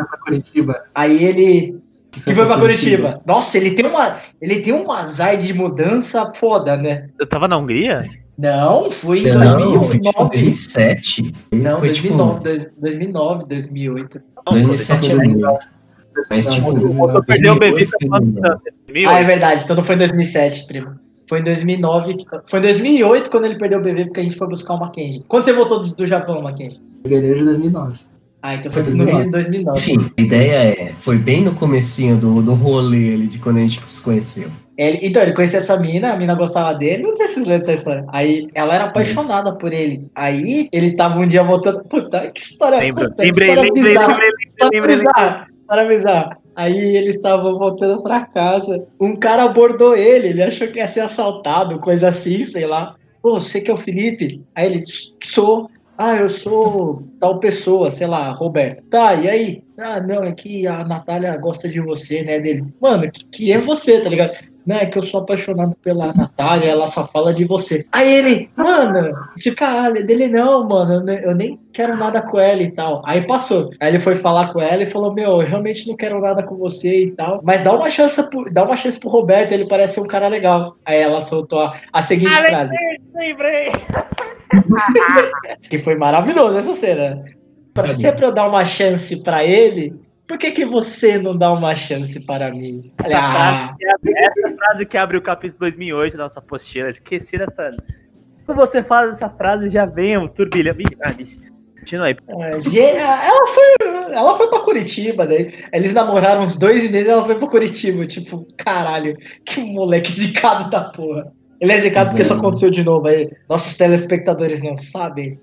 Aí 0.96 1.24
ele. 1.24 1.80
Que 2.24 2.34
foi 2.34 2.46
pra 2.46 2.58
Curitiba. 2.60 3.22
Nossa, 3.26 3.58
ele 3.58 3.72
tem 3.72 3.86
uma. 3.86 4.18
Ele 4.42 4.62
tem 4.62 4.74
um 4.74 4.92
azar 4.92 5.38
de 5.38 5.54
mudança 5.54 6.32
foda, 6.34 6.78
né? 6.78 7.08
Eu 7.20 7.28
tava 7.28 7.48
na 7.48 7.58
Hungria? 7.58 8.04
Não, 8.38 8.92
foi 8.92 9.20
em 9.20 9.34
Não, 9.34 9.84
foi 9.84 10.00
tipo 10.00 10.14
2009. 10.14 10.30
2007. 10.30 11.34
Não, 11.54 11.80
foi 11.80 11.88
2009, 11.90 12.40
dois- 12.44 12.68
2009, 12.78 13.46
2008. 13.48 14.22
Não, 14.46 14.54
2007 14.54 15.12
eu- 15.12 15.22
ainda. 15.22 15.60
Mas 16.30 16.46
tipo, 16.48 16.74
perdeu 17.24 17.54
o 17.54 17.60
bebê 17.60 17.86
2008 17.86 17.92
pra 18.08 18.18
ainda. 18.20 18.42
quanto? 18.42 19.10
Ah, 19.10 19.20
é 19.20 19.24
verdade, 19.24 19.64
então 19.64 19.76
não 19.76 19.84
foi 19.84 19.96
em 19.96 19.98
2007, 20.00 20.66
primo. 20.68 20.92
Foi 21.28 21.40
em 21.40 21.44
2009, 21.44 22.14
que- 22.16 22.26
foi 22.46 22.60
em 22.60 22.62
2008 22.62 23.30
quando 23.32 23.46
ele 23.46 23.58
perdeu 23.58 23.80
o 23.80 23.84
bebê 23.84 24.06
porque 24.06 24.20
a 24.20 24.24
gente 24.24 24.36
foi 24.36 24.48
buscar 24.48 24.76
o 24.76 24.80
Mackenzie. 24.80 25.24
Quando 25.28 25.44
você 25.44 25.52
voltou 25.54 25.82
do, 25.82 25.94
do 25.96 26.06
Japão, 26.06 26.42
Mackenzie? 26.42 26.80
Fevereiro 27.04 27.40
de 27.40 27.46
2009. 27.46 28.00
Ah, 28.46 28.54
então 28.54 28.72
foi 28.72 28.84
no 28.84 29.06
Rio 29.06 29.22
em 29.22 29.32
2009. 29.32 29.80
Enfim, 29.80 30.12
a 30.16 30.22
ideia 30.22 30.56
é, 30.56 30.94
foi 31.00 31.18
bem 31.18 31.42
no 31.42 31.56
comecinho 31.56 32.16
do, 32.16 32.44
do 32.44 32.54
rolê 32.54 33.16
ali, 33.16 33.26
de 33.26 33.40
quando 33.40 33.58
a 33.58 33.62
gente 33.62 33.82
se 33.88 34.00
conheceu. 34.04 34.52
Ele, 34.78 35.00
então, 35.02 35.24
ele 35.24 35.34
conhecia 35.34 35.58
essa 35.58 35.80
mina, 35.80 36.14
a 36.14 36.16
mina 36.16 36.36
gostava 36.36 36.78
dele, 36.78 37.02
não 37.02 37.16
sei 37.16 37.28
se 37.28 37.34
vocês 37.34 37.48
lembram 37.48 37.66
dessa 37.66 37.80
história. 37.80 38.06
Aí 38.10 38.48
ela 38.54 38.76
era 38.76 38.84
apaixonada 38.84 39.56
por 39.56 39.74
ele. 39.74 40.06
Aí 40.14 40.70
ele 40.72 40.92
tava 40.92 41.20
um 41.20 41.26
dia 41.26 41.44
voltando. 41.44 41.84
Puta, 41.86 42.30
que 42.30 42.40
história. 42.40 42.78
Lembra, 42.78 43.10
puta, 43.10 43.24
lembrei, 43.24 43.50
história 43.50 43.64
lembrei, 43.64 43.84
bizarra. 43.84 44.08
lembrei, 44.12 44.30
lembrei, 44.30 44.80
lembrei. 44.80 44.96
bizarra. 44.98 45.88
Bizarra. 45.88 46.38
Aí 46.56 46.98
eles 46.98 47.16
estavam 47.16 47.58
voltando 47.58 48.04
pra 48.04 48.28
casa. 48.28 48.86
Um 49.00 49.16
cara 49.16 49.46
abordou 49.46 49.98
ele, 49.98 50.28
ele 50.28 50.44
achou 50.44 50.68
que 50.68 50.78
ia 50.78 50.88
ser 50.88 51.00
assaltado, 51.00 51.80
coisa 51.80 52.10
assim, 52.10 52.46
sei 52.46 52.68
lá. 52.68 52.96
Pô, 53.24 53.40
você 53.40 53.60
que 53.60 53.72
é 53.72 53.74
o 53.74 53.78
Felipe? 53.78 54.40
Aí 54.54 54.68
ele, 54.68 54.84
sou. 55.24 55.68
Ah, 55.98 56.16
eu 56.18 56.30
sou 56.30 57.04
tal 57.20 57.40
pessoa, 57.40 57.90
sei 57.92 58.08
lá, 58.08 58.32
Roberto. 58.32 58.84
Tá, 58.90 59.14
e 59.16 59.30
aí? 59.30 59.64
Ah, 59.80 60.00
não, 60.02 60.24
é 60.24 60.32
que 60.34 60.68
a 60.68 60.84
Natália 60.86 61.36
gosta 61.38 61.68
de 61.70 61.80
você, 61.80 62.24
né? 62.24 62.40
Dele. 62.40 62.66
Mano, 62.82 63.10
que, 63.12 63.26
que 63.26 63.52
é 63.52 63.58
você, 63.60 64.02
tá 64.02 64.10
ligado? 64.10 64.36
Não, 64.66 64.76
é 64.78 64.86
que 64.88 64.98
eu 64.98 65.04
sou 65.04 65.22
apaixonado 65.22 65.78
pela 65.78 66.12
Natália, 66.12 66.72
ela 66.72 66.88
só 66.88 67.06
fala 67.08 67.32
de 67.32 67.46
você. 67.46 67.86
Aí 67.92 68.12
ele, 68.12 68.50
mano, 68.56 69.16
esse 69.38 69.52
caralho, 69.54 70.04
dele 70.04 70.28
não, 70.28 70.68
mano, 70.68 70.94
eu 70.96 71.02
ne- 71.04 71.22
eu 71.24 71.36
nem 71.36 71.60
quero 71.72 71.96
nada 71.96 72.20
com 72.22 72.40
ela 72.40 72.64
e 72.64 72.72
tal. 72.72 73.02
Aí 73.06 73.28
passou. 73.28 73.70
Aí 73.80 73.90
ele 73.90 74.00
foi 74.00 74.16
falar 74.16 74.52
com 74.52 74.60
ela 74.60 74.82
e 74.82 74.88
falou: 74.88 75.14
Meu, 75.14 75.34
eu 75.34 75.38
realmente 75.48 75.88
não 75.88 75.96
quero 75.96 76.20
nada 76.20 76.42
com 76.42 76.56
você 76.58 77.04
e 77.06 77.12
tal. 77.12 77.42
Mas 77.44 77.64
dá 77.64 77.74
uma 77.76 77.92
chance 77.92 78.28
pro, 78.30 78.52
dá 78.52 78.64
uma 78.64 78.76
chance 78.76 79.00
pro 79.00 79.10
Roberto, 79.10 79.52
ele 79.52 79.68
parece 79.68 79.94
ser 79.96 80.02
um 80.02 80.08
cara 80.08 80.28
legal. 80.28 80.76
Aí 80.84 81.00
ela 81.00 81.22
soltou 81.22 81.60
a, 81.62 81.72
a 81.94 82.02
seguinte 82.02 82.32
frase. 82.50 82.76
Lembrei. 83.14 83.72
Que 85.70 85.80
foi 85.80 85.96
maravilhoso 85.96 86.58
essa 86.58 86.76
cena. 86.76 87.24
Pra, 87.74 87.94
se 87.94 88.08
é 88.08 88.12
pra 88.12 88.28
eu 88.28 88.34
dar 88.34 88.48
uma 88.48 88.64
chance 88.66 89.22
pra 89.24 89.44
ele, 89.44 89.94
por 90.28 90.38
que, 90.38 90.52
que 90.52 90.66
você 90.66 91.18
não 91.18 91.36
dá 91.36 91.52
uma 91.52 91.76
chance 91.76 92.20
para 92.26 92.52
mim? 92.52 92.92
Essa, 93.00 93.18
Ah, 93.18 93.32
frase 93.32 93.76
que 93.78 93.86
abre, 93.88 94.14
essa 94.18 94.56
frase 94.56 94.86
que 94.86 94.98
abre 94.98 95.18
o 95.18 95.22
capítulo 95.22 95.60
2008 95.60 96.18
da 96.18 96.24
nossa 96.24 96.40
apostila. 96.40 96.90
Esqueci 96.90 97.38
dessa. 97.38 97.76
Quando 98.46 98.58
você 98.60 98.82
faz 98.84 99.16
essa 99.16 99.30
frase, 99.30 99.70
já 99.70 99.86
vem 99.86 100.18
um 100.18 100.28
turbilhão. 100.28 100.76
Ah, 101.04 101.12
bicho. 101.12 101.40
Continua 101.80 102.08
aí. 102.08 102.18
É, 102.28 102.98
ela 102.98 103.48
foi, 103.48 104.14
ela 104.16 104.38
foi 104.38 104.48
pra 104.50 104.60
Curitiba, 104.60 105.28
daí 105.28 105.54
eles 105.72 105.94
namoraram 105.94 106.42
uns 106.42 106.58
dois 106.58 106.90
meses, 106.90 107.08
ela 107.10 107.24
foi 107.24 107.38
pra 107.38 107.48
Curitiba, 107.48 108.08
tipo, 108.08 108.48
caralho, 108.58 109.16
que 109.46 109.62
moleque 109.62 110.10
zicado 110.12 110.70
da 110.72 110.86
porra. 110.86 111.32
Ele 111.60 111.72
é 111.72 111.80
zicado 111.80 112.10
porque 112.10 112.22
isso 112.22 112.34
aconteceu 112.34 112.70
de 112.70 112.84
novo 112.84 113.08
aí. 113.08 113.30
Nossos 113.50 113.74
telespectadores 113.76 114.62
não 114.62 114.76
sabem. 114.78 115.38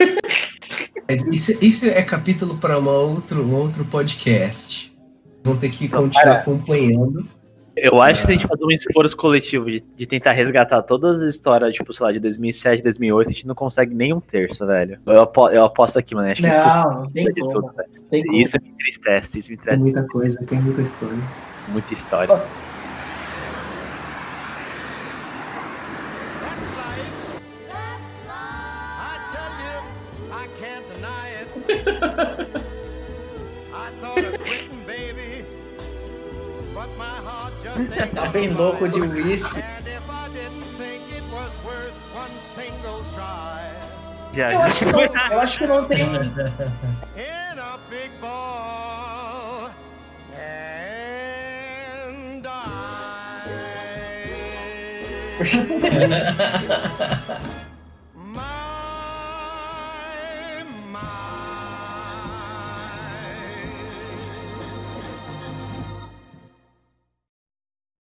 Mas 1.09 1.23
isso, 1.25 1.57
isso 1.65 1.87
é 1.87 2.03
capítulo 2.03 2.57
para 2.59 2.79
um 2.79 2.87
outro, 2.89 3.43
um 3.43 3.55
outro 3.55 3.85
podcast. 3.85 4.93
Vão 5.45 5.57
ter 5.57 5.71
que 5.71 5.89
continuar 5.89 6.33
acompanhando. 6.37 7.27
Eu 7.75 8.01
acho 8.03 8.21
que 8.21 8.27
se 8.27 8.31
a 8.31 8.35
gente 8.35 8.47
fazer 8.47 8.65
um 8.65 8.71
esforço 8.71 9.17
coletivo 9.17 9.65
de, 9.71 9.83
de 9.97 10.07
tentar 10.07 10.33
resgatar 10.33 10.83
todas 10.83 11.23
as 11.23 11.35
histórias, 11.35 11.75
tipo, 11.75 11.93
sei 11.95 12.05
lá, 12.07 12.13
de 12.13 12.21
2007, 12.21 12.83
2008, 12.83 13.29
a 13.31 13.33
gente 13.33 13.47
não 13.47 13.55
consegue 13.55 13.95
nem 13.95 14.13
um 14.13 14.21
terço, 14.21 14.67
velho. 14.67 14.99
Eu, 15.07 15.23
apo- 15.23 15.49
eu 15.49 15.65
aposto 15.65 15.99
aqui, 15.99 16.15
mano. 16.15 16.31
Acho 16.31 16.43
que 16.43 16.47
é 16.49 16.51
Não, 16.51 16.81
impossível 16.81 17.01
não 17.01 17.11
tem 17.11 17.33
como. 17.35 17.53
tudo, 17.53 17.73
velho. 17.75 17.89
Tem 18.11 18.25
como. 18.27 18.39
Isso 18.43 18.57
me 18.63 18.69
entristece, 18.69 19.39
isso 19.39 19.51
me 19.51 19.57
Tem 19.57 19.75
entristece. 19.75 19.83
muita 19.83 20.13
coisa, 20.13 20.39
tem 20.47 20.61
muita 20.61 20.83
história. 20.83 21.19
Muita 21.69 21.95
história. 21.95 22.35
I 22.35 22.72
Tá 38.15 38.27
bem 38.27 38.51
louco 38.51 38.89
de 38.89 39.01
uísque. 39.01 39.63
Try 43.15 43.73
Já, 44.33 44.53
Eu 44.53 44.63
acho 44.63 44.79
que 44.79 44.85
não, 44.87 45.01
eu 45.31 45.41
acho 45.41 45.59
que 45.59 45.67
não 45.67 45.85
tem. 45.87 46.07